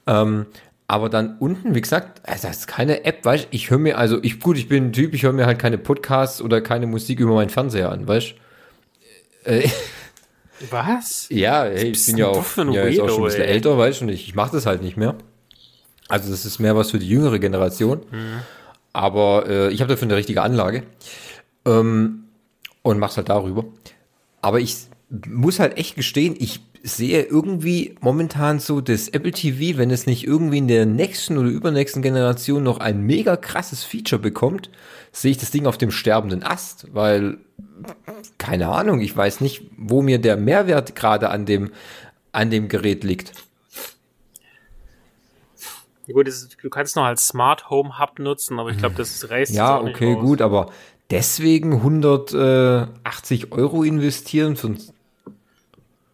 Ähm, 0.07 0.47
aber 0.91 1.08
dann 1.08 1.38
unten, 1.39 1.73
wie 1.73 1.80
gesagt, 1.80 2.19
also 2.27 2.49
das 2.49 2.58
ist 2.58 2.67
keine 2.67 3.06
App, 3.06 3.23
weißt 3.23 3.47
ich 3.51 3.69
höre 3.69 3.77
mir, 3.77 3.97
also 3.97 4.19
ich, 4.23 4.41
gut, 4.41 4.58
ich 4.58 4.67
bin 4.67 4.88
ein 4.88 4.91
Typ, 4.91 5.13
ich 5.13 5.23
höre 5.23 5.32
mir 5.32 5.45
halt 5.45 5.58
keine 5.58 5.77
Podcasts 5.77 6.41
oder 6.41 6.60
keine 6.60 6.86
Musik 6.86 7.21
über 7.21 7.34
meinen 7.34 7.49
Fernseher 7.49 7.89
an, 7.93 8.10
weißt 8.10 8.34
äh, 9.45 9.69
Was? 10.69 11.27
Ja, 11.30 11.63
hey, 11.63 11.91
ich 11.91 12.06
bin 12.06 12.17
ja 12.17 12.27
auch, 12.27 12.43
ja, 12.58 12.86
jetzt 12.86 12.99
auch 12.99 13.08
schon 13.08 13.21
ein 13.21 13.23
bisschen 13.23 13.43
ey. 13.43 13.51
älter, 13.51 13.77
weißt 13.77 14.01
du, 14.01 14.06
und 14.06 14.10
ich, 14.10 14.27
ich 14.27 14.36
mache 14.36 14.51
das 14.51 14.65
halt 14.65 14.82
nicht 14.82 14.97
mehr. 14.97 15.15
Also 16.10 16.30
das 16.30 16.43
ist 16.43 16.60
mehr 16.60 16.75
was 16.75 16.91
für 16.91 16.99
die 16.99 17.08
jüngere 17.08 17.39
Generation. 17.39 18.01
Mhm. 18.12 18.41
Aber 18.91 19.45
äh, 19.47 19.69
ich 19.69 19.80
habe 19.80 19.93
dafür 19.93 20.10
eine 20.10 20.17
richtige 20.17 20.41
Anlage 20.41 20.84
ähm, 21.65 22.25
und 22.82 22.99
mach's 22.99 23.15
halt 23.15 23.30
darüber. 23.30 23.63
Aber 24.41 24.60
ich 24.60 24.75
muss 25.10 25.58
halt 25.58 25.77
echt 25.77 25.95
gestehen, 25.95 26.36
ich 26.38 26.60
sehe 26.83 27.23
irgendwie 27.23 27.95
momentan 28.01 28.59
so 28.59 28.81
das 28.81 29.07
Apple 29.09 29.31
TV, 29.31 29.77
wenn 29.77 29.91
es 29.91 30.07
nicht 30.07 30.25
irgendwie 30.25 30.57
in 30.57 30.67
der 30.67 30.85
nächsten 30.85 31.37
oder 31.37 31.49
übernächsten 31.49 32.01
Generation 32.01 32.63
noch 32.63 32.79
ein 32.79 33.01
mega 33.05 33.35
krasses 33.37 33.83
Feature 33.83 34.21
bekommt, 34.21 34.69
sehe 35.11 35.31
ich 35.31 35.37
das 35.37 35.51
Ding 35.51 35.65
auf 35.65 35.77
dem 35.77 35.91
sterbenden 35.91 36.43
Ast, 36.43 36.87
weil 36.93 37.37
keine 38.37 38.69
Ahnung, 38.69 39.01
ich 39.01 39.15
weiß 39.15 39.41
nicht, 39.41 39.63
wo 39.77 40.01
mir 40.01 40.19
der 40.19 40.37
Mehrwert 40.37 40.95
gerade 40.95 41.29
an 41.29 41.45
dem 41.45 41.71
an 42.31 42.49
dem 42.49 42.69
Gerät 42.69 43.03
liegt. 43.03 43.33
gut, 46.11 46.27
du 46.61 46.69
kannst 46.69 46.95
noch 46.95 47.03
als 47.03 47.27
Smart 47.27 47.69
Home 47.69 47.99
Hub 47.99 48.19
nutzen, 48.19 48.59
aber 48.59 48.69
ich 48.69 48.77
glaube, 48.77 48.95
das 48.95 49.29
reißt 49.29 49.53
Ja, 49.53 49.79
okay, 49.79 50.15
gut, 50.15 50.41
aber 50.41 50.71
deswegen 51.09 51.73
180 51.73 53.51
Euro 53.51 53.83
investieren 53.83 54.55
für 54.55 54.67
ein 54.67 54.79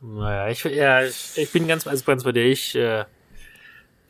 naja, 0.07 0.47
ich, 0.49 0.63
ja, 0.63 1.01
ich 1.03 1.51
bin 1.51 1.67
ganz, 1.67 1.85
also 1.85 2.05
ganz 2.05 2.23
bei 2.23 2.31
dir. 2.31 2.45
Ich, 2.45 2.75
äh, 2.75 3.05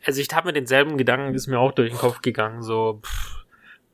also 0.04 0.20
ich 0.20 0.28
habe 0.32 0.48
mir 0.48 0.52
denselben 0.52 0.96
Gedanken, 0.96 1.34
ist 1.34 1.48
mir 1.48 1.58
auch 1.58 1.72
durch 1.72 1.90
den 1.90 1.98
Kopf 1.98 2.22
gegangen, 2.22 2.62
so, 2.62 3.00
pff, 3.02 3.44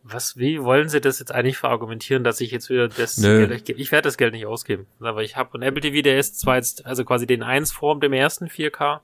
was, 0.03 0.37
wie 0.37 0.62
wollen 0.62 0.90
sie 0.90 1.01
das 1.01 1.19
jetzt 1.19 1.33
eigentlich 1.33 1.57
verargumentieren, 1.57 2.25
dass 2.25 2.43
ich 2.43 2.51
jetzt 2.51 2.69
wieder 2.69 2.88
das 2.88 3.17
Nö. 3.17 3.47
Geld, 3.47 3.71
ich, 3.71 3.79
ich 3.79 3.90
werde 3.90 4.07
das 4.07 4.19
Geld 4.19 4.35
nicht 4.35 4.45
ausgeben. 4.45 4.87
Aber 5.01 5.23
ich 5.23 5.37
habe 5.37 5.59
ein 5.59 5.62
Apple 5.62 5.81
TV, 5.81 6.03
der 6.03 6.19
ist 6.19 6.38
zwar 6.38 6.57
jetzt, 6.57 6.85
also 6.85 7.07
quasi 7.07 7.27
den 7.27 7.43
1 7.43 7.73
formt 7.73 8.05
im 8.05 8.12
ersten 8.12 8.49
4K. 8.49 9.01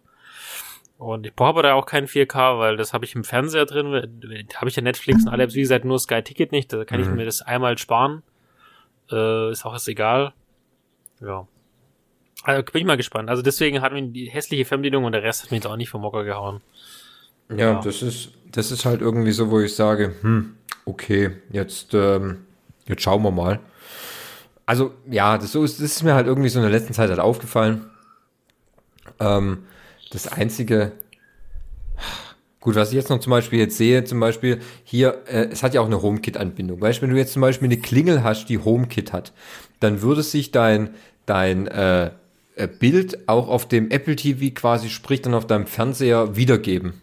Und 0.99 1.25
ich 1.25 1.35
brauche 1.35 1.49
aber 1.49 1.63
da 1.63 1.73
auch 1.73 1.87
keinen 1.87 2.07
4K, 2.07 2.59
weil 2.59 2.77
das 2.77 2.93
habe 2.93 3.07
ich 3.07 3.15
im 3.15 3.25
Fernseher 3.25 3.65
drin. 3.65 4.47
Da 4.49 4.59
habe 4.59 4.69
ich 4.69 4.77
ja 4.77 4.83
Netflix 4.83 5.25
und 5.25 5.33
alle 5.33 5.45
Apps, 5.45 5.55
wie 5.55 5.63
gesagt, 5.63 5.87
nur 5.87 5.99
Sky 5.99 6.23
Ticket 6.23 6.53
nicht. 6.53 6.71
Da 6.71 6.85
kann 6.85 7.01
mhm. 7.01 7.07
ich 7.07 7.13
mir 7.15 7.25
das 7.25 7.41
einmal 7.41 7.79
sparen. 7.79 8.23
Äh, 9.11 9.51
ist 9.51 9.65
auch 9.65 9.73
jetzt 9.73 9.89
egal. 9.89 10.35
Ja. 11.23 11.49
Also 12.43 12.63
bin 12.63 12.81
ich 12.81 12.87
mal 12.87 12.97
gespannt. 12.97 13.29
Also 13.29 13.43
deswegen 13.43 13.83
hat 13.83 13.93
mir 13.93 14.03
die 14.03 14.31
hässliche 14.31 14.65
Fernbedienung 14.65 15.05
und 15.05 15.13
der 15.13 15.23
Rest 15.23 15.43
hat 15.43 15.51
mich 15.51 15.59
jetzt 15.63 15.67
auch 15.67 15.77
nicht 15.77 15.91
vom 15.91 16.01
Mocker 16.01 16.25
gehauen. 16.25 16.61
Ja, 17.51 17.57
ja, 17.57 17.81
das 17.83 18.03
ist, 18.03 18.31
das 18.53 18.71
ist 18.71 18.85
halt 18.85 19.01
irgendwie 19.01 19.33
so, 19.33 19.51
wo 19.51 19.61
ich 19.61 19.75
sage, 19.75 20.15
hm, 20.23 20.55
okay, 20.85 21.31
jetzt, 21.51 21.95
ähm, 21.95 22.47
jetzt 22.87 23.03
schauen 23.03 23.23
wir 23.23 23.31
mal. 23.31 23.61
Also, 24.67 24.95
ja, 25.11 25.37
das, 25.37 25.53
so 25.53 25.65
ist, 25.65 25.81
das 25.81 25.91
ist 25.91 26.03
mir 26.05 26.15
halt 26.15 26.27
irgendwie 26.27 26.49
so 26.49 26.61
in 26.61 26.63
der 26.63 26.71
letzten 26.71 26.95
Zeit 26.95 27.11
halt 27.11 27.19
aufgefallen. 27.19 27.91
Ähm, 29.19 29.65
das 30.13 30.29
einzige, 30.29 30.93
gut, 32.61 32.77
was 32.77 32.91
ich 32.91 32.95
jetzt 32.95 33.11
noch 33.11 33.19
zum 33.19 33.33
Beispiel 33.33 33.59
jetzt 33.59 33.77
sehe, 33.77 34.05
zum 34.05 34.21
Beispiel 34.21 34.61
hier, 34.85 35.23
äh, 35.27 35.49
es 35.51 35.63
hat 35.65 35.75
ja 35.75 35.81
auch 35.81 35.87
eine 35.87 36.01
HomeKit-Anbindung. 36.03 36.81
Weißt 36.81 36.99
du, 36.99 37.03
wenn 37.03 37.11
du 37.11 37.17
jetzt 37.17 37.33
zum 37.33 37.43
Beispiel 37.43 37.67
eine 37.67 37.79
Klingel 37.79 38.23
hast, 38.23 38.47
die 38.47 38.59
HomeKit 38.59 39.13
hat, 39.13 39.33
dann 39.81 40.03
würde 40.03 40.23
sich 40.23 40.53
dein, 40.53 40.95
dein, 41.27 41.67
äh, 41.67 42.13
Bild 42.67 43.29
auch 43.29 43.49
auf 43.49 43.67
dem 43.69 43.91
Apple 43.91 44.17
TV 44.17 44.55
quasi, 44.55 44.89
sprich 44.89 45.23
dann 45.23 45.35
auf 45.35 45.47
deinem 45.47 45.67
Fernseher 45.67 46.37
wiedergeben. 46.37 47.01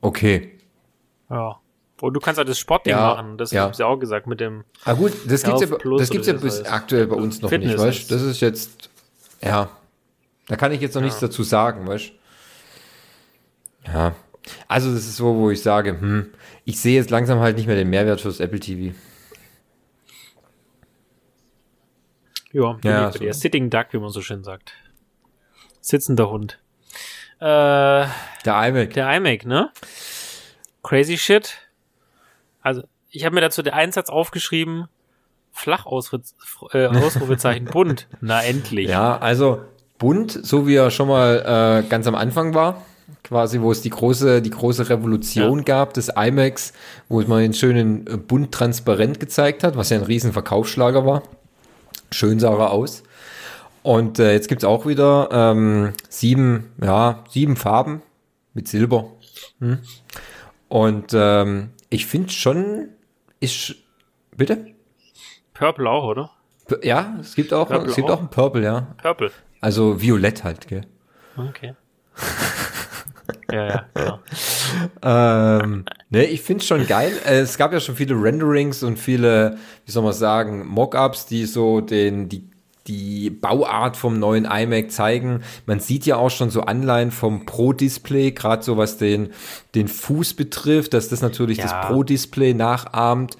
Okay. 0.00 0.58
Ja. 1.30 1.60
Und 2.00 2.14
du 2.14 2.20
kannst 2.20 2.38
halt 2.38 2.48
das 2.48 2.58
Sportding 2.58 2.92
ja, 2.92 3.14
machen, 3.14 3.38
das 3.38 3.50
ja. 3.50 3.62
haben 3.62 3.74
sie 3.74 3.84
auch 3.84 3.96
gesagt 3.96 4.28
mit 4.28 4.38
dem. 4.38 4.64
Ah 4.84 4.92
gut, 4.92 5.12
das 5.26 5.42
gibt's 5.42 5.62
ja, 5.62 5.66
das 5.98 6.10
gibt's 6.10 6.28
ja 6.28 6.34
bis 6.34 6.60
heißt. 6.60 6.72
aktuell 6.72 7.08
bei 7.08 7.16
uns 7.16 7.42
noch 7.42 7.48
Fitness 7.48 7.72
nicht, 7.72 7.82
weißt 7.82 8.10
Das 8.12 8.22
ist 8.22 8.40
jetzt, 8.40 8.88
ja, 9.42 9.68
da 10.46 10.56
kann 10.56 10.70
ich 10.70 10.80
jetzt 10.80 10.94
noch 10.94 11.00
ja. 11.00 11.06
nichts 11.06 11.18
dazu 11.18 11.42
sagen, 11.42 11.88
weißt 11.88 12.12
Ja, 13.86 14.14
also 14.68 14.92
das 14.92 15.06
ist 15.06 15.16
so, 15.16 15.34
wo 15.34 15.50
ich 15.50 15.60
sage, 15.60 16.00
hm, 16.00 16.26
ich 16.64 16.80
sehe 16.80 16.94
jetzt 16.94 17.10
langsam 17.10 17.40
halt 17.40 17.56
nicht 17.56 17.66
mehr 17.66 17.76
den 17.76 17.90
Mehrwert 17.90 18.20
fürs 18.20 18.38
Apple 18.38 18.60
TV. 18.60 18.94
Ja, 22.52 22.78
ja 22.82 23.12
so. 23.12 23.32
Sitting 23.32 23.70
Duck, 23.70 23.88
wie 23.92 23.98
man 23.98 24.10
so 24.10 24.22
schön 24.22 24.42
sagt. 24.42 24.72
Sitzender 25.80 26.30
Hund. 26.30 26.58
Äh, 27.40 27.44
der 27.44 28.08
iMac. 28.46 28.94
Der 28.94 29.16
iMac, 29.16 29.46
ne? 29.46 29.70
Crazy 30.82 31.16
Shit. 31.16 31.58
Also, 32.62 32.82
ich 33.10 33.24
habe 33.24 33.34
mir 33.34 33.40
dazu 33.40 33.62
den 33.62 33.74
Einsatz 33.74 34.10
aufgeschrieben, 34.10 34.88
flach 35.52 35.86
äh, 35.86 36.86
Ausrufezeichen 36.86 37.64
bunt. 37.72 38.08
Na, 38.20 38.42
endlich. 38.42 38.88
Ja, 38.88 39.18
also 39.18 39.60
bunt, 39.98 40.32
so 40.32 40.66
wie 40.66 40.76
er 40.76 40.90
schon 40.90 41.08
mal 41.08 41.84
äh, 41.84 41.88
ganz 41.88 42.06
am 42.06 42.14
Anfang 42.14 42.54
war. 42.54 42.82
Quasi, 43.24 43.60
wo 43.60 43.72
es 43.72 43.82
die 43.82 43.90
große, 43.90 44.42
die 44.42 44.50
große 44.50 44.88
Revolution 44.88 45.58
ja. 45.58 45.64
gab 45.64 45.94
des 45.94 46.10
iMacs, 46.14 46.72
wo 47.08 47.20
es 47.20 47.26
mal 47.26 47.42
den 47.42 47.54
schönen 47.54 48.06
äh, 48.06 48.16
bunt 48.16 48.52
transparent 48.52 49.20
gezeigt 49.20 49.64
hat, 49.64 49.76
was 49.76 49.90
ja 49.90 49.98
ein 49.98 50.04
riesen 50.04 50.32
Verkaufsschlager 50.32 51.04
war. 51.04 51.22
Schön 52.10 52.40
sah 52.40 52.56
er 52.56 52.70
aus. 52.70 53.02
Und 53.82 54.18
äh, 54.18 54.32
jetzt 54.32 54.48
gibt's 54.48 54.64
auch 54.64 54.86
wieder 54.86 55.28
ähm, 55.32 55.92
sieben, 56.08 56.72
ja, 56.82 57.24
sieben 57.30 57.56
Farben 57.56 58.02
mit 58.54 58.68
Silber. 58.68 59.12
Hm. 59.60 59.78
Und 60.68 61.12
ähm, 61.14 61.70
ich 61.90 62.06
finde 62.06 62.30
schon, 62.30 62.88
ist. 63.40 63.76
Bitte? 64.36 64.66
Purple 65.54 65.88
auch, 65.88 66.04
oder? 66.04 66.30
Ja, 66.82 67.16
es 67.20 67.34
gibt 67.34 67.52
auch, 67.52 67.68
Purple 67.68 67.88
es 67.88 67.96
gibt 67.96 68.10
auch. 68.10 68.18
auch 68.18 68.20
ein 68.20 68.30
Purple, 68.30 68.62
ja. 68.62 68.94
Purple. 69.02 69.30
Also 69.60 70.00
Violett 70.00 70.44
halt, 70.44 70.68
gell? 70.68 70.82
Okay. 71.36 71.74
ja, 73.50 73.66
ja, 73.66 73.86
genau. 73.94 74.18
ähm, 75.02 75.84
ne, 76.10 76.24
ich 76.24 76.42
finde 76.42 76.64
schon 76.64 76.86
geil. 76.86 77.12
Es 77.24 77.58
gab 77.58 77.72
ja 77.72 77.80
schon 77.80 77.96
viele 77.96 78.14
Renderings 78.14 78.82
und 78.82 78.98
viele, 78.98 79.58
wie 79.84 79.90
soll 79.90 80.02
man 80.02 80.12
sagen, 80.12 80.66
Mockups, 80.66 81.26
die 81.26 81.46
so 81.46 81.80
den, 81.80 82.28
die, 82.28 82.48
die 82.86 83.30
Bauart 83.30 83.96
vom 83.96 84.18
neuen 84.18 84.44
iMac 84.44 84.90
zeigen. 84.90 85.42
Man 85.66 85.80
sieht 85.80 86.06
ja 86.06 86.16
auch 86.16 86.30
schon 86.30 86.50
so 86.50 86.62
Anleihen 86.62 87.10
vom 87.10 87.46
Pro-Display, 87.46 88.32
gerade 88.32 88.62
so 88.62 88.76
was 88.76 88.96
den, 88.96 89.30
den 89.74 89.88
Fuß 89.88 90.34
betrifft, 90.34 90.94
dass 90.94 91.08
das 91.08 91.20
natürlich 91.20 91.58
ja. 91.58 91.64
das 91.64 91.86
Pro-Display 91.86 92.54
nachahmt 92.54 93.36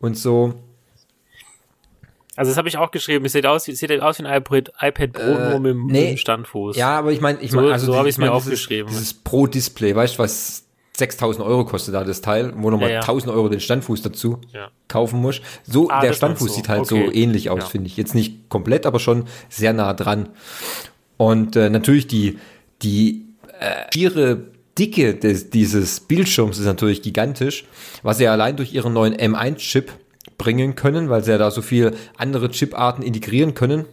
und 0.00 0.16
so. 0.16 0.54
Also 2.34 2.50
das 2.50 2.56
habe 2.56 2.68
ich 2.68 2.78
auch 2.78 2.90
geschrieben. 2.90 3.24
Es 3.26 3.32
sieht 3.32 3.44
aus, 3.44 3.68
es 3.68 3.78
sieht 3.78 3.90
halt 3.90 4.00
aus 4.00 4.18
wie 4.18 4.24
ein 4.24 4.36
iPad, 4.38 4.72
iPad 4.80 5.12
Pro 5.12 5.20
äh, 5.22 5.50
nur 5.50 5.60
mit, 5.60 5.76
nee. 5.76 6.00
mit, 6.00 6.10
dem 6.10 6.16
Standfuß. 6.16 6.76
Ja, 6.76 6.98
aber 6.98 7.12
ich 7.12 7.20
meine, 7.20 7.40
ich 7.40 7.52
meine, 7.52 7.72
also 7.72 7.86
so, 7.86 7.96
habe 7.96 8.08
ich 8.08 8.16
mir 8.16 8.32
aufgeschrieben. 8.32 8.88
Dieses 8.88 9.12
Pro-Display, 9.12 9.94
weißt 9.94 10.14
du, 10.14 10.18
was 10.20 10.64
6000 11.02 11.44
Euro 11.44 11.64
kostet 11.64 11.94
da 11.94 12.04
das 12.04 12.20
Teil, 12.20 12.52
wo 12.56 12.70
nochmal 12.70 12.90
ja, 12.90 12.94
ja. 12.96 13.00
1000 13.00 13.34
Euro 13.34 13.48
den 13.48 13.58
Standfuß 13.58 14.02
dazu 14.02 14.38
ja. 14.52 14.70
kaufen 14.86 15.20
muss. 15.20 15.40
So, 15.64 15.90
ah, 15.90 16.00
der 16.00 16.12
Standfuß 16.12 16.48
so. 16.48 16.54
sieht 16.54 16.68
halt 16.68 16.82
okay. 16.82 17.06
so 17.06 17.12
ähnlich 17.12 17.50
aus, 17.50 17.68
finde 17.68 17.88
ich. 17.88 17.96
Jetzt 17.96 18.14
nicht 18.14 18.48
komplett, 18.48 18.86
aber 18.86 19.00
schon 19.00 19.24
sehr 19.48 19.72
nah 19.72 19.94
dran. 19.94 20.28
Und 21.16 21.56
äh, 21.56 21.70
natürlich 21.70 22.06
die, 22.06 22.38
die 22.82 23.26
äh, 23.58 23.92
schiere 23.92 24.52
Dicke 24.78 25.14
des, 25.14 25.50
dieses 25.50 26.00
Bildschirms 26.00 26.58
ist 26.58 26.66
natürlich 26.66 27.02
gigantisch, 27.02 27.64
was 28.02 28.18
sie 28.18 28.28
allein 28.28 28.56
durch 28.56 28.72
ihren 28.72 28.92
neuen 28.92 29.14
M1-Chip 29.14 29.92
bringen 30.38 30.76
können, 30.76 31.10
weil 31.10 31.24
sie 31.24 31.32
ja 31.32 31.38
da 31.38 31.50
so 31.50 31.62
viel 31.62 31.94
andere 32.16 32.50
Chiparten 32.50 33.04
integrieren 33.04 33.54
können 33.54 33.84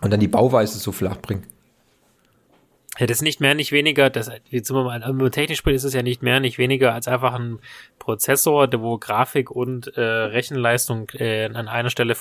und 0.00 0.12
dann 0.12 0.20
die 0.20 0.28
Bauweise 0.28 0.78
so 0.78 0.92
flach 0.92 1.16
bringen. 1.18 1.44
Ja, 2.98 3.06
das 3.06 3.18
ist 3.18 3.22
nicht 3.22 3.40
mehr, 3.40 3.54
nicht 3.54 3.72
weniger, 3.72 4.10
das, 4.10 4.30
jetzt 4.50 4.68
sind 4.68 4.76
wir 4.76 4.84
mal, 4.84 5.02
also 5.02 5.28
technisch 5.30 5.58
spricht, 5.58 5.76
ist 5.76 5.84
es 5.84 5.94
ja 5.94 6.02
nicht 6.02 6.22
mehr, 6.22 6.40
nicht 6.40 6.58
weniger 6.58 6.92
als 6.92 7.08
einfach 7.08 7.32
ein 7.32 7.58
Prozessor, 7.98 8.68
wo 8.82 8.98
Grafik 8.98 9.50
und 9.50 9.96
äh, 9.96 10.00
Rechenleistung 10.00 11.08
äh, 11.14 11.46
an 11.46 11.68
einer 11.68 11.88
Stelle 11.88 12.14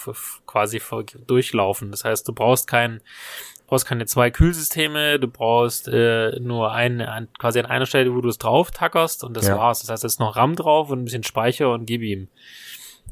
quasi 0.46 0.82
durchlaufen. 1.28 1.92
Das 1.92 2.06
heißt, 2.06 2.26
du 2.26 2.34
brauchst 2.34 2.68
kein, 2.68 3.02
brauchst 3.68 3.86
keine 3.86 4.06
zwei 4.06 4.32
Kühlsysteme, 4.32 5.20
du 5.20 5.28
brauchst 5.28 5.90
äh, 5.90 6.40
nur 6.40 6.72
ein, 6.72 7.02
ein, 7.02 7.28
quasi 7.38 7.60
an 7.60 7.66
einer 7.66 7.86
Stelle, 7.86 8.16
wo 8.16 8.22
du 8.22 8.30
es 8.30 8.38
drauf 8.38 8.72
tackerst 8.72 9.26
und 9.26 9.36
das 9.36 9.48
ja. 9.48 9.58
war's. 9.58 9.82
Das 9.82 9.90
heißt, 9.90 10.06
es 10.06 10.14
ist 10.14 10.20
noch 10.22 10.38
RAM 10.38 10.56
drauf 10.56 10.90
und 10.90 11.00
ein 11.00 11.06
bisschen 11.06 11.24
Speicher 11.24 11.74
und 11.74 11.86
gib 11.86 12.02
ihm. 12.02 12.30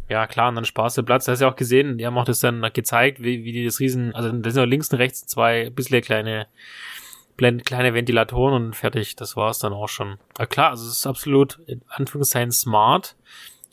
Ja, 0.08 0.28
klar, 0.28 0.48
und 0.48 0.56
dann 0.56 0.66
sparst 0.66 0.98
du 0.98 1.04
Platz. 1.04 1.26
Du 1.26 1.34
hast 1.34 1.42
ja 1.42 1.52
auch 1.52 1.58
gesehen, 1.58 1.98
die 1.98 2.06
haben 2.06 2.18
auch 2.18 2.26
das 2.26 2.40
dann 2.40 2.62
gezeigt, 2.74 3.22
wie, 3.22 3.44
wie 3.44 3.52
die 3.52 3.66
das 3.66 3.82
Riesen, 3.82 4.16
also 4.16 4.32
da 4.32 4.50
sind 4.50 4.64
auch 4.64 4.66
links 4.66 4.90
und 4.92 4.98
rechts 4.98 5.28
zwei 5.28 5.70
bisschen 5.70 6.02
kleine 6.02 6.48
blend 7.40 7.66
kleine 7.66 7.94
Ventilatoren 7.94 8.54
und 8.54 8.76
fertig. 8.76 9.16
Das 9.16 9.38
war's 9.38 9.60
dann 9.60 9.72
auch 9.72 9.88
schon. 9.88 10.18
Na 10.38 10.46
klar, 10.46 10.72
also 10.72 10.86
es 10.86 10.98
ist 10.98 11.08
absolut 11.08 11.58
in 11.68 11.82
Anführungszeichen 11.88 12.52
smart. 12.52 13.16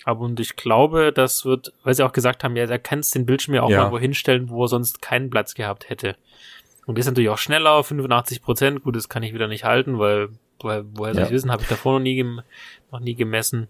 Aber 0.04 0.20
und 0.20 0.38
ich 0.38 0.54
glaube, 0.54 1.12
das 1.12 1.44
wird, 1.44 1.72
weil 1.82 1.94
sie 1.94 2.04
auch 2.04 2.12
gesagt 2.12 2.44
haben, 2.44 2.54
ja, 2.54 2.66
da 2.66 2.78
kannst 2.78 3.16
den 3.16 3.26
Bildschirm 3.26 3.54
ja 3.54 3.62
auch 3.62 3.70
ja. 3.70 3.78
irgendwo 3.78 3.98
hinstellen, 3.98 4.48
wo 4.50 4.64
er 4.64 4.68
sonst 4.68 5.02
keinen 5.02 5.30
Platz 5.30 5.54
gehabt 5.54 5.90
hätte. 5.90 6.14
Und 6.86 6.96
ist 6.96 7.06
natürlich 7.06 7.28
auch 7.28 7.38
schneller, 7.38 7.82
85 7.82 8.40
Prozent. 8.40 8.84
Gut, 8.84 8.94
das 8.94 9.08
kann 9.08 9.24
ich 9.24 9.34
wieder 9.34 9.48
nicht 9.48 9.64
halten, 9.64 9.98
weil 9.98 10.28
woher, 10.60 10.84
woher 10.92 11.12
ja. 11.12 11.14
soll 11.14 11.24
ich 11.24 11.30
wissen, 11.32 11.50
habe 11.50 11.62
ich 11.62 11.68
davor 11.68 11.94
noch 11.94 12.04
nie, 12.04 12.22
noch 12.92 13.00
nie 13.00 13.16
gemessen. 13.16 13.66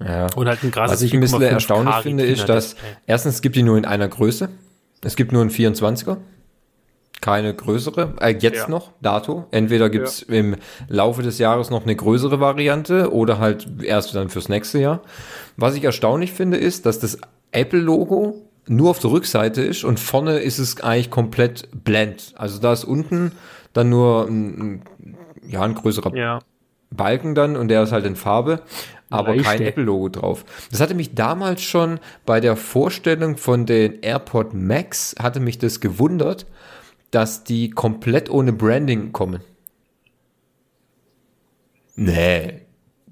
Ja. 0.00 0.28
Und 0.34 0.48
halt 0.48 0.62
ein 0.62 0.74
Was 0.74 1.02
ich 1.02 1.12
ein 1.12 1.20
bisschen 1.20 1.42
erstaunlich 1.42 1.96
finde, 1.96 2.24
ist, 2.24 2.48
dass 2.48 2.76
erstens 3.06 3.34
es 3.34 3.42
gibt 3.42 3.56
die 3.56 3.62
nur 3.62 3.76
in 3.76 3.84
einer 3.84 4.08
Größe. 4.08 4.48
Es 5.02 5.16
gibt 5.16 5.32
nur 5.32 5.42
einen 5.42 5.50
24er 5.50 6.16
keine 7.20 7.52
größere, 7.54 8.14
äh, 8.20 8.36
jetzt 8.38 8.62
ja. 8.62 8.68
noch, 8.68 8.92
dato. 9.00 9.46
Entweder 9.50 9.90
gibt's 9.90 10.24
ja. 10.28 10.34
im 10.36 10.56
Laufe 10.88 11.22
des 11.22 11.38
Jahres 11.38 11.70
noch 11.70 11.82
eine 11.82 11.96
größere 11.96 12.40
Variante 12.40 13.12
oder 13.12 13.38
halt 13.38 13.66
erst 13.82 14.14
dann 14.14 14.28
fürs 14.28 14.48
nächste 14.48 14.78
Jahr. 14.78 15.02
Was 15.56 15.74
ich 15.74 15.84
erstaunlich 15.84 16.32
finde, 16.32 16.58
ist, 16.58 16.86
dass 16.86 16.98
das 17.00 17.18
Apple-Logo 17.52 18.48
nur 18.68 18.90
auf 18.90 18.98
der 18.98 19.10
Rückseite 19.10 19.62
ist 19.62 19.84
und 19.84 19.98
vorne 19.98 20.38
ist 20.38 20.58
es 20.58 20.80
eigentlich 20.80 21.10
komplett 21.10 21.68
blend. 21.72 22.34
Also 22.36 22.60
da 22.60 22.72
ist 22.72 22.84
unten 22.84 23.32
dann 23.72 23.88
nur 23.88 24.26
ein, 24.28 24.82
ja, 25.46 25.62
ein 25.62 25.74
größerer 25.74 26.14
ja. 26.14 26.38
Balken 26.90 27.34
dann 27.34 27.56
und 27.56 27.68
der 27.68 27.82
ist 27.82 27.92
halt 27.92 28.04
in 28.06 28.16
Farbe, 28.16 28.60
aber 29.10 29.34
Leichte. 29.34 29.44
kein 29.44 29.62
Apple-Logo 29.62 30.08
drauf. 30.10 30.44
Das 30.70 30.80
hatte 30.80 30.94
mich 30.94 31.14
damals 31.14 31.62
schon 31.62 31.98
bei 32.26 32.40
der 32.40 32.56
Vorstellung 32.56 33.36
von 33.36 33.66
den 33.66 34.00
AirPod 34.02 34.54
Max, 34.54 35.14
hatte 35.18 35.40
mich 35.40 35.58
das 35.58 35.80
gewundert, 35.80 36.46
dass 37.10 37.44
die 37.44 37.70
komplett 37.70 38.30
ohne 38.30 38.52
Branding 38.52 39.12
kommen. 39.12 39.40
Nee, 41.96 42.62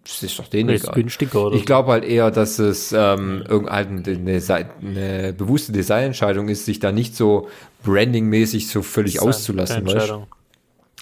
das 0.06 0.22
ist 0.22 0.38
doch 0.38 0.46
denen 0.46 0.70
egal. 0.70 0.94
günstiger, 0.94 1.46
oder? 1.46 1.56
Ich 1.56 1.66
glaube 1.66 1.90
halt 1.90 2.04
eher, 2.04 2.30
dass 2.30 2.60
es 2.60 2.92
ähm, 2.92 3.42
irgendeine 3.48 4.02
eine, 4.06 4.70
eine 4.80 5.32
bewusste 5.32 5.72
Designentscheidung 5.72 6.48
ist, 6.48 6.64
sich 6.64 6.78
da 6.78 6.92
nicht 6.92 7.16
so 7.16 7.48
brandingmäßig 7.82 8.68
so 8.68 8.82
völlig 8.82 9.20
auszulassen. 9.20 9.84
Weißt? 9.84 10.14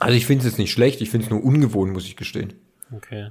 Also 0.00 0.16
ich 0.16 0.24
finde 0.26 0.48
es 0.48 0.56
nicht 0.56 0.72
schlecht, 0.72 1.02
ich 1.02 1.10
finde 1.10 1.26
es 1.26 1.30
nur 1.30 1.44
ungewohnt, 1.44 1.92
muss 1.92 2.06
ich 2.06 2.16
gestehen. 2.16 2.54
Okay. 2.92 3.30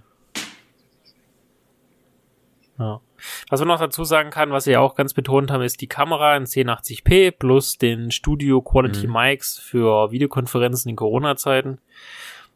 Ja. 2.78 3.02
Was 3.50 3.60
man 3.60 3.68
noch 3.70 3.80
dazu 3.80 4.04
sagen 4.04 4.30
kann, 4.30 4.52
was 4.52 4.66
wir 4.66 4.82
auch 4.82 4.96
ganz 4.96 5.14
betont 5.14 5.52
haben, 5.52 5.62
ist 5.62 5.82
die 5.82 5.88
Kamera 5.88 6.36
in 6.36 6.46
1080p 6.46 7.32
plus 7.32 7.78
den 7.78 8.12
Studio 8.12 8.62
Quality 8.62 9.08
mhm. 9.08 9.14
Mics 9.14 9.60
für 9.60 10.12
Videokonferenzen 10.12 10.90
in 10.90 10.96
Corona-Zeiten. 10.96 11.80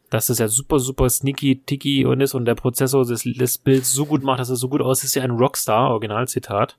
Dass 0.09 0.27
das 0.27 0.39
ja 0.39 0.47
super, 0.47 0.79
super 0.79 1.09
sneaky, 1.09 1.63
ticky 1.65 2.05
und 2.05 2.21
ist 2.21 2.33
und 2.33 2.45
der 2.45 2.55
Prozessor 2.55 3.05
des, 3.05 3.23
des 3.23 3.57
Bilds 3.57 3.91
so 3.91 4.05
gut 4.05 4.23
macht, 4.23 4.39
dass 4.39 4.49
er 4.49 4.55
so 4.55 4.69
gut 4.69 4.81
aussieht, 4.81 5.05
ist 5.05 5.15
ja 5.15 5.23
ein 5.23 5.31
Rockstar, 5.31 5.89
Originalzitat. 5.91 6.77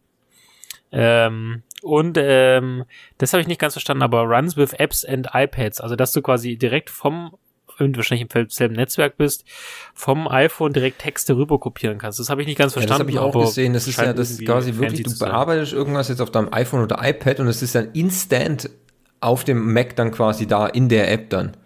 Ähm, 0.90 1.62
und 1.82 2.16
ähm, 2.18 2.84
das 3.18 3.32
habe 3.32 3.42
ich 3.42 3.46
nicht 3.46 3.60
ganz 3.60 3.74
verstanden, 3.74 4.02
aber 4.02 4.22
runs 4.22 4.56
with 4.56 4.72
apps 4.72 5.04
and 5.04 5.28
iPads. 5.32 5.80
Also 5.80 5.96
dass 5.96 6.12
du 6.12 6.22
quasi 6.22 6.56
direkt 6.56 6.90
vom 6.90 7.36
und 7.86 7.96
wahrscheinlich 7.96 8.28
im 8.34 8.50
selben 8.50 8.74
Netzwerk 8.74 9.16
bist, 9.16 9.44
vom 9.94 10.28
iPhone 10.28 10.72
direkt 10.72 11.00
Texte 11.00 11.36
rüber 11.36 11.58
kopieren 11.58 11.98
kannst. 11.98 12.18
Das 12.18 12.30
habe 12.30 12.42
ich 12.42 12.48
nicht 12.48 12.58
ganz 12.58 12.72
verstanden. 12.72 12.92
Ja, 12.92 13.04
das 13.04 13.16
habe 13.16 13.32
ich 13.32 13.36
auch 13.36 13.46
gesehen. 13.46 13.72
Das 13.72 13.86
ist 13.86 13.98
ja 13.98 14.12
das 14.12 14.38
quasi 14.38 14.76
wirklich, 14.76 15.02
du 15.02 15.18
bearbeitest 15.18 15.72
irgendwas 15.72 16.08
jetzt 16.08 16.20
auf 16.20 16.30
deinem 16.30 16.52
iPhone 16.52 16.82
oder 16.82 16.98
iPad 17.02 17.40
und 17.40 17.48
es 17.48 17.62
ist 17.62 17.74
dann 17.74 17.90
instant 17.92 18.70
auf 19.20 19.44
dem 19.44 19.72
Mac 19.72 19.96
dann 19.96 20.10
quasi 20.10 20.46
da 20.46 20.66
in 20.66 20.88
der 20.88 21.10
App 21.10 21.30
dann. 21.30 21.56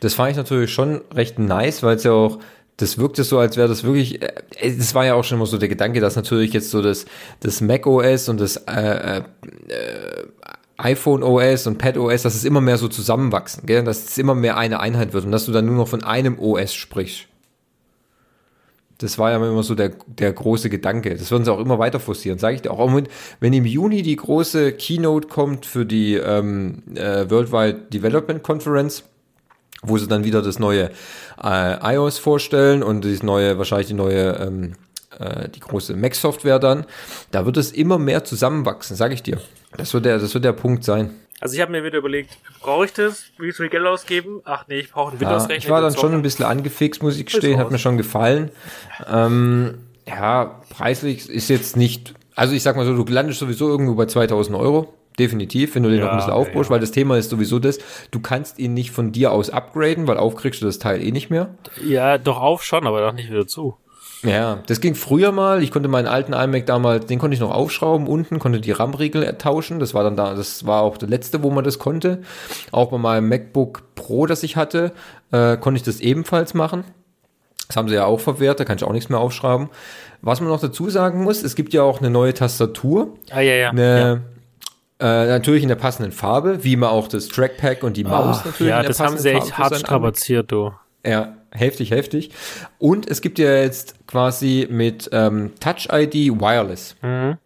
Das 0.00 0.14
fand 0.14 0.32
ich 0.32 0.36
natürlich 0.36 0.72
schon 0.72 1.02
recht 1.14 1.38
nice, 1.38 1.82
weil 1.82 1.96
es 1.96 2.04
ja 2.04 2.12
auch 2.12 2.38
das 2.76 2.98
wirkte 2.98 3.22
so, 3.22 3.38
als 3.38 3.56
wäre 3.56 3.68
das 3.68 3.84
wirklich, 3.84 4.22
äh, 4.22 4.76
das 4.76 4.94
war 4.94 5.06
ja 5.06 5.14
auch 5.14 5.22
schon 5.22 5.38
immer 5.38 5.46
so 5.46 5.58
der 5.58 5.68
Gedanke, 5.68 6.00
dass 6.00 6.16
natürlich 6.16 6.52
jetzt 6.52 6.70
so 6.70 6.82
das, 6.82 7.04
das 7.40 7.60
Mac 7.60 7.86
OS 7.86 8.28
und 8.28 8.40
das 8.40 8.56
äh, 8.56 9.18
äh, 9.18 9.22
äh 9.68 10.24
iPhone 10.82 11.22
OS 11.22 11.66
und 11.66 11.78
Pad 11.78 11.96
OS, 11.96 12.22
dass 12.22 12.34
es 12.34 12.44
immer 12.44 12.60
mehr 12.60 12.76
so 12.76 12.88
zusammenwachsen, 12.88 13.66
gell? 13.66 13.84
dass 13.84 14.04
es 14.04 14.18
immer 14.18 14.34
mehr 14.34 14.56
eine 14.56 14.80
Einheit 14.80 15.12
wird 15.12 15.24
und 15.24 15.32
dass 15.32 15.46
du 15.46 15.52
dann 15.52 15.66
nur 15.66 15.76
noch 15.76 15.88
von 15.88 16.02
einem 16.02 16.38
OS 16.38 16.74
sprichst. 16.74 17.26
Das 18.98 19.18
war 19.18 19.30
ja 19.30 19.36
immer 19.36 19.62
so 19.62 19.74
der, 19.74 19.92
der 20.06 20.32
große 20.32 20.70
Gedanke. 20.70 21.14
Das 21.14 21.30
würden 21.30 21.44
sie 21.44 21.52
auch 21.52 21.58
immer 21.58 21.78
weiter 21.78 21.98
forcieren, 21.98 22.38
sage 22.38 22.56
ich 22.56 22.62
dir 22.62 22.70
auch. 22.70 22.92
Wenn 23.40 23.52
im 23.52 23.64
Juni 23.64 24.02
die 24.02 24.14
große 24.14 24.72
Keynote 24.72 25.28
kommt 25.28 25.66
für 25.66 25.84
die 25.84 26.14
ähm, 26.14 26.82
äh, 26.94 27.28
Worldwide 27.28 27.80
Development 27.92 28.42
Conference, 28.42 29.02
wo 29.82 29.98
sie 29.98 30.06
dann 30.06 30.24
wieder 30.24 30.40
das 30.42 30.60
neue 30.60 30.90
äh, 31.42 31.94
iOS 31.94 32.18
vorstellen 32.18 32.82
und 32.84 33.04
das 33.04 33.24
neue, 33.24 33.58
wahrscheinlich 33.58 33.88
die 33.88 33.94
neue, 33.94 34.36
ähm, 34.36 34.74
äh, 35.18 35.48
die 35.48 35.60
große 35.60 35.96
Mac-Software 35.96 36.60
dann, 36.60 36.86
da 37.32 37.44
wird 37.44 37.56
es 37.56 37.72
immer 37.72 37.98
mehr 37.98 38.22
zusammenwachsen, 38.22 38.94
sage 38.94 39.14
ich 39.14 39.22
dir. 39.24 39.40
Das 39.76 39.94
wird 39.94 40.04
der, 40.04 40.18
das 40.18 40.34
wird 40.34 40.44
der 40.44 40.52
Punkt 40.52 40.84
sein. 40.84 41.10
Also 41.40 41.56
ich 41.56 41.60
habe 41.60 41.72
mir 41.72 41.82
wieder 41.82 41.98
überlegt, 41.98 42.38
brauche 42.60 42.84
ich 42.84 42.92
das? 42.92 43.24
Will 43.36 43.48
ich 43.48 43.56
so 43.56 43.64
viel 43.64 43.70
Geld 43.70 43.84
ausgeben? 43.84 44.42
Ach 44.44 44.64
nee, 44.68 44.78
ich 44.78 44.92
brauche 44.92 45.10
einen 45.10 45.20
Windows-Rechner. 45.20 45.54
Ja, 45.54 45.58
ich 45.58 45.70
war 45.70 45.80
dann 45.80 45.96
schon 45.96 46.12
ein 46.12 46.22
bisschen 46.22 46.44
angefixt, 46.44 47.02
muss 47.02 47.18
ich 47.18 47.26
gestehen, 47.26 47.58
hat 47.58 47.72
mir 47.72 47.78
schon 47.78 47.96
gefallen. 47.96 48.52
Ähm, 49.12 49.78
ja, 50.06 50.60
preislich 50.70 51.28
ist 51.28 51.48
jetzt 51.48 51.76
nicht, 51.76 52.14
also 52.36 52.54
ich 52.54 52.62
sag 52.62 52.76
mal 52.76 52.86
so, 52.86 52.94
du 52.94 53.12
landest 53.12 53.40
sowieso 53.40 53.68
irgendwo 53.68 53.96
bei 53.96 54.06
2000 54.06 54.56
Euro. 54.56 54.94
Definitiv, 55.18 55.74
wenn 55.74 55.82
du 55.82 55.90
den 55.90 55.98
ja, 55.98 56.04
noch 56.04 56.12
ein 56.12 56.18
bisschen 56.18 56.32
aufbaust, 56.32 56.70
ja. 56.70 56.74
weil 56.74 56.80
das 56.80 56.92
Thema 56.92 57.18
ist 57.18 57.28
sowieso 57.28 57.58
das, 57.58 57.78
du 58.12 58.20
kannst 58.20 58.58
ihn 58.58 58.72
nicht 58.72 58.92
von 58.92 59.12
dir 59.12 59.32
aus 59.32 59.50
upgraden, 59.50 60.06
weil 60.06 60.16
aufkriegst 60.16 60.62
du 60.62 60.66
das 60.66 60.78
Teil 60.78 61.02
eh 61.02 61.10
nicht 61.10 61.28
mehr. 61.28 61.54
Ja, 61.84 62.18
doch 62.18 62.40
auf 62.40 62.62
schon, 62.62 62.86
aber 62.86 63.00
doch 63.00 63.12
nicht 63.12 63.30
wieder 63.30 63.46
zu. 63.46 63.76
Ja, 64.22 64.60
das 64.66 64.80
ging 64.80 64.94
früher 64.94 65.32
mal. 65.32 65.62
Ich 65.62 65.70
konnte 65.72 65.88
meinen 65.88 66.06
alten 66.06 66.32
iMac 66.32 66.66
damals, 66.66 67.06
den 67.06 67.18
konnte 67.18 67.34
ich 67.34 67.40
noch 67.40 67.50
aufschrauben 67.50 68.06
unten, 68.06 68.38
konnte 68.38 68.60
die 68.60 68.70
RAM-Riegel 68.70 69.36
tauschen. 69.38 69.80
Das 69.80 69.94
war 69.94 70.04
dann 70.04 70.16
da, 70.16 70.34
das 70.34 70.64
war 70.64 70.82
auch 70.82 70.96
der 70.96 71.08
letzte, 71.08 71.42
wo 71.42 71.50
man 71.50 71.64
das 71.64 71.78
konnte. 71.78 72.22
Auch 72.70 72.90
bei 72.90 72.98
meinem 72.98 73.28
MacBook 73.28 73.94
Pro, 73.94 74.26
das 74.26 74.42
ich 74.44 74.56
hatte, 74.56 74.92
äh, 75.32 75.56
konnte 75.56 75.78
ich 75.78 75.82
das 75.82 76.00
ebenfalls 76.00 76.54
machen. 76.54 76.84
Das 77.66 77.76
haben 77.76 77.88
sie 77.88 77.94
ja 77.94 78.04
auch 78.04 78.20
verwehrt, 78.20 78.60
da 78.60 78.64
kann 78.64 78.76
ich 78.76 78.84
auch 78.84 78.92
nichts 78.92 79.08
mehr 79.08 79.18
aufschrauben. 79.18 79.70
Was 80.20 80.40
man 80.40 80.50
noch 80.50 80.60
dazu 80.60 80.88
sagen 80.88 81.24
muss, 81.24 81.42
es 81.42 81.56
gibt 81.56 81.72
ja 81.72 81.82
auch 81.82 81.98
eine 81.98 82.10
neue 82.10 82.32
Tastatur. 82.32 83.14
Ah, 83.30 83.40
ja, 83.40 83.54
ja. 83.54 83.70
Eine, 83.70 84.22
ja. 85.00 85.24
Äh, 85.24 85.26
natürlich 85.26 85.64
in 85.64 85.68
der 85.68 85.76
passenden 85.76 86.12
Farbe, 86.12 86.62
wie 86.62 86.76
man 86.76 86.90
auch 86.90 87.08
das 87.08 87.26
Trackpack 87.26 87.82
und 87.82 87.96
die 87.96 88.04
Maus 88.04 88.42
oh, 88.44 88.48
natürlich. 88.48 88.70
Ja, 88.70 88.82
das 88.84 89.00
haben 89.00 89.18
sie 89.18 89.30
echt 89.30 89.58
hart 89.58 89.76
strapaziert, 89.76 90.52
du. 90.52 90.72
Ja, 91.04 91.34
heftig, 91.52 91.90
heftig. 91.90 92.30
Und 92.78 93.08
es 93.08 93.20
gibt 93.20 93.38
ja 93.38 93.54
jetzt 93.56 94.06
quasi 94.06 94.66
mit 94.70 95.08
ähm, 95.12 95.52
Touch 95.60 95.88
ID 95.92 96.40
Wireless. 96.40 96.96
Mhm. 97.02 97.38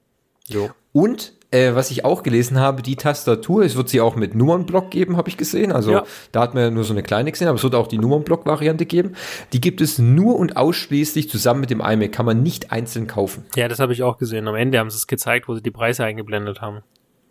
Jo. 0.48 0.70
Und 0.92 1.34
äh, 1.50 1.74
was 1.74 1.90
ich 1.90 2.04
auch 2.04 2.22
gelesen 2.22 2.58
habe, 2.58 2.82
die 2.82 2.96
Tastatur, 2.96 3.64
es 3.64 3.76
wird 3.76 3.88
sie 3.88 4.00
auch 4.00 4.16
mit 4.16 4.34
Nummernblock 4.34 4.90
geben, 4.90 5.16
habe 5.16 5.28
ich 5.28 5.36
gesehen. 5.36 5.72
Also 5.72 5.92
ja. 5.92 6.04
da 6.32 6.42
hat 6.42 6.54
man 6.54 6.62
ja 6.64 6.70
nur 6.70 6.84
so 6.84 6.92
eine 6.92 7.02
kleine 7.02 7.30
gesehen, 7.30 7.48
aber 7.48 7.56
es 7.56 7.62
wird 7.62 7.74
auch 7.74 7.86
die 7.86 7.98
Nummernblock-Variante 7.98 8.86
geben. 8.86 9.14
Die 9.52 9.60
gibt 9.60 9.80
es 9.80 9.98
nur 9.98 10.36
und 10.36 10.56
ausschließlich 10.56 11.30
zusammen 11.30 11.60
mit 11.60 11.70
dem 11.70 11.80
iMac, 11.80 12.12
kann 12.12 12.26
man 12.26 12.42
nicht 12.42 12.72
einzeln 12.72 13.06
kaufen. 13.06 13.44
Ja, 13.54 13.68
das 13.68 13.78
habe 13.78 13.92
ich 13.92 14.02
auch 14.02 14.18
gesehen. 14.18 14.48
Am 14.48 14.54
Ende 14.54 14.78
haben 14.78 14.90
sie 14.90 14.96
es 14.96 15.06
gezeigt, 15.06 15.48
wo 15.48 15.54
sie 15.54 15.62
die 15.62 15.70
Preise 15.70 16.04
eingeblendet 16.04 16.60
haben. 16.60 16.80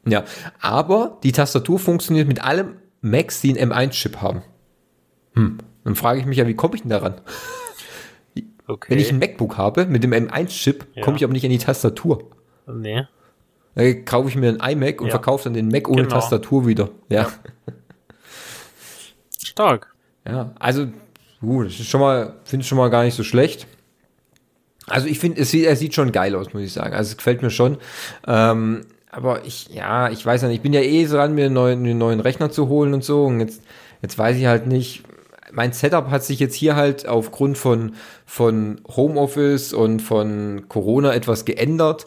Ja, 0.07 0.23
aber 0.61 1.17
die 1.23 1.31
Tastatur 1.31 1.79
funktioniert 1.79 2.27
mit 2.27 2.43
allem 2.43 2.75
Macs, 3.01 3.41
die 3.41 3.57
einen 3.59 3.71
M1-Chip 3.71 4.21
haben. 4.21 4.43
Hm, 5.33 5.57
dann 5.85 5.95
frage 5.95 6.19
ich 6.19 6.25
mich 6.25 6.37
ja, 6.37 6.47
wie 6.47 6.55
komme 6.55 6.75
ich 6.75 6.81
denn 6.81 6.89
daran? 6.89 7.21
Okay. 8.67 8.87
Wenn 8.89 8.99
ich 8.99 9.11
ein 9.11 9.19
MacBook 9.19 9.57
habe 9.57 9.85
mit 9.85 10.03
dem 10.03 10.11
M1-Chip, 10.11 10.85
ja. 10.95 11.03
komme 11.03 11.17
ich 11.17 11.23
aber 11.23 11.33
nicht 11.33 11.45
an 11.45 11.51
die 11.51 11.59
Tastatur. 11.59 12.31
Nee. 12.67 13.03
Dann 13.75 14.05
kaufe 14.05 14.29
ich 14.29 14.35
mir 14.35 14.49
ein 14.49 14.71
iMac 14.71 15.01
und 15.01 15.07
ja. 15.07 15.11
verkaufe 15.11 15.43
dann 15.43 15.53
den 15.53 15.67
Mac 15.67 15.87
ohne 15.87 16.03
genau. 16.03 16.15
Tastatur 16.15 16.65
wieder. 16.65 16.89
Ja. 17.09 17.31
Stark. 19.43 19.93
Ja, 20.27 20.51
also, 20.59 20.87
uh, 21.43 21.63
das 21.63 21.73
ist 21.73 21.87
schon 21.87 22.01
mal, 22.01 22.33
finde 22.43 22.63
ich 22.63 22.67
schon 22.67 22.77
mal 22.77 22.89
gar 22.89 23.03
nicht 23.03 23.15
so 23.15 23.23
schlecht. 23.23 23.67
Also 24.87 25.07
ich 25.07 25.19
finde, 25.19 25.41
es 25.41 25.51
sieht, 25.51 25.65
er 25.65 25.75
sieht 25.75 25.93
schon 25.93 26.11
geil 26.11 26.35
aus, 26.35 26.53
muss 26.53 26.63
ich 26.63 26.73
sagen. 26.73 26.95
Also 26.95 27.11
es 27.11 27.17
gefällt 27.17 27.41
mir 27.41 27.49
schon. 27.49 27.77
Ähm, 28.27 28.85
aber 29.11 29.45
ich, 29.45 29.69
ja, 29.69 30.09
ich 30.09 30.25
weiß 30.25 30.41
ja 30.41 30.47
nicht, 30.47 30.57
ich 30.57 30.63
bin 30.63 30.73
ja 30.73 30.81
eh 30.81 31.05
dran, 31.05 31.35
mir 31.35 31.45
einen 31.45 31.53
neuen, 31.53 31.79
einen 31.79 31.97
neuen 31.97 32.19
Rechner 32.19 32.51
zu 32.51 32.67
holen 32.67 32.93
und 32.93 33.03
so. 33.03 33.25
Und 33.25 33.39
jetzt, 33.39 33.63
jetzt 34.01 34.17
weiß 34.17 34.37
ich 34.37 34.45
halt 34.45 34.67
nicht, 34.67 35.03
mein 35.51 35.73
Setup 35.73 36.09
hat 36.09 36.23
sich 36.23 36.39
jetzt 36.39 36.55
hier 36.55 36.75
halt 36.75 37.07
aufgrund 37.07 37.57
von, 37.57 37.93
von 38.25 38.81
Homeoffice 38.95 39.73
und 39.73 40.01
von 40.01 40.65
Corona 40.69 41.13
etwas 41.13 41.45
geändert. 41.45 42.05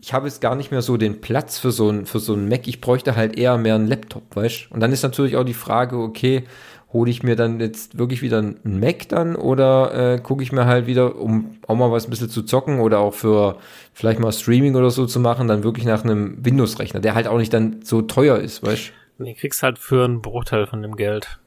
Ich 0.00 0.12
habe 0.12 0.26
jetzt 0.26 0.40
gar 0.40 0.56
nicht 0.56 0.70
mehr 0.70 0.82
so 0.82 0.96
den 0.96 1.20
Platz 1.20 1.58
für 1.58 1.70
so 1.70 1.90
ein, 1.90 2.06
für 2.06 2.20
so 2.20 2.34
ein 2.34 2.48
Mac. 2.48 2.66
Ich 2.66 2.80
bräuchte 2.80 3.16
halt 3.16 3.38
eher 3.38 3.58
mehr 3.58 3.74
einen 3.74 3.86
Laptop, 3.86 4.34
weißt 4.34 4.70
Und 4.70 4.80
dann 4.80 4.92
ist 4.92 5.02
natürlich 5.02 5.36
auch 5.36 5.44
die 5.44 5.54
Frage, 5.54 5.98
okay, 5.98 6.44
hole 6.92 7.10
ich 7.10 7.22
mir 7.22 7.36
dann 7.36 7.60
jetzt 7.60 7.98
wirklich 7.98 8.20
wieder 8.22 8.38
einen 8.38 8.80
Mac 8.80 9.08
dann 9.08 9.36
oder 9.36 10.14
äh, 10.14 10.18
gucke 10.18 10.42
ich 10.42 10.52
mir 10.52 10.64
halt 10.64 10.86
wieder, 10.86 11.16
um 11.16 11.58
auch 11.66 11.76
mal 11.76 11.92
was 11.92 12.06
ein 12.06 12.10
bisschen 12.10 12.30
zu 12.30 12.42
zocken 12.42 12.80
oder 12.80 12.98
auch 12.98 13.14
für 13.14 13.58
vielleicht 13.92 14.18
mal 14.18 14.32
Streaming 14.32 14.74
oder 14.74 14.90
so 14.90 15.06
zu 15.06 15.20
machen, 15.20 15.46
dann 15.46 15.62
wirklich 15.62 15.84
nach 15.84 16.02
einem 16.02 16.44
Windows-Rechner, 16.44 17.00
der 17.00 17.14
halt 17.14 17.28
auch 17.28 17.38
nicht 17.38 17.52
dann 17.52 17.80
so 17.84 18.02
teuer 18.02 18.38
ist, 18.38 18.64
weißt 18.64 18.88
du? 19.18 19.24
Nee, 19.24 19.34
kriegst 19.34 19.62
halt 19.62 19.78
für 19.78 20.04
einen 20.04 20.22
Bruchteil 20.22 20.66
von 20.66 20.82
dem 20.82 20.96
Geld. 20.96 21.38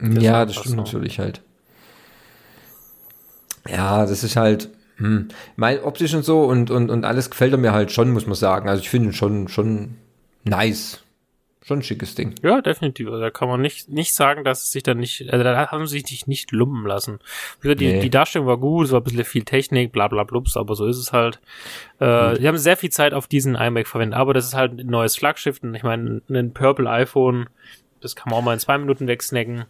Ja, 0.00 0.44
das 0.44 0.56
stimmt 0.56 0.70
so. 0.70 0.76
natürlich 0.76 1.18
halt. 1.18 1.42
Ja, 3.68 4.06
das 4.06 4.24
ist 4.24 4.36
halt, 4.36 4.70
hm, 4.96 5.28
mein 5.56 5.80
optisch 5.82 6.14
und 6.14 6.24
so 6.24 6.44
und, 6.44 6.70
und, 6.70 6.90
und 6.90 7.04
alles 7.04 7.30
gefällt 7.30 7.56
mir 7.58 7.72
halt 7.72 7.92
schon, 7.92 8.10
muss 8.10 8.26
man 8.26 8.34
sagen. 8.34 8.68
Also 8.68 8.82
ich 8.82 8.90
finde 8.90 9.12
schon, 9.12 9.48
schon 9.48 9.96
nice. 10.44 11.02
Schon 11.62 11.80
ein 11.80 11.82
schickes 11.82 12.14
Ding. 12.14 12.34
Ja, 12.42 12.62
definitiv. 12.62 13.08
Also 13.08 13.20
da 13.20 13.30
kann 13.30 13.48
man 13.48 13.60
nicht, 13.60 13.90
nicht 13.90 14.14
sagen, 14.14 14.44
dass 14.44 14.62
es 14.62 14.72
sich 14.72 14.82
dann 14.82 14.96
nicht, 14.96 15.30
also 15.30 15.44
da 15.44 15.70
haben 15.70 15.86
sie 15.86 16.00
sich 16.00 16.26
nicht 16.26 16.52
lumpen 16.52 16.86
lassen. 16.86 17.18
Die, 17.62 17.74
nee. 17.74 18.00
die 18.00 18.08
Darstellung 18.10 18.46
war 18.46 18.56
gut, 18.56 18.86
es 18.86 18.92
war 18.92 19.00
ein 19.00 19.04
bisschen 19.04 19.24
viel 19.24 19.44
Technik, 19.44 19.92
bla 19.92 20.08
bla 20.08 20.24
blups, 20.24 20.56
aber 20.56 20.74
so 20.74 20.86
ist 20.86 20.96
es 20.96 21.12
halt. 21.12 21.38
Äh, 21.98 22.38
die 22.38 22.48
haben 22.48 22.56
sehr 22.56 22.78
viel 22.78 22.90
Zeit 22.90 23.12
auf 23.12 23.26
diesen 23.26 23.56
iMac 23.56 23.86
verwendet, 23.86 24.18
aber 24.18 24.32
das 24.32 24.46
ist 24.46 24.54
halt 24.54 24.80
ein 24.80 24.86
neues 24.86 25.16
Flaggschiff. 25.16 25.62
Und 25.62 25.74
ich 25.74 25.82
meine, 25.82 26.22
ein 26.30 26.54
Purple 26.54 26.88
iPhone, 26.88 27.50
das 28.00 28.16
kann 28.16 28.30
man 28.30 28.38
auch 28.38 28.42
mal 28.42 28.54
in 28.54 28.60
zwei 28.60 28.78
Minuten 28.78 29.06
wegsnacken. 29.06 29.66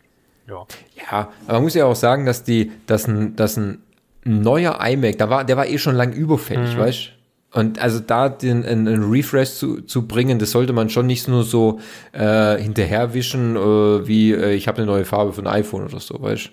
Ja. 0.51 0.66
Ja, 0.96 1.28
aber 1.46 1.55
man 1.55 1.62
muss 1.62 1.74
ja 1.74 1.86
auch 1.86 1.96
sagen, 1.96 2.26
dass 2.26 2.42
die, 2.42 2.72
dass 2.86 3.07
ein, 3.07 3.36
dass 3.36 3.57
ein 3.57 3.82
neuer 4.24 4.78
iMac, 4.84 5.16
da 5.18 5.30
war, 5.30 5.44
der 5.44 5.57
war 5.57 5.66
eh 5.66 5.78
schon 5.78 5.94
lang 5.94 6.12
überfällig, 6.12 6.74
mhm. 6.74 6.80
weißt 6.80 7.12
und 7.53 7.80
also 7.80 7.98
da 7.98 8.28
den 8.28 8.64
einen 8.64 9.11
Refresh 9.11 9.55
zu, 9.55 9.80
zu 9.80 10.07
bringen, 10.07 10.38
das 10.38 10.53
sollte 10.53 10.72
man 10.72 10.88
schon 10.88 11.07
nicht 11.07 11.26
nur 11.26 11.42
so 11.42 11.80
äh, 12.12 12.57
hinterherwischen, 12.59 13.57
äh, 13.57 14.07
wie 14.07 14.32
äh, 14.32 14.55
ich 14.55 14.68
habe 14.68 14.78
eine 14.78 14.86
neue 14.86 15.05
Farbe 15.05 15.32
für 15.32 15.42
ein 15.42 15.48
iPhone 15.48 15.84
oder 15.84 15.98
so, 15.98 16.20
weißt 16.22 16.51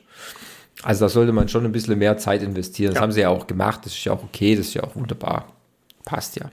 Also 0.81 1.05
da 1.05 1.09
sollte 1.09 1.33
man 1.33 1.49
schon 1.49 1.65
ein 1.65 1.71
bisschen 1.71 1.99
mehr 1.99 2.17
Zeit 2.17 2.41
investieren. 2.41 2.93
Das 2.93 2.95
ja. 2.95 3.01
haben 3.01 3.11
sie 3.11 3.21
ja 3.21 3.29
auch 3.29 3.45
gemacht, 3.45 3.81
das 3.85 3.93
ist 3.93 4.03
ja 4.05 4.13
auch 4.13 4.23
okay, 4.23 4.55
das 4.55 4.69
ist 4.69 4.73
ja 4.73 4.83
auch 4.83 4.95
wunderbar. 4.95 5.53
Passt 6.03 6.35
ja. 6.35 6.49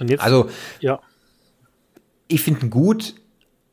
Jetzt, 0.00 0.22
also, 0.22 0.48
ja. 0.80 0.98
ich 2.26 2.42
finde 2.42 2.66
ihn 2.66 2.70
gut. 2.70 3.14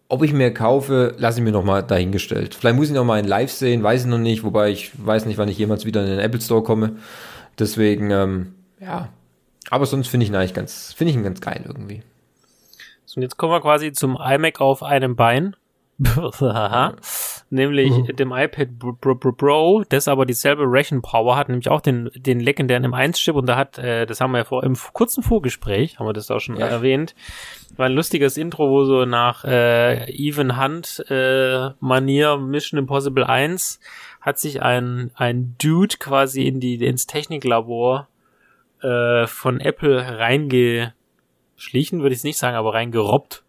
Ob 0.07 0.23
ich 0.23 0.33
mir 0.33 0.53
kaufe, 0.53 1.15
lasse 1.17 1.39
ich 1.39 1.43
mir 1.43 1.51
noch 1.51 1.63
mal 1.63 1.81
dahingestellt. 1.81 2.53
Vielleicht 2.53 2.75
muss 2.75 2.87
ich 2.87 2.93
noch 2.93 3.05
mal 3.05 3.19
in 3.19 3.25
Live 3.25 3.51
sehen, 3.51 3.81
weiß 3.81 4.01
ich 4.01 4.07
noch 4.07 4.19
nicht, 4.19 4.43
wobei 4.43 4.69
ich 4.69 4.91
weiß 5.03 5.25
nicht, 5.25 5.37
wann 5.37 5.49
ich 5.49 5.57
jemals 5.57 5.85
wieder 5.85 6.01
in 6.01 6.09
den 6.09 6.19
Apple 6.19 6.41
Store 6.41 6.63
komme. 6.63 6.97
Deswegen, 7.57 8.11
ähm, 8.11 8.53
ja, 8.79 9.09
aber 9.69 9.85
sonst 9.85 10.07
finde 10.07 10.25
ich 10.25 10.29
ihn 10.29 10.35
eigentlich 10.35 10.53
ganz, 10.53 10.93
finde 10.93 11.11
ich 11.11 11.17
ihn 11.17 11.23
ganz 11.23 11.41
geil 11.41 11.63
irgendwie. 11.65 12.03
So, 13.05 13.17
und 13.17 13.23
jetzt 13.23 13.37
kommen 13.37 13.51
wir 13.51 13.61
quasi 13.61 13.93
zum 13.93 14.17
iMac 14.17 14.61
auf 14.61 14.83
einem 14.83 15.15
Bein. 15.15 15.55
Nämlich 17.49 17.91
mhm. 17.91 18.15
dem 18.15 18.33
iPad 18.33 18.67
Pro, 19.37 19.83
das 19.87 20.07
aber 20.09 20.25
dieselbe 20.25 20.63
Ration 20.65 21.01
Power 21.01 21.37
hat, 21.37 21.47
nämlich 21.47 21.69
auch 21.69 21.79
den, 21.79 22.09
den 22.15 22.41
legendären 22.41 22.85
M1-Chip 22.85 23.35
und 23.35 23.45
da 23.45 23.55
hat, 23.55 23.77
äh, 23.77 24.05
das 24.05 24.19
haben 24.19 24.31
wir 24.31 24.39
ja 24.39 24.43
vor, 24.43 24.63
im 24.63 24.75
kurzen 24.91 25.23
Vorgespräch, 25.23 25.97
haben 25.97 26.05
wir 26.05 26.13
das 26.13 26.29
auch 26.31 26.41
schon 26.41 26.57
ja. 26.57 26.67
erwähnt, 26.67 27.15
war 27.77 27.85
ein 27.85 27.93
lustiges 27.93 28.35
Intro, 28.35 28.69
wo 28.69 28.83
so 28.83 29.05
nach 29.05 29.45
äh, 29.45 30.11
Even 30.11 30.61
Hunt 30.61 31.05
äh, 31.09 31.69
Manier 31.79 32.37
Mission 32.37 32.77
Impossible 32.77 33.23
1 33.23 33.79
hat 34.19 34.37
sich 34.37 34.61
ein, 34.61 35.11
ein 35.15 35.55
Dude 35.61 35.95
quasi 35.97 36.43
in 36.45 36.59
die, 36.59 36.75
ins 36.75 37.07
Techniklabor 37.07 38.09
äh, 38.81 39.27
von 39.27 39.61
Apple 39.61 40.19
reingeschlichen, 40.19 42.01
würde 42.01 42.13
ich 42.13 42.19
es 42.19 42.23
nicht 42.25 42.37
sagen, 42.37 42.57
aber 42.57 42.73
reingerobbt 42.73 43.44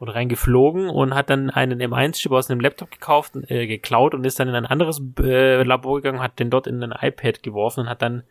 oder 0.00 0.14
reingeflogen 0.14 0.88
und 0.88 1.14
hat 1.14 1.28
dann 1.30 1.50
einen 1.50 1.80
M1-Chip 1.80 2.32
aus 2.32 2.50
einem 2.50 2.60
Laptop 2.60 2.90
gekauft, 2.90 3.34
äh, 3.48 3.66
geklaut 3.66 4.14
und 4.14 4.24
ist 4.24 4.40
dann 4.40 4.48
in 4.48 4.54
ein 4.54 4.66
anderes 4.66 5.00
äh, 5.20 5.62
Labor 5.62 6.00
gegangen, 6.00 6.22
hat 6.22 6.38
den 6.38 6.50
dort 6.50 6.66
in 6.66 6.82
ein 6.82 6.94
iPad 6.98 7.42
geworfen 7.42 7.80
und 7.80 7.88
hat 7.88 8.00
dann 8.00 8.22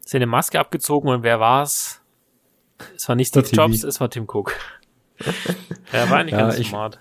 seine 0.00 0.26
Maske 0.26 0.58
abgezogen 0.58 1.08
und 1.08 1.22
wer 1.22 1.38
war's? 1.38 2.00
Es 2.96 3.08
war 3.08 3.14
nicht 3.14 3.28
Steve 3.28 3.46
Jobs, 3.46 3.84
es 3.84 4.00
war 4.00 4.10
Tim 4.10 4.24
Cook. 4.24 4.54
er 5.92 6.10
war 6.10 6.18
eigentlich 6.18 6.32
ja, 6.32 6.38
ganz 6.38 6.58
ich, 6.58 6.68
smart. 6.68 6.98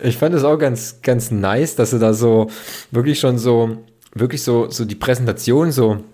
Ich 0.00 0.18
fand 0.18 0.34
es 0.34 0.44
auch 0.44 0.58
ganz, 0.58 1.00
ganz 1.00 1.30
nice, 1.30 1.76
dass 1.76 1.94
er 1.94 1.98
da 1.98 2.12
so 2.12 2.50
wirklich 2.90 3.18
schon 3.18 3.38
so, 3.38 3.78
wirklich 4.14 4.42
so, 4.42 4.68
so 4.68 4.84
die 4.84 4.94
Präsentation 4.94 5.72
so 5.72 6.04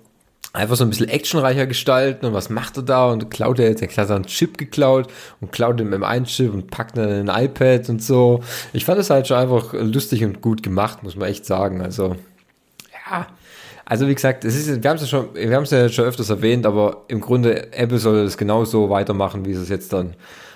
einfach 0.52 0.76
so 0.76 0.84
ein 0.84 0.90
bisschen 0.90 1.08
actionreicher 1.08 1.66
gestalten 1.66 2.26
und 2.26 2.34
was 2.34 2.50
macht 2.50 2.76
er 2.76 2.82
da 2.82 3.10
und 3.10 3.30
klaut 3.30 3.58
er 3.58 3.70
jetzt, 3.70 3.82
er 3.82 3.88
hat 3.88 4.10
einen 4.10 4.26
Chip 4.26 4.58
geklaut 4.58 5.08
und 5.40 5.50
klaut 5.52 5.80
ihn 5.80 5.86
mit 5.86 5.94
dem 5.94 6.04
einen 6.04 6.26
Chip 6.26 6.52
und 6.52 6.70
packt 6.70 6.96
dann 6.96 7.08
in 7.08 7.28
ein 7.30 7.44
iPad 7.44 7.88
und 7.88 8.02
so. 8.02 8.40
Ich 8.72 8.84
fand 8.84 8.98
es 8.98 9.10
halt 9.10 9.26
schon 9.26 9.38
einfach 9.38 9.72
lustig 9.72 10.24
und 10.24 10.42
gut 10.42 10.62
gemacht, 10.62 11.02
muss 11.02 11.16
man 11.16 11.28
echt 11.28 11.46
sagen. 11.46 11.80
Also, 11.80 12.16
ja. 12.92 13.26
Also 13.84 14.08
wie 14.08 14.14
gesagt, 14.14 14.44
es 14.44 14.54
ist, 14.54 14.82
wir 14.82 14.90
haben 14.90 14.96
es 14.96 15.02
ja 15.02 15.08
schon, 15.08 15.34
wir 15.34 15.56
haben 15.56 15.64
es 15.64 15.70
ja 15.70 15.88
schon 15.88 16.04
öfters 16.04 16.30
erwähnt, 16.30 16.66
aber 16.66 17.04
im 17.08 17.20
Grunde 17.20 17.72
Apple 17.72 17.98
soll 17.98 18.18
es 18.18 18.36
genauso 18.36 18.90
weitermachen, 18.90 19.44
wie 19.44 19.54
sie 19.54 19.62
es 19.62 19.68
jetzt 19.68 19.92
dann 19.92 20.14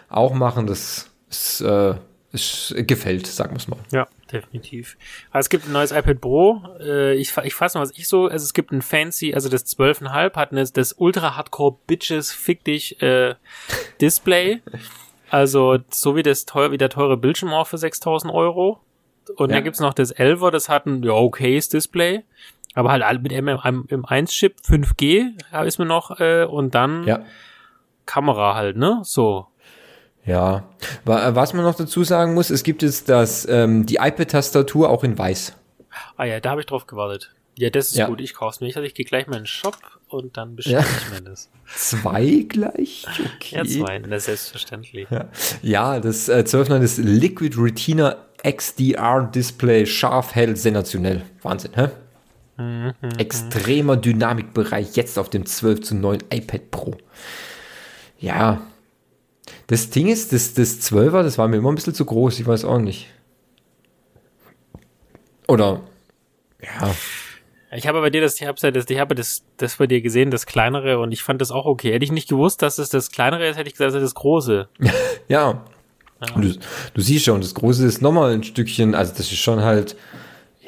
auch 0.08 0.32
machen. 0.32 0.66
Das 0.66 1.10
ist, 1.28 1.60
äh, 1.62 1.94
gefällt, 2.76 3.26
sagen 3.26 3.52
wir 3.52 3.58
es 3.58 3.68
mal. 3.68 3.78
Ja 3.90 4.06
definitiv. 4.32 4.96
Also 5.30 5.46
es 5.46 5.48
gibt 5.48 5.66
ein 5.66 5.72
neues 5.72 5.92
iPad 5.92 6.20
Pro. 6.20 6.62
Äh, 6.80 7.14
ich, 7.14 7.36
ich 7.36 7.54
fasse 7.54 7.78
mal, 7.78 7.82
was 7.82 7.96
ich 7.96 8.08
so. 8.08 8.26
Also 8.26 8.44
es 8.44 8.54
gibt 8.54 8.72
ein 8.72 8.82
Fancy, 8.82 9.34
also 9.34 9.48
das 9.48 9.66
12,5 9.66 10.34
hat 10.34 10.52
eine, 10.52 10.64
das 10.64 10.94
Ultra 10.94 11.36
Hardcore 11.36 11.76
Bitches 11.86 12.32
Fick 12.32 12.64
dich 12.64 13.00
äh, 13.02 13.34
Display. 14.00 14.62
Also 15.30 15.78
so 15.90 16.16
wie 16.16 16.22
das 16.22 16.44
teuer, 16.46 16.70
wie 16.72 16.78
der 16.78 16.90
teure 16.90 17.16
Bildschirm 17.16 17.52
auch 17.52 17.66
für 17.66 17.78
6000 17.78 18.32
Euro. 18.32 18.80
Und 19.36 19.50
ja. 19.50 19.56
dann 19.56 19.64
gibt's 19.64 19.80
noch 19.80 19.94
das 19.94 20.14
11er, 20.14 20.50
das 20.50 20.68
hat 20.68 20.86
ein 20.86 21.02
ja, 21.02 21.12
okayes 21.12 21.68
Display. 21.68 22.24
Aber 22.74 22.92
halt 22.92 23.22
mit 23.22 23.32
M 23.32 23.48
im 23.48 24.04
1-Chip 24.04 24.56
5G 24.60 25.64
ist 25.64 25.78
mir 25.78 25.86
noch 25.86 26.20
äh, 26.20 26.44
und 26.44 26.74
dann 26.74 27.04
ja. 27.04 27.20
Kamera 28.04 28.54
halt, 28.54 28.76
ne? 28.76 29.00
So. 29.02 29.46
Ja, 30.26 30.64
was 31.04 31.54
man 31.54 31.64
noch 31.64 31.76
dazu 31.76 32.02
sagen 32.02 32.34
muss, 32.34 32.50
es 32.50 32.64
gibt 32.64 32.82
jetzt 32.82 33.08
das, 33.08 33.46
ähm, 33.48 33.86
die 33.86 33.96
iPad-Tastatur 33.96 34.90
auch 34.90 35.04
in 35.04 35.16
weiß. 35.16 35.52
Ah 36.16 36.24
ja, 36.24 36.40
da 36.40 36.50
habe 36.50 36.60
ich 36.60 36.66
drauf 36.66 36.86
gewartet. 36.86 37.32
Ja, 37.58 37.70
das 37.70 37.92
ist 37.92 37.96
ja. 37.96 38.06
gut, 38.06 38.20
ich 38.20 38.34
kauf's 38.34 38.60
mir. 38.60 38.66
Ich, 38.66 38.76
also 38.76 38.86
ich 38.86 38.94
gehe 38.94 39.06
gleich 39.06 39.28
mal 39.28 39.36
in 39.36 39.42
den 39.42 39.46
Shop 39.46 39.78
und 40.08 40.36
dann 40.36 40.56
bestelle 40.56 40.80
ja. 40.80 40.84
ich 40.84 41.10
mir 41.10 41.22
das. 41.22 41.48
Zwei 41.74 42.44
gleich? 42.48 43.06
Okay. 43.36 43.56
Ja, 43.56 43.64
zwei, 43.64 43.98
das 44.00 44.18
ist 44.18 44.24
selbstverständlich. 44.26 45.08
Ja, 45.10 45.28
ja 45.62 46.00
das 46.00 46.28
äh, 46.28 46.44
12 46.44 46.68
ist 46.82 46.98
Liquid 46.98 47.56
Retina 47.56 48.16
XDR 48.42 49.30
Display, 49.34 49.86
scharf, 49.86 50.34
hell, 50.34 50.56
sensationell. 50.56 51.22
Wahnsinn, 51.42 51.72
hä? 51.74 51.88
Mhm, 52.58 52.94
mhm, 53.00 53.10
Extremer 53.18 53.96
Dynamikbereich 53.96 54.94
jetzt 54.96 55.18
auf 55.18 55.30
dem 55.30 55.46
12 55.46 55.80
zu 55.80 55.94
9 55.94 56.24
iPad 56.30 56.70
Pro. 56.70 56.96
Ja, 58.18 58.60
das 59.66 59.90
Ding 59.90 60.08
ist, 60.08 60.32
das, 60.32 60.54
das 60.54 60.80
12er, 60.80 61.22
das 61.22 61.38
war 61.38 61.48
mir 61.48 61.56
immer 61.56 61.72
ein 61.72 61.74
bisschen 61.74 61.94
zu 61.94 62.04
groß, 62.04 62.38
ich 62.38 62.46
weiß 62.46 62.64
auch 62.64 62.78
nicht. 62.78 63.08
Oder, 65.48 65.80
ja. 66.62 66.94
Ich 67.72 67.86
habe 67.86 68.00
bei 68.00 68.10
dir 68.10 68.20
das, 68.20 68.40
ich 68.40 68.46
habe 68.46 68.72
das, 68.72 68.88
ich 68.88 68.98
habe 68.98 69.14
das, 69.14 69.42
das 69.56 69.76
bei 69.76 69.86
dir 69.86 70.00
gesehen, 70.00 70.30
das 70.30 70.46
kleinere, 70.46 70.98
und 70.98 71.12
ich 71.12 71.22
fand 71.22 71.40
das 71.40 71.50
auch 71.50 71.66
okay. 71.66 71.92
Hätte 71.92 72.04
ich 72.04 72.12
nicht 72.12 72.28
gewusst, 72.28 72.62
dass 72.62 72.78
es 72.78 72.90
das 72.90 73.10
kleinere 73.10 73.46
ist, 73.48 73.58
hätte 73.58 73.68
ich 73.68 73.74
gesagt, 73.74 73.90
das 73.90 74.02
ist 74.02 74.02
das 74.02 74.14
große. 74.14 74.68
ja. 75.28 75.64
ja. 76.20 76.40
Du, 76.40 76.54
du 76.94 77.00
siehst 77.00 77.24
schon, 77.24 77.40
das 77.40 77.54
große 77.54 77.84
ist 77.84 78.00
nochmal 78.00 78.32
ein 78.32 78.44
Stückchen, 78.44 78.94
also 78.94 79.12
das 79.12 79.32
ist 79.32 79.38
schon 79.38 79.62
halt, 79.62 79.96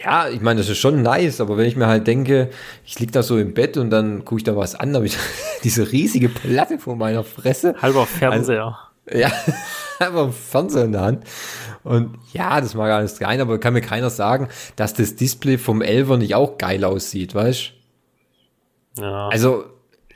ja, 0.04 0.28
ich 0.28 0.40
meine, 0.40 0.60
das 0.60 0.68
ist 0.68 0.78
schon 0.78 1.02
nice, 1.02 1.40
aber 1.40 1.56
wenn 1.56 1.66
ich 1.66 1.76
mir 1.76 1.86
halt 1.86 2.06
denke, 2.06 2.50
ich 2.84 2.98
lieg 2.98 3.12
da 3.12 3.22
so 3.22 3.38
im 3.38 3.54
Bett 3.54 3.76
und 3.76 3.90
dann 3.90 4.24
gucke 4.24 4.40
ich 4.40 4.44
da 4.44 4.56
was 4.56 4.74
an, 4.74 4.94
habe 4.94 5.06
ich 5.06 5.16
diese 5.64 5.90
riesige 5.90 6.28
Platte 6.28 6.78
vor 6.78 6.96
meiner 6.96 7.24
Fresse. 7.24 7.74
Halber 7.80 8.06
Fernseher. 8.06 8.64
Also, 8.64 8.87
ja, 9.12 9.30
einfach 9.98 10.26
ein 10.26 10.32
Fernseher 10.32 10.84
in 10.84 10.92
der 10.92 11.00
Hand. 11.02 11.24
Und 11.84 12.18
ja, 12.32 12.60
das 12.60 12.74
mag 12.74 12.90
alles 12.90 13.20
rein, 13.20 13.40
aber 13.40 13.58
kann 13.58 13.72
mir 13.72 13.80
keiner 13.80 14.10
sagen, 14.10 14.48
dass 14.76 14.94
das 14.94 15.16
Display 15.16 15.58
vom 15.58 15.82
Elver 15.82 16.16
nicht 16.16 16.34
auch 16.34 16.58
geil 16.58 16.84
aussieht, 16.84 17.34
weißt 17.34 17.72
Ja. 18.98 19.28
Also, 19.28 19.64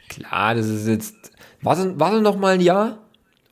klar, 0.08 0.54
das 0.54 0.66
ist 0.66 0.86
jetzt, 0.86 1.14
warte, 1.62 1.98
warte 1.98 2.20
noch 2.20 2.36
mal 2.36 2.54
ein 2.54 2.60
Jahr 2.60 2.98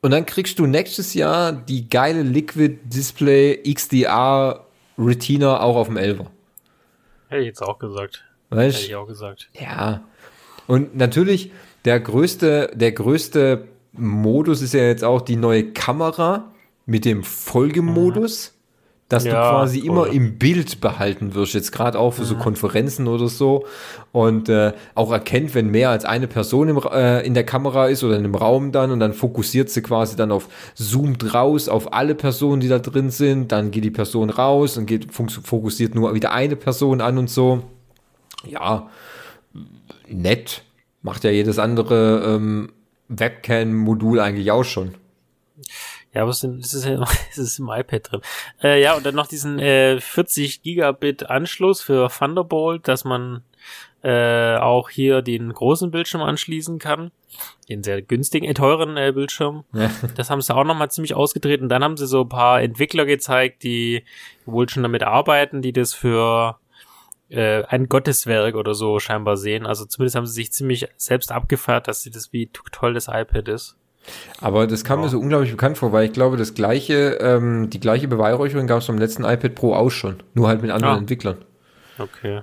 und 0.01 0.11
dann 0.11 0.25
kriegst 0.25 0.59
du 0.59 0.65
nächstes 0.65 1.13
Jahr 1.13 1.51
die 1.51 1.89
geile 1.89 2.23
Liquid 2.23 2.79
Display 2.83 3.61
XDR 3.63 4.65
Retina 4.97 5.61
auch 5.61 5.75
auf 5.75 5.87
dem 5.87 5.97
Elver. 5.97 6.31
Hätte 7.29 7.41
ich 7.41 7.47
jetzt 7.47 7.61
auch 7.61 7.79
gesagt. 7.79 8.23
Weißt? 8.49 8.77
Hätte 8.77 8.87
ich 8.87 8.95
auch 8.95 9.07
gesagt. 9.07 9.49
Ja. 9.53 10.03
Und 10.67 10.95
natürlich, 10.95 11.51
der 11.85 11.99
größte, 11.99 12.71
der 12.73 12.91
größte 12.91 13.67
Modus 13.93 14.61
ist 14.61 14.73
ja 14.73 14.83
jetzt 14.83 15.03
auch 15.03 15.21
die 15.21 15.35
neue 15.35 15.71
Kamera 15.71 16.51
mit 16.85 17.05
dem 17.05 17.23
Folgemodus. 17.23 18.53
Mhm. 18.53 18.61
dass 19.09 19.25
ja, 19.25 19.31
du 19.31 19.49
quasi 19.49 19.79
voll. 19.81 19.89
immer 19.89 20.07
im 20.07 20.37
Bild 20.37 20.79
behalten 20.79 21.33
wirst, 21.35 21.53
jetzt 21.53 21.73
gerade 21.73 21.99
auch 21.99 22.11
für 22.11 22.23
so 22.23 22.35
mhm. 22.35 22.39
Konferenzen 22.39 23.09
oder 23.09 23.27
so 23.27 23.65
und 24.13 24.47
äh, 24.47 24.71
auch 24.95 25.11
erkennt, 25.11 25.53
wenn 25.53 25.69
mehr 25.69 25.89
als 25.89 26.05
eine 26.05 26.27
Person 26.27 26.69
im, 26.69 26.77
äh, 26.77 27.19
in 27.25 27.33
der 27.33 27.43
Kamera 27.43 27.87
ist 27.87 28.05
oder 28.05 28.15
in 28.15 28.23
einem 28.23 28.35
Raum 28.35 28.71
dann 28.71 28.89
und 28.89 29.01
dann 29.01 29.11
fokussiert 29.11 29.69
sie 29.69 29.81
quasi 29.81 30.15
dann 30.15 30.31
auf, 30.31 30.47
zoomt 30.75 31.33
raus 31.33 31.67
auf 31.67 31.91
alle 31.91 32.15
Personen, 32.15 32.61
die 32.61 32.69
da 32.69 32.79
drin 32.79 33.09
sind, 33.09 33.51
dann 33.51 33.71
geht 33.71 33.83
die 33.83 33.91
Person 33.91 34.29
raus 34.29 34.77
und 34.77 34.85
geht, 34.85 35.11
fokussiert 35.11 35.93
nur 35.93 36.13
wieder 36.13 36.31
eine 36.31 36.55
Person 36.55 37.01
an 37.01 37.17
und 37.17 37.29
so. 37.29 37.63
Ja, 38.47 38.87
nett. 40.07 40.63
Macht 41.01 41.25
ja 41.25 41.31
jedes 41.31 41.59
andere 41.59 42.23
ähm, 42.25 42.69
Webcam-Modul 43.11 44.19
eigentlich 44.19 44.51
auch 44.51 44.63
schon. 44.63 44.95
Ja, 46.13 46.23
aber 46.23 46.31
es 46.31 46.43
ist, 46.43 46.85
ja, 46.85 47.03
es 47.31 47.37
ist 47.37 47.59
im 47.59 47.69
iPad 47.69 48.11
drin. 48.11 48.21
Äh, 48.61 48.81
ja, 48.81 48.95
und 48.95 49.05
dann 49.05 49.15
noch 49.15 49.27
diesen 49.27 49.59
äh, 49.59 49.99
40 49.99 50.61
Gigabit 50.61 51.29
Anschluss 51.29 51.81
für 51.81 52.09
Thunderbolt, 52.09 52.87
dass 52.87 53.05
man 53.05 53.43
äh, 54.03 54.57
auch 54.57 54.89
hier 54.89 55.21
den 55.21 55.53
großen 55.53 55.91
Bildschirm 55.91 56.21
anschließen 56.21 56.79
kann. 56.79 57.11
Den 57.69 57.83
sehr 57.83 58.01
günstigen, 58.01 58.45
äh, 58.47 58.53
teuren 58.53 58.97
äh, 58.97 59.11
Bildschirm. 59.13 59.63
Ja. 59.73 59.89
Das 60.15 60.29
haben 60.29 60.41
sie 60.41 60.53
auch 60.53 60.63
nochmal 60.63 60.91
ziemlich 60.91 61.13
ausgedreht. 61.13 61.61
Und 61.61 61.69
dann 61.69 61.83
haben 61.83 61.97
sie 61.97 62.07
so 62.07 62.21
ein 62.21 62.29
paar 62.29 62.61
Entwickler 62.61 63.05
gezeigt, 63.05 63.63
die 63.63 64.03
wohl 64.45 64.67
schon 64.67 64.83
damit 64.83 65.03
arbeiten, 65.03 65.61
die 65.61 65.71
das 65.71 65.93
für 65.93 66.57
äh, 67.31 67.63
ein 67.63 67.87
Gotteswerk 67.87 68.55
oder 68.55 68.73
so 68.73 68.99
scheinbar 68.99 69.37
sehen. 69.37 69.65
Also 69.65 69.85
zumindest 69.85 70.15
haben 70.15 70.27
sie 70.27 70.33
sich 70.33 70.51
ziemlich 70.51 70.87
selbst 70.97 71.31
abgefeiert, 71.31 71.87
dass 71.87 72.01
sie 72.01 72.11
das 72.11 72.33
wie 72.33 72.49
toll 72.71 72.93
das 72.93 73.07
iPad 73.07 73.47
ist. 73.47 73.77
Aber 74.39 74.67
das 74.67 74.83
kam 74.83 74.99
ja. 74.99 75.05
mir 75.05 75.09
so 75.09 75.19
unglaublich 75.19 75.51
bekannt 75.51 75.77
vor, 75.77 75.91
weil 75.91 76.05
ich 76.05 76.13
glaube, 76.13 76.37
das 76.37 76.53
gleiche, 76.53 77.19
ähm, 77.21 77.69
die 77.69 77.79
gleiche 77.79 78.07
Beweihräucherung 78.07 78.67
gab 78.67 78.79
es 78.79 78.87
beim 78.87 78.97
letzten 78.97 79.23
iPad 79.23 79.55
Pro 79.55 79.75
auch 79.75 79.91
schon, 79.91 80.23
nur 80.33 80.47
halt 80.47 80.61
mit 80.61 80.71
anderen 80.71 80.95
ah. 80.95 80.97
Entwicklern. 80.97 81.37
Okay. 81.99 82.41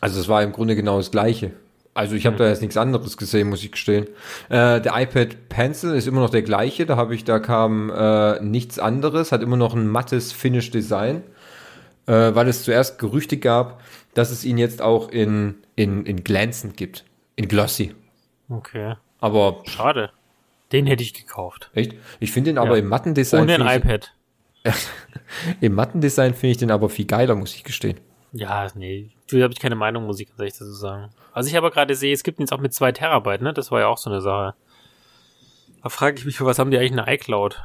Also 0.00 0.20
es 0.20 0.28
war 0.28 0.42
im 0.42 0.52
Grunde 0.52 0.74
genau 0.74 0.96
das 0.96 1.10
gleiche. 1.10 1.52
Also 1.94 2.16
ich 2.16 2.26
habe 2.26 2.34
hm. 2.34 2.38
da 2.40 2.48
jetzt 2.48 2.60
nichts 2.60 2.76
anderes 2.76 3.16
gesehen, 3.16 3.48
muss 3.48 3.62
ich 3.62 3.70
gestehen. 3.70 4.06
Äh, 4.48 4.80
der 4.80 4.92
iPad 4.96 5.48
Pencil 5.48 5.94
ist 5.94 6.08
immer 6.08 6.20
noch 6.20 6.30
der 6.30 6.42
gleiche. 6.42 6.86
Da 6.86 6.96
habe 6.96 7.14
ich, 7.14 7.22
da 7.22 7.38
kam 7.38 7.90
äh, 7.90 8.40
nichts 8.40 8.80
anderes, 8.80 9.30
hat 9.30 9.42
immer 9.42 9.56
noch 9.56 9.74
ein 9.74 9.86
mattes 9.86 10.32
Finish 10.32 10.72
Design, 10.72 11.22
äh, 12.06 12.34
weil 12.34 12.48
es 12.48 12.64
zuerst 12.64 12.98
Gerüchte 12.98 13.36
gab, 13.38 13.80
dass 14.14 14.30
es 14.30 14.44
ihn 14.44 14.58
jetzt 14.58 14.82
auch 14.82 15.08
in 15.08 15.56
in 15.76 16.06
in 16.06 16.24
glänzend 16.24 16.76
gibt, 16.76 17.04
in 17.36 17.48
glossy. 17.48 17.94
Okay. 18.48 18.94
Aber 19.20 19.62
schade. 19.64 20.10
Den 20.72 20.86
hätte 20.86 21.02
ich 21.02 21.14
gekauft. 21.14 21.70
Echt? 21.74 21.94
Ich 22.20 22.32
finde 22.32 22.50
den 22.50 22.58
aber 22.58 22.76
ja. 22.76 22.82
im 22.82 22.88
Mattendesign. 22.88 23.42
Ohne 23.42 23.64
ein 23.64 23.80
iPad. 23.80 24.12
Im 25.60 25.74
Mattendesign 25.74 26.34
finde 26.34 26.52
ich 26.52 26.56
den 26.56 26.70
aber 26.70 26.88
viel 26.88 27.04
geiler, 27.04 27.34
muss 27.34 27.54
ich 27.54 27.64
gestehen. 27.64 28.00
Ja, 28.32 28.66
nee. 28.74 29.10
Du 29.28 29.42
habe 29.42 29.52
ich 29.52 29.60
keine 29.60 29.74
Meinung, 29.74 30.06
muss 30.06 30.18
ich 30.20 30.26
ganz 30.26 30.38
ehrlich 30.40 30.54
dazu 30.54 30.72
sagen. 30.72 31.10
Also 31.32 31.48
ich 31.48 31.56
aber 31.56 31.70
gerade 31.70 31.94
sehe, 31.94 32.12
es 32.12 32.24
gibt 32.24 32.38
ihn 32.38 32.42
jetzt 32.42 32.52
auch 32.52 32.60
mit 32.60 32.72
zwei 32.72 32.90
Terabyte, 32.90 33.42
ne? 33.42 33.52
Das 33.52 33.70
war 33.70 33.80
ja 33.80 33.88
auch 33.88 33.98
so 33.98 34.10
eine 34.10 34.20
Sache. 34.20 34.54
Da 35.82 35.88
frage 35.90 36.18
ich 36.18 36.24
mich, 36.24 36.36
für 36.38 36.46
was 36.46 36.58
haben 36.58 36.70
die 36.70 36.78
eigentlich 36.78 36.98
eine 36.98 37.14
iCloud? 37.14 37.62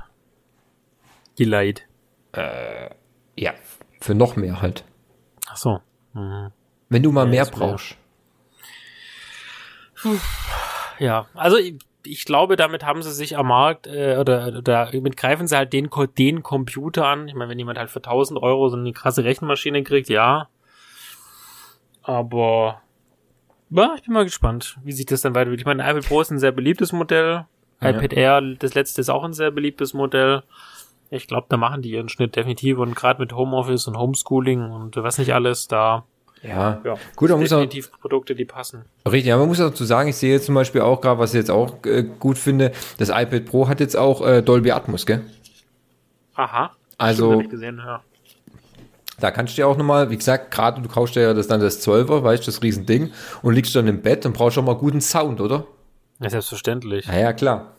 Geleit. 1.38 1.88
Äh, 2.34 2.90
ja, 3.38 3.54
für 4.00 4.16
noch 4.16 4.36
mehr 4.36 4.62
halt. 4.62 4.84
Ach 5.47 5.58
so. 5.58 5.82
Mhm. 6.14 6.52
Wenn 6.89 7.04
du 7.04 7.12
mal 7.12 7.26
ja, 7.26 7.30
mehr 7.30 7.45
brauchst. 7.45 7.97
Ja, 10.97 11.28
also 11.34 11.58
ich, 11.58 11.76
ich, 12.06 12.26
glaube, 12.26 12.56
damit 12.56 12.86
haben 12.86 13.04
sie 13.04 13.12
sich 13.12 13.38
am 13.38 13.47
Markt 13.47 13.88
äh, 13.88 14.18
oder, 14.20 14.47
oder 14.47 14.62
damit 14.62 15.18
greifen 15.18 15.47
sie 15.47 15.58
halt 15.58 15.74
den, 15.74 15.89
den 16.18 16.43
Computer 16.43 17.06
an. 17.06 17.28
Ich 17.28 17.36
meine, 17.36 17.50
wenn 17.50 17.60
jemand 17.60 17.78
halt 17.78 17.89
für 17.89 18.00
1000 18.00 18.41
Euro 18.41 18.70
so 18.70 18.78
eine 18.78 18.93
krasse 18.93 19.24
Rechenmaschine 19.24 19.84
kriegt, 19.84 20.10
ja. 20.10 20.50
Aber 22.02 22.82
ja, 23.70 23.93
ich 23.95 24.04
bin 24.04 24.14
mal 24.14 24.24
gespannt, 24.24 24.78
wie 24.84 24.91
sich 24.91 25.06
das 25.06 25.22
dann 25.22 25.36
weiterentwickelt. 25.36 25.62
Ich 25.62 25.66
meine, 25.66 25.84
iPad 25.89 26.08
Pro 26.08 26.22
ist 26.22 26.32
ein 26.32 26.39
sehr 26.39 26.52
beliebtes 26.52 26.91
Modell. 26.91 27.45
Ja. 27.82 27.89
iPad 27.89 28.14
Air, 28.14 28.41
das 28.58 28.74
letzte 28.74 29.02
ist 29.02 29.10
auch 29.10 29.24
ein 29.24 29.34
sehr 29.34 29.52
beliebtes 29.52 29.93
Modell. 29.93 30.43
Ich 31.12 31.28
glaube, 31.28 31.47
da 31.49 31.57
machen 31.57 31.82
die 31.82 31.91
ihren 31.91 32.10
Schnitt 32.10 32.36
definitiv 32.36 32.78
und 32.78 32.95
gerade 32.95 33.20
mit 33.20 33.34
Homeoffice 33.34 33.88
und 33.88 33.97
Homeschooling 33.97 34.70
und 34.70 34.95
was 34.97 35.18
nicht 35.18 35.34
alles, 35.34 35.68
da 35.68 36.03
ja, 36.41 36.80
ja. 36.86 36.95
gut, 37.16 37.30
man 37.30 37.39
muss 37.39 37.51
auch, 37.51 37.68
Produkte, 37.99 38.34
die 38.34 38.45
passen. 38.45 38.86
Richtig, 39.05 39.26
ja, 39.26 39.38
man 39.38 39.47
muss 39.47 39.60
auch 39.60 39.70
dazu 39.70 39.84
sagen, 39.84 40.10
ich 40.10 40.16
sehe 40.16 40.32
jetzt 40.32 40.45
zum 40.45 40.55
Beispiel 40.55 40.82
auch 40.82 41.01
gerade, 41.01 41.20
was 41.20 41.34
ich 41.34 41.39
jetzt 41.39 41.51
auch 41.51 41.84
äh, 41.86 42.03
gut 42.03 42.38
finde, 42.38 42.72
das 42.97 43.10
iPad 43.10 43.45
Pro 43.45 43.68
hat 43.68 43.80
jetzt 43.80 43.97
auch 43.97 44.26
äh, 44.26 44.41
Dolby 44.41 44.72
Atmos, 44.72 45.05
gell? 45.05 45.22
Aha. 46.36 46.72
Also, 46.97 47.39
gesehen, 47.39 47.82
ja. 47.86 48.01
da 49.20 49.32
kannst 49.32 49.57
du 49.57 49.62
ja 49.62 49.68
auch 49.68 49.78
nochmal, 49.78 50.10
wie 50.10 50.18
gesagt, 50.18 50.51
gerade 50.51 50.82
du 50.82 50.88
kaufst 50.88 51.16
ja 51.16 51.34
das 51.34 51.47
dann 51.47 51.60
das 51.60 51.86
12er, 51.86 52.24
weißt 52.24 52.43
du, 52.43 52.51
das 52.51 52.62
Riesending 52.62 53.12
und 53.41 53.53
liegst 53.53 53.76
dann 53.76 53.88
im 53.88 54.01
Bett, 54.01 54.24
dann 54.24 54.34
brauchst 54.34 54.55
du 54.55 54.62
auch 54.62 54.66
mal 54.66 54.76
guten 54.76 55.01
Sound, 55.01 55.41
oder? 55.41 55.66
Ja, 56.22 56.30
selbstverständlich. 56.30 57.05
Ja, 57.07 57.18
ja, 57.18 57.34
klar. 57.34 57.74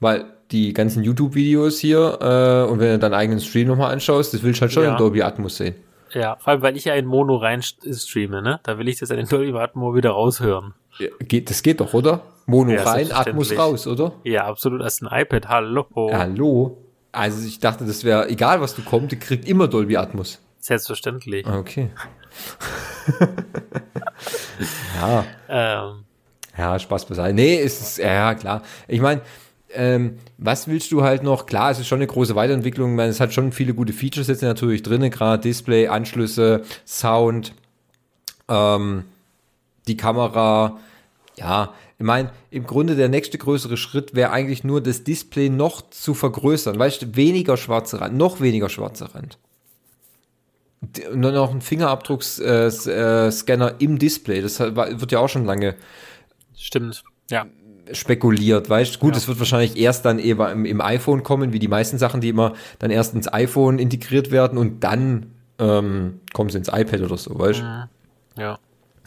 Weil 0.00 0.24
die 0.50 0.72
ganzen 0.72 1.02
YouTube-Videos 1.02 1.78
hier 1.78 2.18
äh, 2.20 2.70
und 2.70 2.80
wenn 2.80 2.92
du 2.92 2.98
deinen 2.98 3.14
eigenen 3.14 3.40
Stream 3.40 3.68
nochmal 3.68 3.92
anschaust, 3.92 4.34
das 4.34 4.42
willst 4.42 4.60
du 4.60 4.62
halt 4.62 4.72
schon 4.72 4.84
ja. 4.84 4.92
in 4.92 4.96
Dolby 4.96 5.22
Atmos 5.22 5.56
sehen. 5.56 5.74
Ja, 6.12 6.36
vor 6.36 6.48
allem, 6.48 6.62
weil 6.62 6.76
ich 6.76 6.86
ja 6.86 6.94
in 6.94 7.06
Mono 7.06 7.36
rein 7.36 7.62
streame, 7.62 8.42
ne? 8.42 8.58
Da 8.64 8.78
will 8.78 8.88
ich 8.88 8.98
das 8.98 9.10
in 9.10 9.26
Dolby 9.26 9.56
Atmos 9.56 9.94
wieder 9.94 10.10
raushören. 10.10 10.74
Ja, 10.98 11.08
geht, 11.20 11.50
das 11.50 11.62
geht 11.62 11.80
doch, 11.80 11.94
oder? 11.94 12.22
Mono 12.46 12.72
ja, 12.72 12.82
rein, 12.82 13.12
Atmos 13.12 13.56
raus, 13.56 13.86
oder? 13.86 14.12
Ja, 14.24 14.46
absolut. 14.46 14.82
Als 14.82 15.00
ein 15.02 15.08
iPad, 15.10 15.48
hallo. 15.48 15.86
Hallo? 15.94 16.78
Also 17.12 17.46
ich 17.46 17.60
dachte, 17.60 17.84
das 17.84 18.02
wäre, 18.04 18.28
egal 18.28 18.60
was 18.60 18.74
du 18.74 18.82
kommst, 18.82 19.12
die 19.12 19.18
kriegt 19.18 19.48
immer 19.48 19.68
Dolby 19.68 19.96
Atmos. 19.96 20.40
Selbstverständlich. 20.58 21.46
Ah, 21.46 21.58
okay. 21.58 21.90
ja. 25.00 25.24
Ähm. 25.48 26.04
Ja, 26.56 26.78
Spaß 26.78 27.06
beiseite. 27.06 27.34
Nee, 27.34 27.56
ist, 27.56 27.98
ja, 27.98 28.34
klar. 28.34 28.62
Ich 28.86 29.00
meine, 29.00 29.22
ähm, 29.74 30.18
was 30.38 30.68
willst 30.68 30.92
du 30.92 31.02
halt 31.02 31.22
noch? 31.22 31.46
Klar, 31.46 31.70
es 31.70 31.78
ist 31.78 31.86
schon 31.86 31.98
eine 31.98 32.06
große 32.06 32.34
Weiterentwicklung. 32.34 32.94
meine, 32.94 33.10
es 33.10 33.20
hat 33.20 33.32
schon 33.32 33.52
viele 33.52 33.74
gute 33.74 33.92
Features 33.92 34.28
jetzt 34.28 34.42
natürlich 34.42 34.82
drin, 34.82 35.08
gerade 35.10 35.42
Display, 35.42 35.88
Anschlüsse, 35.88 36.62
Sound, 36.86 37.54
ähm, 38.48 39.04
die 39.86 39.96
Kamera. 39.96 40.78
Ja, 41.36 41.74
ich 41.98 42.04
meine, 42.04 42.30
im 42.50 42.66
Grunde 42.66 42.96
der 42.96 43.08
nächste 43.08 43.38
größere 43.38 43.76
Schritt 43.76 44.14
wäre 44.14 44.30
eigentlich 44.30 44.64
nur 44.64 44.80
das 44.80 45.04
Display 45.04 45.48
noch 45.48 45.90
zu 45.90 46.14
vergrößern. 46.14 46.78
Weißt 46.78 47.02
du, 47.02 47.16
weniger 47.16 47.56
schwarzer 47.56 48.00
Rand, 48.00 48.16
noch 48.16 48.40
weniger 48.40 48.68
schwarzer 48.68 49.14
Rand. 49.14 49.38
Nur 51.14 51.32
noch 51.32 51.52
ein 51.52 51.60
Fingerabdruckscanner 51.60 53.70
äh, 53.70 53.74
äh, 53.74 53.84
im 53.84 53.98
Display. 53.98 54.40
Das 54.40 54.60
wird 54.60 55.12
ja 55.12 55.18
auch 55.18 55.28
schon 55.28 55.44
lange. 55.44 55.76
Stimmt. 56.56 57.04
Ja 57.30 57.46
spekuliert, 57.92 58.68
weißt 58.68 59.00
Gut, 59.00 59.16
es 59.16 59.28
wird 59.28 59.38
wahrscheinlich 59.38 59.76
erst 59.76 60.04
dann 60.04 60.18
eben 60.18 60.44
im, 60.50 60.64
im, 60.64 60.80
iPhone 60.80 61.22
kommen, 61.22 61.52
wie 61.52 61.58
die 61.58 61.68
meisten 61.68 61.98
Sachen, 61.98 62.20
die 62.20 62.28
immer 62.28 62.54
dann 62.78 62.90
erst 62.90 63.14
ins 63.14 63.32
iPhone 63.32 63.78
integriert 63.78 64.30
werden 64.30 64.58
und 64.58 64.84
dann 64.84 65.26
ähm, 65.58 66.20
kommen 66.32 66.50
sie 66.50 66.58
ins 66.58 66.68
iPad 66.68 67.00
oder 67.02 67.16
so, 67.16 67.38
weißt 67.38 67.62
mhm. 67.62 67.84
Ja. 68.38 68.58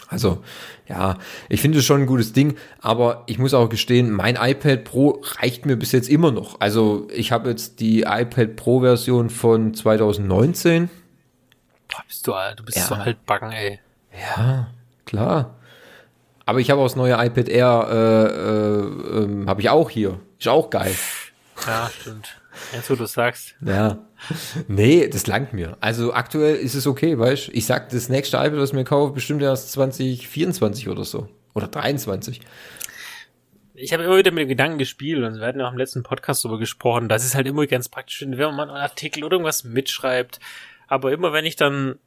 Also, 0.10 0.44
ja, 0.88 1.18
ich 1.50 1.62
finde 1.62 1.80
es 1.80 1.86
schon 1.86 2.02
ein 2.02 2.08
gutes 2.08 2.34
Ding, 2.34 2.56
aber 2.82 3.24
ich 3.26 3.40
muss 3.40 3.54
auch 3.54 3.68
gestehen, 3.70 4.12
mein 4.12 4.36
iPad 4.36 4.84
Pro 4.84 5.22
reicht 5.40 5.66
mir 5.66 5.76
bis 5.76 5.92
jetzt 5.92 6.08
immer 6.08 6.32
noch. 6.32 6.60
Also, 6.60 7.08
ich 7.12 7.32
habe 7.32 7.50
jetzt 7.50 7.80
die 7.80 8.02
iPad 8.02 8.56
Pro 8.56 8.82
Version 8.82 9.30
von 9.30 9.74
2019. 9.74 10.90
Boah, 11.88 12.04
bist 12.08 12.28
du, 12.28 12.34
du 12.56 12.64
bist 12.64 12.78
ja. 12.78 12.84
so 12.84 12.96
altbacken, 12.96 13.52
ey. 13.52 13.80
Ja, 14.38 14.68
klar. 15.06 15.56
Aber 16.46 16.60
ich 16.60 16.70
habe 16.70 16.82
auch 16.82 16.86
das 16.86 16.96
neue 16.96 17.14
iPad 17.14 17.48
Air, 17.48 17.88
äh, 17.90 19.20
äh, 19.20 19.24
äh, 19.24 19.48
habe 19.48 19.62
ich 19.62 19.70
auch 19.70 19.90
hier. 19.90 20.20
Ist 20.40 20.48
auch 20.48 20.70
geil. 20.70 20.94
Ja, 21.66 21.90
stimmt. 21.90 22.38
Jetzt, 22.74 22.90
wo 22.90 22.96
du 22.96 23.06
sagst. 23.06 23.56
Ja. 23.66 24.00
Nee, 24.68 25.08
das 25.08 25.28
langt 25.28 25.54
mir. 25.54 25.78
Also 25.80 26.14
aktuell 26.14 26.56
ist 26.56 26.76
es 26.76 26.86
okay, 26.88 27.18
weißt 27.18 27.50
Ich 27.54 27.66
sag, 27.66 27.90
das 27.90 28.10
nächste 28.10 28.38
iPad, 28.38 28.58
was 28.58 28.70
ich 28.70 28.76
mir 28.76 28.84
kaufe, 28.84 29.14
bestimmt 29.14 29.42
erst 29.42 29.72
2024 29.72 30.90
oder 30.90 31.04
so. 31.04 31.30
Oder 31.54 31.68
23. 31.68 32.42
Ich 33.76 33.92
habe 33.92 34.04
immer 34.04 34.18
wieder 34.18 34.32
mit 34.32 34.44
dem 34.44 34.50
Gedanken 34.50 34.78
gespielt 34.78 35.24
und 35.24 35.40
wir 35.40 35.48
hatten 35.48 35.60
ja 35.60 35.68
auch 35.68 35.72
im 35.72 35.78
letzten 35.78 36.04
Podcast 36.04 36.46
darüber 36.46 36.60
gesprochen, 36.60 37.10
das 37.10 37.26
ist 37.26 37.34
halt 37.34 37.48
immer 37.48 37.66
ganz 37.66 37.90
praktisch, 37.90 38.22
wenn 38.22 38.38
man 38.38 38.70
einen 38.70 38.78
Artikel 38.78 39.24
oder 39.24 39.36
irgendwas 39.36 39.64
mitschreibt. 39.64 40.40
Aber 40.88 41.12
immer 41.12 41.34
wenn 41.34 41.46
ich 41.46 41.56
dann 41.56 41.98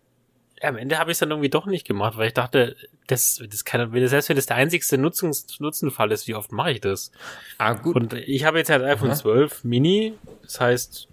am 0.63 0.77
Ende 0.77 0.99
habe 0.99 1.11
ich 1.11 1.17
es 1.17 1.19
dann 1.19 1.31
irgendwie 1.31 1.51
doch 1.51 1.67
nicht 1.67 1.87
gemacht, 1.87 2.17
weil 2.17 2.29
ich 2.29 2.35
dachte, 2.35 2.77
das, 3.07 3.43
das 3.49 3.65
kann, 3.65 3.91
selbst 4.09 4.29
wenn 4.29 4.37
das 4.37 4.47
der 4.47 4.57
einzigste 4.57 4.99
Nutzungs 4.99 5.61
Nutzenfall 5.61 6.13
ist, 6.13 6.27
wie 6.29 6.35
oft 6.35 6.53
mache 6.53 6.73
ich 6.73 6.81
das? 6.81 7.13
Ah, 7.59 7.75
gut. 7.75 7.97
Und 7.97 8.13
ich 8.15 8.45
habe 8.45 8.59
jetzt 8.59 8.71
halt 8.71 8.83
iPhone 8.83 9.11
Aha. 9.11 9.17
12 9.17 9.65
Mini, 9.65 10.15
das 10.43 10.61
heißt, 10.61 11.09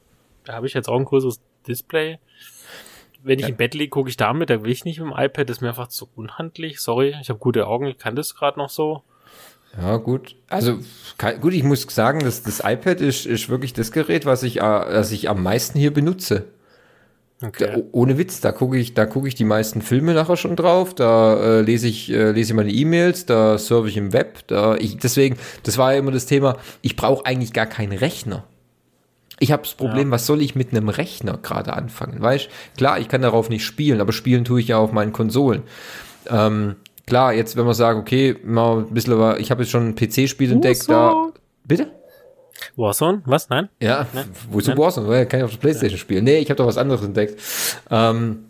da 0.46 0.54
habe 0.54 0.68
ich 0.68 0.74
jetzt 0.74 0.88
auch 0.88 0.98
ein 0.98 1.06
größeres 1.06 1.41
Display. 1.68 2.20
Wenn 3.22 3.39
ich 3.39 3.44
ja. 3.44 3.50
im 3.50 3.58
Bett 3.58 3.74
liege, 3.74 3.89
gucke 3.89 4.10
ich 4.10 4.18
damit, 4.18 4.50
da 4.50 4.64
will 4.64 4.72
ich 4.72 4.86
nicht 4.86 5.00
mit 5.00 5.10
dem 5.10 5.18
iPad, 5.18 5.50
das 5.50 5.58
ist 5.58 5.62
mir 5.62 5.70
einfach 5.70 5.88
zu 5.88 6.10
unhandlich. 6.16 6.80
Sorry, 6.80 7.16
ich 7.22 7.30
habe 7.30 7.39
gute 7.39 7.68
Augen, 7.68 7.86
ich 7.88 7.98
kann 7.98 8.16
das 8.16 8.36
gerade 8.36 8.60
noch 8.60 8.70
so. 8.70 9.04
Ja, 9.78 9.98
gut. 9.98 10.36
Also 10.50 10.80
kann, 11.18 11.39
gut, 11.41 11.54
ich 11.54 11.64
muss 11.64 11.84
sagen, 11.84 12.20
dass 12.20 12.44
das 12.44 12.60
iPad 12.64 13.02
ist, 13.02 13.26
ist 13.26 13.50
wirklich 13.50 13.74
das 13.74 13.91
Gerät, 13.91 14.26
was 14.26 14.44
ich, 14.44 14.58
äh, 14.58 14.62
was 14.62 15.12
ich 15.12 15.30
am 15.30 15.41
meisten 15.41 15.80
hier 15.80 15.94
benutze. 15.94 16.48
Okay. 17.46 17.66
Da, 17.76 17.82
ohne 17.91 18.18
Witz, 18.18 18.39
da 18.39 18.52
gucke 18.52 18.78
ich, 18.78 18.94
da 18.94 19.06
gucke 19.06 19.28
ich 19.28 19.36
die 19.36 19.44
meisten 19.44 19.82
Filme 19.82 20.14
nachher 20.14 20.38
schon 20.38 20.56
drauf, 20.56 20.94
da 20.94 21.60
äh, 21.60 21.62
lese 21.62 21.88
ich, 21.88 22.10
äh, 22.12 22.32
lese 22.32 22.54
ich 22.54 22.56
meine 22.56 22.72
E-Mails, 22.72 23.26
da 23.26 23.58
surfe 23.58 23.89
ich 23.89 23.98
im 23.98 24.14
Web, 24.14 24.48
da 24.48 24.76
ich, 24.76 24.98
deswegen, 24.98 25.38
das 25.64 25.78
war 25.78 25.94
ja 25.94 26.00
immer 26.00 26.12
das 26.12 26.26
Thema, 26.26 26.58
ich 26.82 26.96
brauche 26.96 27.26
eigentlich 27.26 27.52
gar 27.52 27.66
keinen 27.66 27.98
Rechner. 27.98 28.46
Ich 29.39 29.52
habe 29.52 29.64
das 29.64 29.74
Problem, 29.74 30.08
ja. 30.08 30.12
was 30.12 30.26
soll 30.26 30.41
ich 30.41 30.56
mit 30.56 30.72
einem 30.72 30.88
Rechner 30.88 31.38
gerade 31.41 31.74
anfangen? 31.74 32.22
Weißt 32.22 32.48
klar, 32.78 33.00
ich 33.00 33.10
kann 33.10 33.22
darauf 33.22 33.50
nicht 33.50 33.66
spielen, 33.66 34.00
aber 34.00 34.14
spielen 34.14 34.46
tue 34.46 34.62
ich 34.62 34.70
ja 34.70 34.78
auf 34.78 34.94
meinen 34.94 35.12
Konsolen. 35.12 35.64
Ähm, 36.30 36.76
klar, 37.08 37.34
jetzt, 37.34 37.58
wenn 37.58 37.66
man 37.66 37.74
sagt, 37.74 38.00
okay, 38.00 38.38
mal 38.46 38.80
ein 38.80 38.94
bisschen, 38.94 39.14
aber 39.14 39.39
ich 39.39 39.52
habe 39.52 39.64
jetzt 39.64 39.72
schon 39.72 39.89
ein 39.89 39.96
PC-Spiel 39.96 40.52
entdeckt, 40.52 40.88
da. 40.88 41.32
Bitte? 41.66 41.91
Warzone? 42.76 43.21
Was? 43.26 43.49
Nein? 43.49 43.69
Ja, 43.80 44.07
Nein? 44.13 44.26
wozu 44.49 44.69
Nein? 44.71 44.78
Warzone? 44.78 45.26
Kann 45.26 45.39
ich 45.39 45.43
auf 45.43 45.51
der 45.51 45.57
Playstation 45.57 45.97
ja. 45.97 46.01
spielen. 46.01 46.24
Nee, 46.24 46.39
ich 46.39 46.49
habe 46.49 46.57
doch 46.57 46.65
was 46.65 46.78
anderes 46.78 47.03
entdeckt. 47.03 47.39
Ähm, 47.89 48.45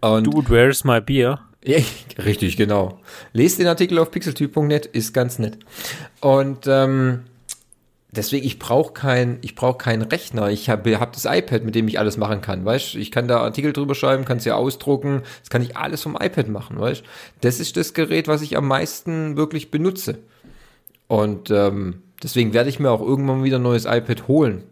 und 0.00 0.24
Dude, 0.24 0.48
where's 0.50 0.84
my 0.84 1.00
beer? 1.00 1.40
Ja, 1.64 1.78
richtig, 2.24 2.56
genau. 2.56 2.98
Lest 3.32 3.58
den 3.58 3.66
Artikel 3.66 3.98
auf 3.98 4.10
pixeltyp.net, 4.10 4.86
ist 4.86 5.12
ganz 5.12 5.38
nett. 5.38 5.58
Und 6.20 6.66
ähm, 6.66 7.24
deswegen, 8.10 8.44
ich 8.46 8.58
brauche 8.58 8.92
kein, 8.92 9.38
ich 9.42 9.54
brauche 9.54 9.78
keinen 9.78 10.02
Rechner. 10.02 10.50
Ich 10.50 10.68
habe 10.68 10.98
hab 10.98 11.12
das 11.12 11.24
iPad, 11.24 11.64
mit 11.64 11.74
dem 11.74 11.86
ich 11.88 11.98
alles 11.98 12.16
machen 12.16 12.40
kann, 12.40 12.64
weißt? 12.64 12.96
Ich 12.96 13.10
kann 13.10 13.28
da 13.28 13.40
Artikel 13.40 13.72
drüber 13.72 13.94
schreiben, 13.94 14.24
kann 14.24 14.38
es 14.38 14.44
ja 14.44 14.56
ausdrucken. 14.56 15.22
Das 15.40 15.50
kann 15.50 15.62
ich 15.62 15.76
alles 15.76 16.02
vom 16.02 16.16
iPad 16.20 16.48
machen, 16.48 16.80
weißt? 16.80 17.04
Das 17.40 17.60
ist 17.60 17.76
das 17.76 17.94
Gerät, 17.94 18.28
was 18.28 18.42
ich 18.42 18.56
am 18.56 18.66
meisten 18.66 19.36
wirklich 19.36 19.70
benutze. 19.70 20.18
Und 21.06 21.50
ähm, 21.50 22.02
Deswegen 22.22 22.52
werde 22.52 22.70
ich 22.70 22.78
mir 22.78 22.90
auch 22.90 23.00
irgendwann 23.00 23.44
wieder 23.44 23.58
ein 23.58 23.62
neues 23.62 23.84
iPad 23.84 24.28
holen. 24.28 24.64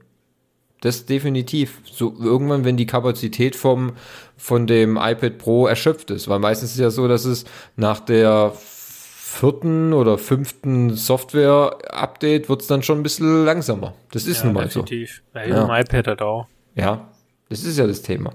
Das 0.80 1.04
definitiv. 1.04 1.80
So 1.84 2.14
irgendwann, 2.18 2.64
wenn 2.64 2.76
die 2.76 2.86
Kapazität 2.86 3.54
vom, 3.56 3.92
von 4.36 4.66
dem 4.66 4.96
iPad 4.96 5.38
Pro 5.38 5.66
erschöpft 5.66 6.10
ist. 6.10 6.28
Weil 6.28 6.38
meistens 6.38 6.70
ist 6.70 6.76
es 6.76 6.80
ja 6.80 6.90
so, 6.90 7.06
dass 7.08 7.24
es 7.24 7.44
nach 7.76 8.00
der 8.00 8.52
vierten 8.56 9.92
oder 9.92 10.18
fünften 10.18 10.94
Software-Update 10.96 12.48
wird 12.48 12.62
es 12.62 12.66
dann 12.66 12.82
schon 12.82 13.00
ein 13.00 13.02
bisschen 13.02 13.44
langsamer. 13.44 13.94
Das 14.10 14.26
ist 14.26 14.38
ja, 14.38 14.46
nun 14.46 14.54
mal 14.54 14.64
definitiv. 14.64 15.22
so. 15.32 15.38
Ja, 15.38 15.46
ja. 15.46 15.80
iPad 15.80 16.06
hat 16.08 16.22
auch. 16.22 16.46
Ja, 16.74 17.08
das 17.48 17.62
ist 17.62 17.78
ja 17.78 17.86
das 17.86 18.02
Thema. 18.02 18.34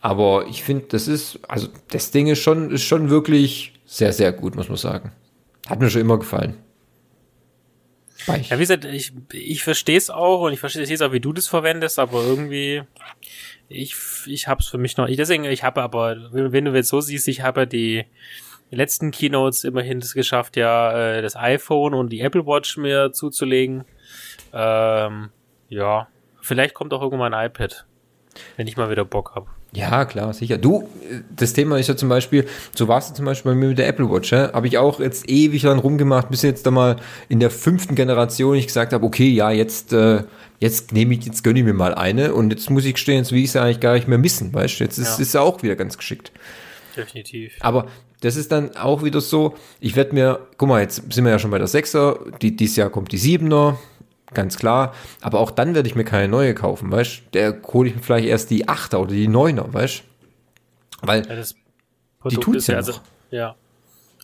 Aber 0.00 0.46
ich 0.48 0.62
finde, 0.62 0.86
das 0.88 1.06
ist, 1.08 1.38
also 1.48 1.68
das 1.90 2.10
Ding 2.10 2.26
ist 2.26 2.40
schon, 2.40 2.70
ist 2.70 2.82
schon 2.82 3.10
wirklich 3.10 3.74
sehr, 3.86 4.12
sehr 4.12 4.32
gut, 4.32 4.56
muss 4.56 4.68
man 4.68 4.76
sagen. 4.76 5.12
Hat 5.68 5.80
mir 5.80 5.88
schon 5.88 6.00
immer 6.00 6.18
gefallen. 6.18 6.56
Weich. 8.26 8.50
Ja, 8.50 8.56
wie 8.56 8.62
gesagt, 8.62 8.84
ich, 8.84 9.12
ich 9.32 9.62
verstehe 9.62 9.96
es 9.96 10.10
auch 10.10 10.42
und 10.42 10.52
ich 10.52 10.60
verstehe 10.60 10.82
es 10.82 11.02
auch, 11.02 11.12
wie 11.12 11.20
du 11.20 11.32
das 11.32 11.46
verwendest, 11.46 11.98
aber 11.98 12.22
irgendwie, 12.22 12.82
ich, 13.68 13.94
ich 14.26 14.48
hab's 14.48 14.68
für 14.68 14.78
mich 14.78 14.96
noch, 14.96 15.08
ich, 15.08 15.16
deswegen, 15.16 15.44
ich 15.44 15.64
habe 15.64 15.82
aber, 15.82 16.16
wenn 16.32 16.64
du 16.64 16.72
jetzt 16.72 16.88
so 16.88 17.00
siehst, 17.00 17.28
ich 17.28 17.42
habe 17.42 17.66
die 17.66 18.04
letzten 18.70 19.10
Keynotes 19.10 19.64
immerhin 19.64 20.00
das 20.00 20.14
geschafft, 20.14 20.56
ja, 20.56 21.16
äh, 21.16 21.22
das 21.22 21.36
iPhone 21.36 21.94
und 21.94 22.10
die 22.10 22.20
Apple 22.20 22.46
Watch 22.46 22.76
mir 22.76 23.12
zuzulegen. 23.12 23.84
Ähm, 24.52 25.30
ja, 25.68 26.08
vielleicht 26.40 26.74
kommt 26.74 26.92
auch 26.92 27.02
irgendwann 27.02 27.34
ein 27.34 27.46
iPad, 27.46 27.86
wenn 28.56 28.66
ich 28.66 28.76
mal 28.76 28.90
wieder 28.90 29.04
Bock 29.04 29.34
hab. 29.34 29.48
Ja, 29.74 30.04
klar, 30.04 30.32
sicher. 30.32 30.56
Du, 30.56 30.88
das 31.34 31.52
Thema 31.52 31.78
ist 31.78 31.88
ja 31.88 31.96
zum 31.96 32.08
Beispiel, 32.08 32.46
so 32.74 32.86
warst 32.86 33.10
du 33.10 33.14
zum 33.14 33.24
Beispiel 33.24 33.52
bei 33.52 33.56
mir 33.56 33.68
mit 33.68 33.78
der 33.78 33.88
Apple 33.88 34.08
Watch, 34.08 34.32
ja? 34.32 34.52
habe 34.52 34.68
ich 34.68 34.78
auch 34.78 35.00
jetzt 35.00 35.28
ewig 35.28 35.62
lang 35.62 35.80
rumgemacht, 35.80 36.30
bis 36.30 36.42
jetzt 36.42 36.64
da 36.64 36.70
mal 36.70 36.96
in 37.28 37.40
der 37.40 37.50
fünften 37.50 37.96
Generation 37.96 38.54
ich 38.54 38.68
gesagt 38.68 38.92
habe, 38.92 39.04
okay, 39.04 39.28
ja, 39.28 39.50
jetzt, 39.50 39.92
äh, 39.92 40.22
jetzt 40.60 40.92
nehme 40.92 41.14
ich, 41.14 41.24
jetzt 41.24 41.42
gönne 41.42 41.58
ich 41.58 41.64
mir 41.64 41.74
mal 41.74 41.94
eine 41.94 42.34
und 42.34 42.50
jetzt 42.50 42.70
muss 42.70 42.84
ich 42.84 42.94
gestehen, 42.94 43.18
jetzt 43.18 43.32
will 43.32 43.42
ich 43.42 43.50
sie 43.50 43.60
eigentlich 43.60 43.80
gar 43.80 43.94
nicht 43.94 44.06
mehr 44.06 44.18
missen, 44.18 44.54
weißt 44.54 44.78
du, 44.78 44.84
jetzt 44.84 44.98
ist, 44.98 45.18
ja. 45.18 45.22
ist 45.22 45.36
auch 45.36 45.62
wieder 45.62 45.74
ganz 45.74 45.98
geschickt. 45.98 46.30
Definitiv. 46.96 47.54
Aber 47.58 47.88
das 48.20 48.36
ist 48.36 48.52
dann 48.52 48.76
auch 48.76 49.02
wieder 49.02 49.20
so, 49.20 49.54
ich 49.80 49.96
werde 49.96 50.14
mir, 50.14 50.38
guck 50.56 50.68
mal, 50.68 50.80
jetzt 50.80 51.12
sind 51.12 51.24
wir 51.24 51.30
ja 51.30 51.38
schon 51.38 51.50
bei 51.50 51.58
der 51.58 51.66
Sechser, 51.66 52.20
die, 52.40 52.54
dieses 52.54 52.76
Jahr 52.76 52.90
kommt 52.90 53.10
die 53.12 53.18
Siebener, 53.18 53.78
ganz 54.34 54.58
klar. 54.58 54.94
Aber 55.20 55.40
auch 55.40 55.50
dann 55.50 55.74
werde 55.74 55.88
ich 55.88 55.94
mir 55.94 56.04
keine 56.04 56.28
neue 56.28 56.54
kaufen, 56.54 56.90
weißt 56.90 57.22
Der 57.32 57.60
hole 57.72 57.88
ich 57.88 57.96
mir 57.96 58.02
vielleicht 58.02 58.26
erst 58.26 58.50
die 58.50 58.68
Achter 58.68 59.00
oder 59.00 59.12
die 59.12 59.28
Neuner, 59.28 59.72
weißt 59.72 60.02
Weil 61.02 61.26
ja, 61.26 62.28
die 62.28 62.36
tut's 62.36 62.66
ja, 62.66 62.74
ja 62.74 62.78
also, 62.78 62.94
ja. 63.30 63.54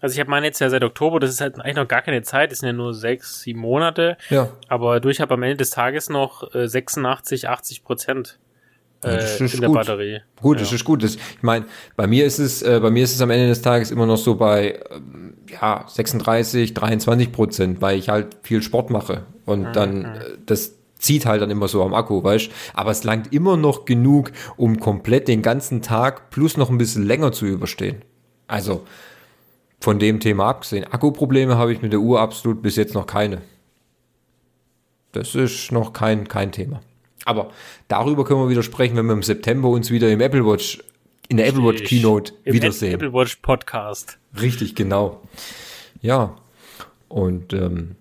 Also 0.00 0.14
ich 0.14 0.20
habe 0.20 0.30
meine 0.30 0.46
jetzt 0.46 0.61
ja 0.61 0.70
seit 0.70 0.82
Oktober, 0.82 1.20
das 1.20 1.30
ist 1.30 1.42
halt 1.42 1.61
eigentlich 1.61 1.76
noch 1.76 1.88
gar 1.88 2.00
keine 2.00 2.22
Zeit, 2.22 2.52
das 2.52 2.61
sind 2.61 2.68
ja 2.68 2.72
nur 2.72 2.94
sechs, 2.94 3.42
sieben 3.42 3.61
Monate. 3.61 4.16
Ja. 4.30 4.48
Aber 4.68 4.98
durch 4.98 5.20
habe 5.20 5.34
am 5.34 5.42
Ende 5.42 5.56
des 5.56 5.70
Tages 5.70 6.08
noch 6.08 6.54
äh, 6.54 6.66
86, 6.66 7.48
80 7.48 7.84
Prozent 7.84 8.38
äh, 9.02 9.16
das 9.16 9.40
ist 9.40 9.54
in 9.54 9.61
der 9.61 9.68
gut. 9.68 9.78
Batterie. 9.78 10.20
Gut, 10.40 10.58
ja. 10.58 10.62
das 10.62 10.72
ist 10.72 10.84
gut. 10.84 11.02
Das, 11.02 11.14
ich 11.14 11.42
meine, 11.42 11.64
bei 11.96 12.06
mir 12.06 12.26
ist 12.26 12.38
es, 12.38 12.62
äh, 12.62 12.80
bei 12.80 12.90
mir 12.90 13.04
ist 13.04 13.14
es 13.14 13.20
am 13.20 13.30
Ende 13.30 13.48
des 13.48 13.62
Tages 13.62 13.90
immer 13.90 14.06
noch 14.06 14.18
so 14.18 14.34
bei 14.34 14.78
ähm, 14.90 15.30
ja 15.53 15.84
36, 15.86 16.74
23 16.74 17.32
Prozent, 17.32 17.82
weil 17.82 17.98
ich 17.98 18.09
halt 18.09 18.36
viel 18.42 18.62
Sport 18.62 18.90
mache 18.90 19.24
und 19.46 19.68
mhm. 19.68 19.72
dann, 19.72 20.05
äh, 20.05 20.20
das 20.46 20.74
zieht 20.98 21.26
halt 21.26 21.42
dann 21.42 21.51
immer 21.51 21.68
so 21.68 21.82
am 21.82 21.94
Akku, 21.94 22.22
weißt 22.22 22.51
Aber 22.74 22.90
es 22.90 23.05
langt 23.05 23.32
immer 23.32 23.57
noch 23.57 23.84
genug, 23.84 24.32
um 24.57 24.78
komplett 24.80 25.28
den 25.28 25.42
ganzen 25.42 25.82
Tag 25.82 26.30
plus 26.30 26.57
noch 26.57 26.70
ein 26.70 26.78
bisschen 26.78 27.07
länger 27.07 27.32
zu 27.32 27.46
überstehen. 27.46 28.03
Also, 28.46 28.84
von 29.80 29.98
dem 29.98 30.20
Thema 30.20 30.48
abgesehen. 30.48 30.84
Akkuprobleme 30.84 31.57
habe 31.57 31.72
ich 31.72 31.80
mit 31.80 31.92
der 31.92 32.01
Uhr 32.01 32.20
absolut 32.20 32.62
bis 32.62 32.76
jetzt 32.76 32.94
noch 32.94 33.07
keine. 33.07 33.40
Das 35.12 35.34
ist 35.34 35.72
noch 35.72 35.92
kein, 35.92 36.28
kein 36.28 36.53
Thema. 36.53 36.80
Aber 37.24 37.51
darüber 37.88 38.24
können 38.24 38.40
wir 38.40 38.48
wieder 38.48 38.62
sprechen, 38.62 38.96
wenn 38.96 39.07
wir 39.07 39.14
im 39.14 39.22
September 39.22 39.68
uns 39.68 39.90
wieder 39.90 40.11
im 40.11 40.20
Apple 40.20 40.44
Watch, 40.44 40.82
in 41.31 41.39
der 41.39 41.47
Apple 41.47 41.64
Watch 41.64 41.85
Keynote 41.85 42.35
Im 42.45 42.55
wiedersehen. 42.55 42.93
Apple 42.93 43.12
Watch 43.12 43.37
Podcast. 43.37 44.18
Richtig, 44.39 44.74
genau. 44.74 45.22
Ja. 46.03 46.37
Und 47.09 47.53
ähm, 47.53 47.97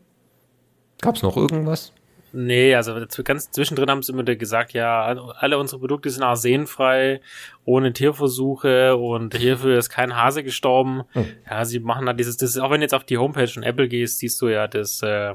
Gab 1.02 1.16
es 1.16 1.24
noch 1.24 1.38
irgendwas? 1.38 1.94
Nee, 2.32 2.76
also 2.76 2.94
ganz 3.24 3.50
zwischendrin 3.50 3.90
haben 3.90 4.04
sie 4.04 4.12
immer 4.12 4.24
gesagt, 4.24 4.74
ja, 4.74 5.04
alle 5.04 5.58
unsere 5.58 5.80
Produkte 5.80 6.12
sind 6.12 6.22
arsenfrei, 6.22 7.22
ohne 7.66 7.92
Tierversuche 7.92 8.96
und 8.98 9.36
hierfür 9.36 9.80
ist 9.80 9.90
kein 9.90 10.16
Hase 10.16 10.44
gestorben. 10.44 11.04
Hm. 11.14 11.26
Ja, 11.50 11.66
sie 11.66 11.80
machen 11.80 12.06
da 12.06 12.14
dieses, 12.14 12.38
das 12.38 12.52
ist, 12.52 12.60
auch 12.60 12.70
wenn 12.70 12.82
du 12.82 12.84
jetzt 12.84 12.94
auf 12.94 13.04
die 13.04 13.18
Homepage 13.18 13.48
von 13.48 13.64
Apple 13.64 13.88
gehst, 13.88 14.20
siehst 14.20 14.40
du 14.42 14.48
ja 14.48 14.68
das 14.68 15.02
äh, 15.02 15.34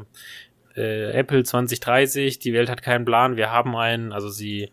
äh, 0.76 1.10
Apple 1.12 1.42
2030, 1.42 2.38
die 2.38 2.52
Welt 2.52 2.70
hat 2.70 2.82
keinen 2.82 3.04
Plan, 3.04 3.36
wir 3.36 3.50
haben 3.50 3.74
einen, 3.74 4.12
also 4.12 4.28
sie, 4.28 4.70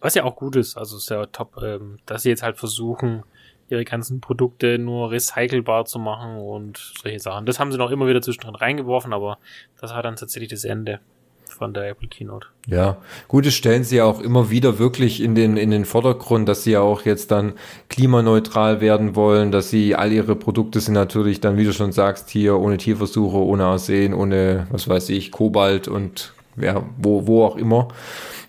was 0.00 0.14
ja 0.14 0.24
auch 0.24 0.36
gut 0.36 0.56
ist, 0.56 0.76
also 0.76 0.96
ist 0.96 1.10
ja 1.10 1.26
top, 1.26 1.60
ähm, 1.62 1.98
dass 2.06 2.22
sie 2.22 2.30
jetzt 2.30 2.42
halt 2.42 2.56
versuchen, 2.56 3.22
ihre 3.68 3.84
ganzen 3.84 4.20
Produkte 4.20 4.78
nur 4.78 5.10
recycelbar 5.10 5.86
zu 5.86 5.98
machen 5.98 6.36
und 6.36 6.92
solche 7.02 7.20
Sachen. 7.20 7.46
Das 7.46 7.58
haben 7.58 7.72
sie 7.72 7.78
noch 7.78 7.90
immer 7.90 8.06
wieder 8.06 8.20
zwischendrin 8.20 8.54
reingeworfen, 8.54 9.12
aber 9.12 9.38
das 9.80 9.92
war 9.92 10.02
dann 10.02 10.16
tatsächlich 10.16 10.50
das 10.50 10.64
Ende 10.64 11.00
von 11.62 11.74
der 11.74 11.88
Apple 11.90 12.08
Keynote. 12.08 12.48
Ja, 12.66 12.96
gut, 13.28 13.46
das 13.46 13.54
stellen 13.54 13.84
sie 13.84 13.96
ja 13.96 14.04
auch 14.04 14.20
immer 14.20 14.50
wieder 14.50 14.78
wirklich 14.78 15.22
in 15.22 15.34
den, 15.34 15.56
in 15.56 15.70
den 15.70 15.84
Vordergrund, 15.84 16.48
dass 16.48 16.64
sie 16.64 16.72
ja 16.72 16.80
auch 16.80 17.04
jetzt 17.04 17.30
dann 17.30 17.54
klimaneutral 17.88 18.80
werden 18.80 19.16
wollen, 19.16 19.52
dass 19.52 19.70
sie 19.70 19.94
all 19.94 20.12
ihre 20.12 20.34
Produkte 20.34 20.80
sind 20.80 20.94
natürlich 20.94 21.40
dann, 21.40 21.56
wie 21.56 21.64
du 21.64 21.72
schon 21.72 21.92
sagst, 21.92 22.30
hier 22.30 22.58
ohne 22.58 22.78
Tierversuche, 22.78 23.36
ohne 23.36 23.64
Arsen, 23.64 24.14
ohne, 24.14 24.66
was 24.70 24.88
weiß 24.88 25.08
ich, 25.10 25.30
Kobalt 25.30 25.88
und 25.88 26.34
ja, 26.56 26.84
wo, 26.98 27.26
wo 27.26 27.44
auch 27.44 27.56
immer. 27.56 27.88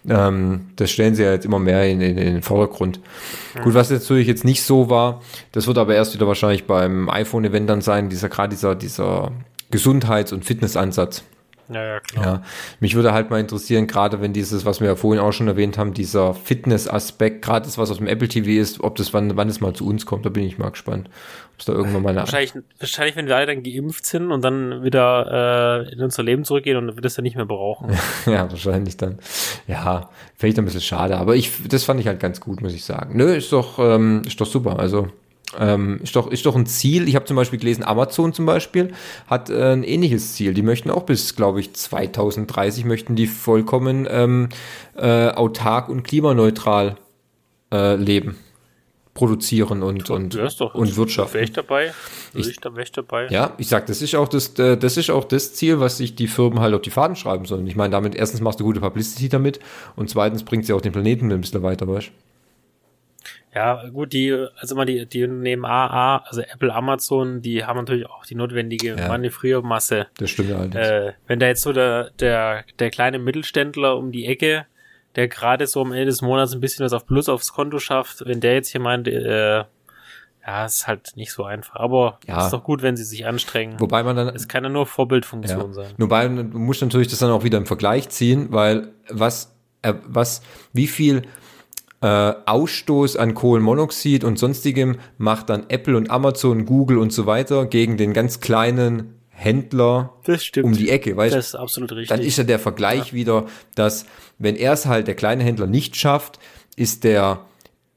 Ähm, 0.10 0.68
das 0.76 0.91
stellen 0.91 1.16
sie 1.16 1.24
ja 1.24 1.32
jetzt 1.32 1.45
immer 1.45 1.60
mehr 1.60 1.88
in, 1.89 2.01
in, 2.01 2.18
in 2.18 2.34
den 2.34 2.41
Vordergrund. 2.41 2.99
Mhm. 3.56 3.62
Gut, 3.62 3.74
was 3.74 3.89
jetzt 3.89 4.04
natürlich 4.04 4.28
jetzt 4.28 4.43
nicht 4.43 4.64
so 4.64 4.89
war, 4.89 5.22
das 5.51 5.68
wird 5.68 5.78
aber 5.78 5.95
erst 5.95 6.14
wieder 6.14 6.28
wahrscheinlich 6.28 6.66
beim 6.66 7.10
iPhone-Event 7.10 7.70
dann 7.70 7.82
sein, 7.82 8.10
dieser 8.10 8.30
gerade 8.30 8.49
dieser, 8.49 8.76
dieser 8.76 9.32
Gesundheits- 9.72 10.34
und 10.34 10.45
Fitnessansatz. 10.45 11.24
Ja, 11.70 11.84
ja, 11.84 11.99
klar. 12.01 12.26
Ja, 12.26 12.41
mich 12.80 12.95
würde 12.95 13.14
halt 13.14 13.30
mal 13.30 13.39
interessieren, 13.39 13.88
gerade 13.88 14.22
wenn 14.22 14.34
dieses, 14.34 14.66
was 14.66 14.82
wir 14.82 14.88
ja 14.88 14.95
vorhin 14.95 15.24
auch 15.24 15.32
schon 15.32 15.47
erwähnt 15.47 15.78
haben, 15.78 15.93
dieser 15.93 16.34
Fitness-Aspekt, 16.34 17.41
gerade 17.41 17.66
das, 17.66 17.78
was 17.78 17.89
aus 17.89 17.97
dem 17.97 18.08
Apple 18.08 18.28
TV 18.28 18.62
ist, 18.62 18.82
ob 18.82 18.97
das 18.97 19.14
wann, 19.14 19.36
wann 19.38 19.49
es 19.49 19.62
mal 19.62 19.74
zu 19.74 19.88
uns 19.88 20.06
kommt, 20.06 20.26
da 20.26 20.30
bin 20.30 20.43
ich 20.43 20.58
mal 20.58 20.72
gespannt. 20.72 21.10
Ob 21.54 21.60
es 21.60 21.66
da 21.66 21.74
irgendwann 21.74 22.01
mal 22.01 22.10
eine 22.10 22.20
wahrscheinlich, 22.22 22.54
wahrscheinlich, 22.80 23.16
wenn 23.16 23.28
wir 23.28 23.36
alle 23.36 23.45
dann 23.45 23.62
geimpft 23.62 24.08
sind 24.08 24.32
und 24.32 24.41
dann 24.43 24.84
wieder 24.84 25.86
äh, 25.88 25.93
in 25.93 26.01
unser 26.01 26.24
Leben 26.24 26.43
zurückgehen 26.45 26.78
und 26.78 26.95
wird 26.95 27.06
es 27.06 27.14
dann 27.14 27.24
nicht 27.24 27.36
mehr 27.36 27.45
brauchen. 27.45 27.91
ja, 28.26 28.49
wahrscheinlich 28.49 28.97
dann. 28.97 29.20
Ja, 29.68 30.10
vielleicht 30.36 30.58
ein 30.58 30.66
bisschen 30.66 30.82
schade, 30.82 31.18
aber 31.18 31.36
ich, 31.36 31.51
das 31.68 31.84
fand 31.84 31.99
ich 31.99 32.08
halt 32.08 32.20
ganz 32.20 32.39
gut, 32.39 32.62
muss 32.62 32.74
ich 32.74 32.84
sagen. 32.84 33.16
Nö, 33.18 33.36
ist 33.36 33.51
doch, 33.51 33.78
ähm, 33.78 34.24
ist 34.26 34.41
doch 34.41 34.47
super. 34.47 34.80
Also 34.80 35.10
ähm, 35.60 35.99
ist, 36.01 36.16
doch, 36.16 36.32
ist 36.32 36.45
doch 36.47 36.56
ein 36.56 36.66
Ziel. 36.66 37.08
Ich 37.08 37.16
habe 37.16 37.26
zum 37.26 37.36
Beispiel 37.36 37.60
gelesen, 37.60 37.84
Amazon 37.84 38.34
zum 38.34 38.47
Beispiel 38.47 38.91
hat 39.28 39.51
äh, 39.51 39.74
ein 39.74 39.84
ähnliches 39.84 40.34
Ziel. 40.34 40.56
Die 40.56 40.64
möchten 40.64 40.89
auch 40.89 41.04
bis, 41.04 41.36
glaube 41.36 41.60
ich, 41.60 41.76
2030 41.76 42.86
möchten 42.86 43.16
die 43.16 43.28
vollkommen 43.28 44.08
ähm, 44.10 44.49
äh, 44.97 45.30
autark 45.30 45.89
und 45.89 46.01
klimaneutral 46.01 46.95
äh, 47.72 47.95
leben 47.95 48.38
produzieren 49.14 49.84
und 49.84 50.09
und 50.09 50.36
doch, 50.59 50.74
und 50.74 50.97
wirtschaften. 50.97 51.36
Wäre 51.36 51.43
ich 51.43 51.53
dabei? 51.53 51.93
Ich, 52.34 52.49
ich, 52.49 52.59
da 52.59 52.72
wäre 52.72 52.84
ich 52.84 52.91
dabei. 52.91 53.28
Ja, 53.28 53.53
ich 53.57 53.68
sag, 53.68 53.86
das 53.86 54.01
ist 54.01 54.16
auch 54.16 54.28
das, 54.28 54.57
äh, 54.57 54.76
das 54.76 54.97
ist 54.97 55.11
auch 55.11 55.26
das 55.26 55.53
Ziel, 55.53 55.80
was 55.80 55.97
sich 55.97 56.16
die 56.16 56.28
Firmen 56.28 56.59
halt 56.59 56.74
auf 56.74 56.82
die 56.82 56.89
Fahnen 56.89 57.16
schreiben 57.16 57.45
sollen. 57.45 57.68
Ich 57.68 57.76
meine, 57.76 57.91
damit 57.91 58.16
erstens 58.16 58.41
machst 58.41 58.59
du 58.59 58.64
gute 58.64 58.80
Publicity 58.80 59.30
damit 59.30 59.59
und 59.95 60.09
zweitens 60.09 60.43
bringt 60.43 60.66
sie 60.66 60.74
auch 60.74 60.82
den 60.82 60.91
Planeten 60.91 61.32
ein 61.32 61.41
bisschen 61.41 61.61
weiter, 61.61 61.88
weißt 61.88 62.11
Ja, 63.53 63.88
gut, 63.89 64.14
die, 64.14 64.34
also 64.57 64.76
mal 64.76 64.86
die, 64.86 65.05
die 65.05 65.28
nehmen 65.28 65.64
AA, 65.64 66.18
also 66.26 66.41
Apple, 66.41 66.74
Amazon, 66.74 67.43
die 67.43 67.64
haben 67.66 67.78
natürlich 67.78 68.07
auch 68.07 68.26
die 68.26 68.36
notwendige 68.36 68.95
ja. 68.97 69.07
Manövriermasse. 69.07 70.07
Das 70.18 70.32
stimmt 70.32 70.49
ja. 70.49 70.64
Äh, 70.64 71.14
wenn 71.28 71.39
da 71.39 71.45
jetzt 71.45 71.61
so 71.61 71.72
der, 71.72 72.09
der, 72.20 72.66
der 72.80 72.89
kleine 72.89 73.20
Mittelständler 73.20 73.95
um 73.95 74.11
die 74.11 74.26
Ecke, 74.26 74.66
der 75.16 75.28
gerade 75.28 75.68
so 75.68 75.82
am 75.82 75.91
Ende 75.91 76.05
des 76.05 76.22
Monats 76.22 76.53
ein 76.53 76.59
bisschen 76.59 76.86
was 76.86 76.93
auf 76.93 77.05
Plus 77.05 77.30
aufs 77.30 77.53
Konto 77.53 77.80
schafft, 77.80 78.26
wenn 78.26 78.39
der 78.39 78.53
jetzt 78.53 78.70
hier 78.70 78.82
meint, 78.82 79.07
äh, 79.07 79.64
ja, 80.45 80.66
ist 80.66 80.88
halt 80.88 81.14
nicht 81.16 81.32
so 81.32 81.45
einfach. 81.45 81.76
Aber 81.76 82.20
ja. 82.28 82.45
ist 82.45 82.51
doch 82.51 82.64
gut, 82.64 82.82
wenn 82.82 82.97
sie 82.97 83.05
sich 83.05 83.26
anstrengen. 83.26 83.80
Wobei 83.80 84.03
man 84.03 84.16
dann. 84.16 84.30
Es 84.30 84.47
kann 84.47 84.64
ja 84.64 84.70
nur 84.70 84.86
Vorbildfunktion 84.86 85.68
ja. 85.68 85.74
sein. 85.74 85.93
Wobei, 85.97 86.28
du 86.28 86.59
musst 86.59 86.82
natürlich 86.82 87.07
das 87.07 87.20
dann 87.20 87.32
auch 87.32 87.43
wieder 87.43 87.57
im 87.57 87.66
Vergleich 87.66 88.09
ziehen, 88.09 88.47
weil 88.51 88.89
was, 89.09 89.55
äh, 89.84 89.93
was, 90.05 90.41
wie 90.74 90.88
viel 90.88 91.24
äh, 92.01 92.34
Ausstoß 92.45 93.16
an 93.16 93.34
Kohlenmonoxid 93.34 94.26
und 94.26 94.38
sonstigem 94.38 94.97
macht 95.18 95.49
dann 95.49 95.66
Apple 95.70 95.95
und 95.95 96.11
Amazon, 96.11 96.66
Google 96.66 96.97
und 96.97 97.14
so 97.14 97.26
weiter 97.26 97.66
gegen 97.66 97.95
den 97.95 98.11
ganz 98.11 98.41
kleinen 98.41 99.16
Händler 99.30 100.14
um 100.61 100.74
die 100.74 100.89
Ecke, 100.89 101.18
weißt 101.18 101.36
Das 101.36 101.47
ist 101.47 101.55
absolut 101.55 101.91
richtig. 101.93 102.09
Dann 102.09 102.22
ist 102.22 102.38
ja 102.38 102.43
der 102.43 102.59
Vergleich 102.59 103.07
ja. 103.07 103.14
wieder, 103.14 103.45
dass 103.76 104.05
wenn 104.44 104.56
er 104.56 104.74
es 104.74 104.86
halt 104.86 105.08
der 105.08 105.16
kleine 105.16 105.44
Händler 105.44 105.68
nicht 105.68 105.96
schafft, 105.96 106.39
ist 106.76 107.04
der 107.04 107.46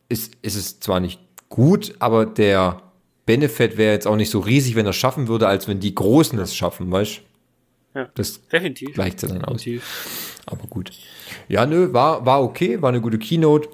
ist, 0.09 0.35
ist 0.43 0.55
es 0.57 0.81
zwar 0.81 1.01
nicht 1.01 1.21
gut, 1.49 1.95
aber 1.99 2.27
der 2.27 2.81
Benefit 3.27 3.77
wäre 3.77 3.93
jetzt 3.93 4.07
auch 4.07 4.17
nicht 4.17 4.31
so 4.31 4.39
riesig, 4.39 4.77
wenn 4.77 4.87
er 4.87 4.91
es 4.91 4.97
schaffen 4.97 5.27
würde, 5.29 5.49
als 5.49 5.67
wenn 5.67 5.81
die 5.81 5.95
Großen 5.95 6.39
es 6.39 6.55
schaffen, 6.55 6.91
weißt 6.93 7.21
Ja, 7.95 8.09
das 8.15 8.41
definitiv. 8.49 8.95
gleicht 8.95 9.23
ja 9.23 9.29
dann 9.29 9.41
definitiv. 9.41 9.83
aus. 9.83 10.53
Aber 10.53 10.69
gut. 10.69 10.93
Ja, 11.49 11.67
nö, 11.67 11.93
war, 11.93 12.25
war 12.25 12.43
okay, 12.43 12.81
war 12.81 12.91
eine 12.91 13.01
gute 13.01 13.19
Keynote. 13.19 13.69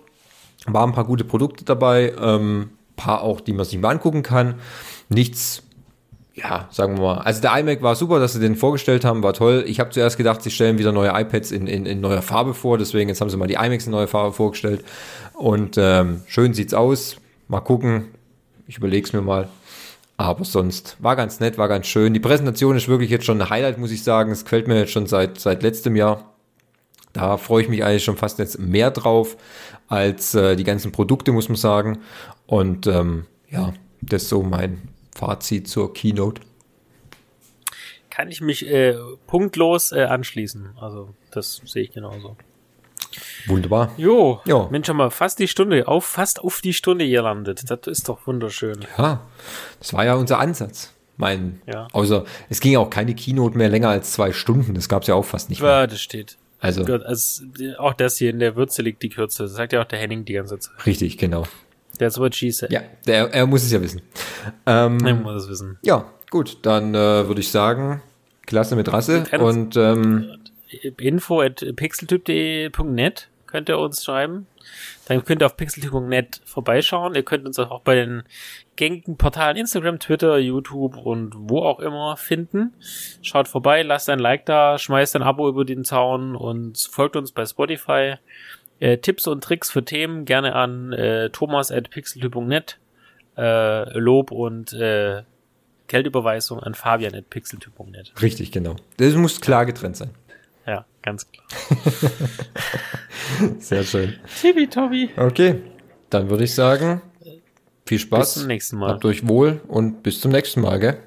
Waren 0.66 0.90
ein 0.90 0.94
paar 0.94 1.04
gute 1.04 1.24
Produkte 1.24 1.64
dabei, 1.64 2.14
ähm, 2.18 2.70
paar 2.96 3.20
auch, 3.22 3.40
die 3.40 3.52
man 3.52 3.66
sich 3.66 3.78
mal 3.78 3.90
angucken 3.90 4.22
kann. 4.22 4.54
Nichts, 5.10 5.62
ja, 6.34 6.68
sagen 6.70 6.96
wir 6.96 7.02
mal. 7.02 7.18
Also 7.18 7.42
der 7.42 7.58
iMac 7.58 7.82
war 7.82 7.94
super, 7.94 8.18
dass 8.18 8.32
sie 8.32 8.40
den 8.40 8.56
vorgestellt 8.56 9.04
haben, 9.04 9.22
war 9.22 9.34
toll. 9.34 9.64
Ich 9.66 9.80
habe 9.80 9.90
zuerst 9.90 10.16
gedacht, 10.16 10.42
sie 10.42 10.50
stellen 10.50 10.78
wieder 10.78 10.92
neue 10.92 11.10
iPads 11.10 11.52
in, 11.52 11.66
in, 11.66 11.84
in 11.84 12.00
neuer 12.00 12.22
Farbe 12.22 12.54
vor, 12.54 12.78
deswegen 12.78 13.08
jetzt 13.08 13.20
haben 13.20 13.28
sie 13.28 13.36
mal 13.36 13.48
die 13.48 13.54
iMacs 13.54 13.86
in 13.86 13.92
neuer 13.92 14.08
Farbe 14.08 14.32
vorgestellt. 14.32 14.84
Und 15.34 15.76
ähm, 15.78 16.22
schön 16.26 16.54
sieht's 16.54 16.74
aus. 16.74 17.16
Mal 17.48 17.60
gucken. 17.60 18.06
Ich 18.66 18.78
überlege 18.78 19.06
es 19.06 19.12
mir 19.12 19.20
mal. 19.20 19.48
Aber 20.16 20.44
sonst 20.44 20.96
war 21.00 21.16
ganz 21.16 21.40
nett, 21.40 21.58
war 21.58 21.68
ganz 21.68 21.86
schön. 21.86 22.14
Die 22.14 22.20
Präsentation 22.20 22.76
ist 22.76 22.88
wirklich 22.88 23.10
jetzt 23.10 23.26
schon 23.26 23.40
ein 23.40 23.50
Highlight, 23.50 23.78
muss 23.78 23.90
ich 23.90 24.02
sagen. 24.04 24.30
Es 24.30 24.44
gefällt 24.44 24.68
mir 24.68 24.78
jetzt 24.78 24.92
schon 24.92 25.06
seit, 25.06 25.40
seit 25.40 25.62
letztem 25.62 25.96
Jahr. 25.96 26.32
Da 27.12 27.36
freue 27.36 27.62
ich 27.62 27.68
mich 27.68 27.84
eigentlich 27.84 28.04
schon 28.04 28.16
fast 28.16 28.38
jetzt 28.38 28.58
mehr 28.58 28.90
drauf 28.90 29.36
als 29.88 30.34
äh, 30.34 30.56
die 30.56 30.64
ganzen 30.64 30.92
Produkte, 30.92 31.32
muss 31.32 31.48
man 31.48 31.56
sagen. 31.56 31.98
Und 32.46 32.86
ähm, 32.86 33.26
ja, 33.50 33.74
das 34.00 34.22
ist 34.22 34.28
so 34.30 34.42
mein 34.42 34.80
Fazit 35.22 35.68
zur 35.68 35.94
Keynote. 35.94 36.42
Kann 38.10 38.28
ich 38.28 38.40
mich 38.40 38.66
äh, 38.66 38.96
punktlos 39.28 39.92
äh, 39.92 40.02
anschließen. 40.02 40.70
Also 40.80 41.14
das 41.30 41.62
sehe 41.64 41.84
ich 41.84 41.92
genauso. 41.92 42.36
Wunderbar. 43.46 43.92
Jo, 43.96 44.40
jo. 44.46 44.68
Mensch, 44.72 44.88
haben 44.88 44.96
wir 44.96 45.12
fast 45.12 45.38
die 45.38 45.46
Stunde, 45.46 45.86
auf, 45.86 46.04
fast 46.04 46.40
auf 46.40 46.60
die 46.60 46.74
Stunde 46.74 47.08
gelandet. 47.08 47.70
Das 47.70 47.86
ist 47.86 48.08
doch 48.08 48.26
wunderschön. 48.26 48.84
Ja, 48.98 49.20
das 49.78 49.92
war 49.92 50.04
ja 50.04 50.14
unser 50.14 50.40
Ansatz. 50.40 50.92
Mein, 51.16 51.62
ja. 51.72 51.86
außer 51.92 52.24
es 52.48 52.58
ging 52.60 52.72
ja 52.72 52.80
auch 52.80 52.90
keine 52.90 53.14
Keynote 53.14 53.56
mehr 53.56 53.68
länger 53.68 53.90
als 53.90 54.12
zwei 54.12 54.32
Stunden. 54.32 54.74
Das 54.74 54.88
gab 54.88 55.02
es 55.02 55.08
ja 55.08 55.14
auch 55.14 55.24
fast 55.24 55.50
nicht 55.50 55.62
mehr. 55.62 55.70
Ja, 55.70 55.86
das 55.86 56.00
steht. 56.00 56.36
Also, 56.58 56.82
also, 56.82 57.44
auch 57.78 57.94
das 57.94 58.16
hier 58.18 58.30
in 58.30 58.40
der 58.40 58.56
Würze 58.56 58.82
liegt 58.82 59.04
die 59.04 59.08
Kürze. 59.08 59.44
Das 59.44 59.52
sagt 59.52 59.72
ja 59.72 59.82
auch 59.82 59.86
der 59.86 60.00
Henning 60.00 60.24
die 60.24 60.32
ganze 60.32 60.58
Zeit. 60.58 60.84
Richtig, 60.84 61.16
genau. 61.16 61.44
That's 62.02 62.18
what 62.18 62.34
she 62.34 62.50
said. 62.50 62.72
Ja, 62.72 62.82
der, 63.06 63.32
er 63.32 63.46
muss 63.46 63.62
es 63.62 63.70
ja 63.70 63.80
wissen. 63.80 64.02
Ähm, 64.66 64.98
er 65.04 65.14
muss 65.14 65.44
es 65.44 65.48
wissen. 65.48 65.78
Ja, 65.82 66.10
gut, 66.30 66.58
dann 66.62 66.94
äh, 66.96 67.28
würde 67.28 67.40
ich 67.40 67.50
sagen, 67.50 68.02
klasse 68.44 68.74
mit 68.74 68.92
Rasse 68.92 69.24
und 69.38 69.76
ähm, 69.76 70.36
info 70.98 71.40
at 71.40 71.64
pixeltyp.net 71.76 73.28
könnt 73.46 73.68
ihr 73.68 73.78
uns 73.78 74.02
schreiben. 74.02 74.46
Dann 75.06 75.24
könnt 75.24 75.42
ihr 75.42 75.46
auf 75.46 75.56
pixeltyp.net 75.56 76.40
vorbeischauen. 76.44 77.14
Ihr 77.14 77.22
könnt 77.22 77.46
uns 77.46 77.58
auch 77.60 77.82
bei 77.82 77.94
den 77.94 78.24
gängigen 78.74 79.16
Portalen 79.16 79.56
Instagram, 79.56 80.00
Twitter, 80.00 80.38
YouTube 80.38 80.96
und 80.96 81.34
wo 81.36 81.60
auch 81.60 81.78
immer 81.78 82.16
finden. 82.16 82.74
Schaut 83.20 83.46
vorbei, 83.46 83.82
lasst 83.82 84.10
ein 84.10 84.18
Like 84.18 84.46
da, 84.46 84.76
schmeißt 84.76 85.14
ein 85.14 85.22
Abo 85.22 85.48
über 85.48 85.64
den 85.64 85.84
Zaun 85.84 86.34
und 86.34 86.78
folgt 86.90 87.14
uns 87.14 87.30
bei 87.30 87.46
Spotify. 87.46 88.16
Äh, 88.82 88.98
Tipps 88.98 89.28
und 89.28 89.44
Tricks 89.44 89.70
für 89.70 89.84
Themen 89.84 90.24
gerne 90.24 90.56
an 90.56 90.92
äh, 90.92 91.30
thomas 91.30 91.70
at 91.70 91.90
pixeltyp.net. 91.90 92.78
Äh, 93.38 93.96
Lob 93.96 94.32
und 94.32 94.72
äh, 94.72 95.22
Geldüberweisung 95.86 96.58
an 96.58 96.74
fabian 96.74 97.14
at 97.14 97.30
pixeltyp.net. 97.30 98.12
Richtig, 98.20 98.50
genau. 98.50 98.74
Das 98.96 99.14
muss 99.14 99.40
klar 99.40 99.66
getrennt 99.66 99.96
sein. 99.96 100.10
Ja, 100.66 100.84
ganz 101.00 101.28
klar. 101.30 101.46
Sehr 103.60 103.84
schön. 103.84 104.16
Tibi 104.40 104.66
Tobi. 104.66 105.10
Okay, 105.16 105.62
dann 106.10 106.28
würde 106.28 106.42
ich 106.42 106.52
sagen, 106.52 107.02
viel 107.86 108.00
Spaß. 108.00 108.34
Bis 108.34 108.42
zum 108.42 108.48
nächsten 108.48 108.78
Mal. 108.78 108.90
Habt 108.90 109.04
euch 109.04 109.28
wohl 109.28 109.60
und 109.68 110.02
bis 110.02 110.20
zum 110.20 110.32
nächsten 110.32 110.60
Mal, 110.60 110.80
gell? 110.80 110.98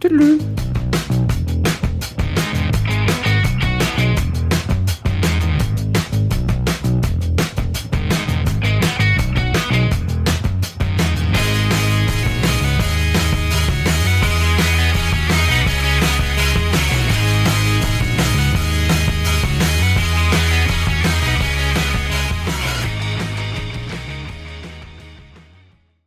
Tüdelü. 0.00 0.38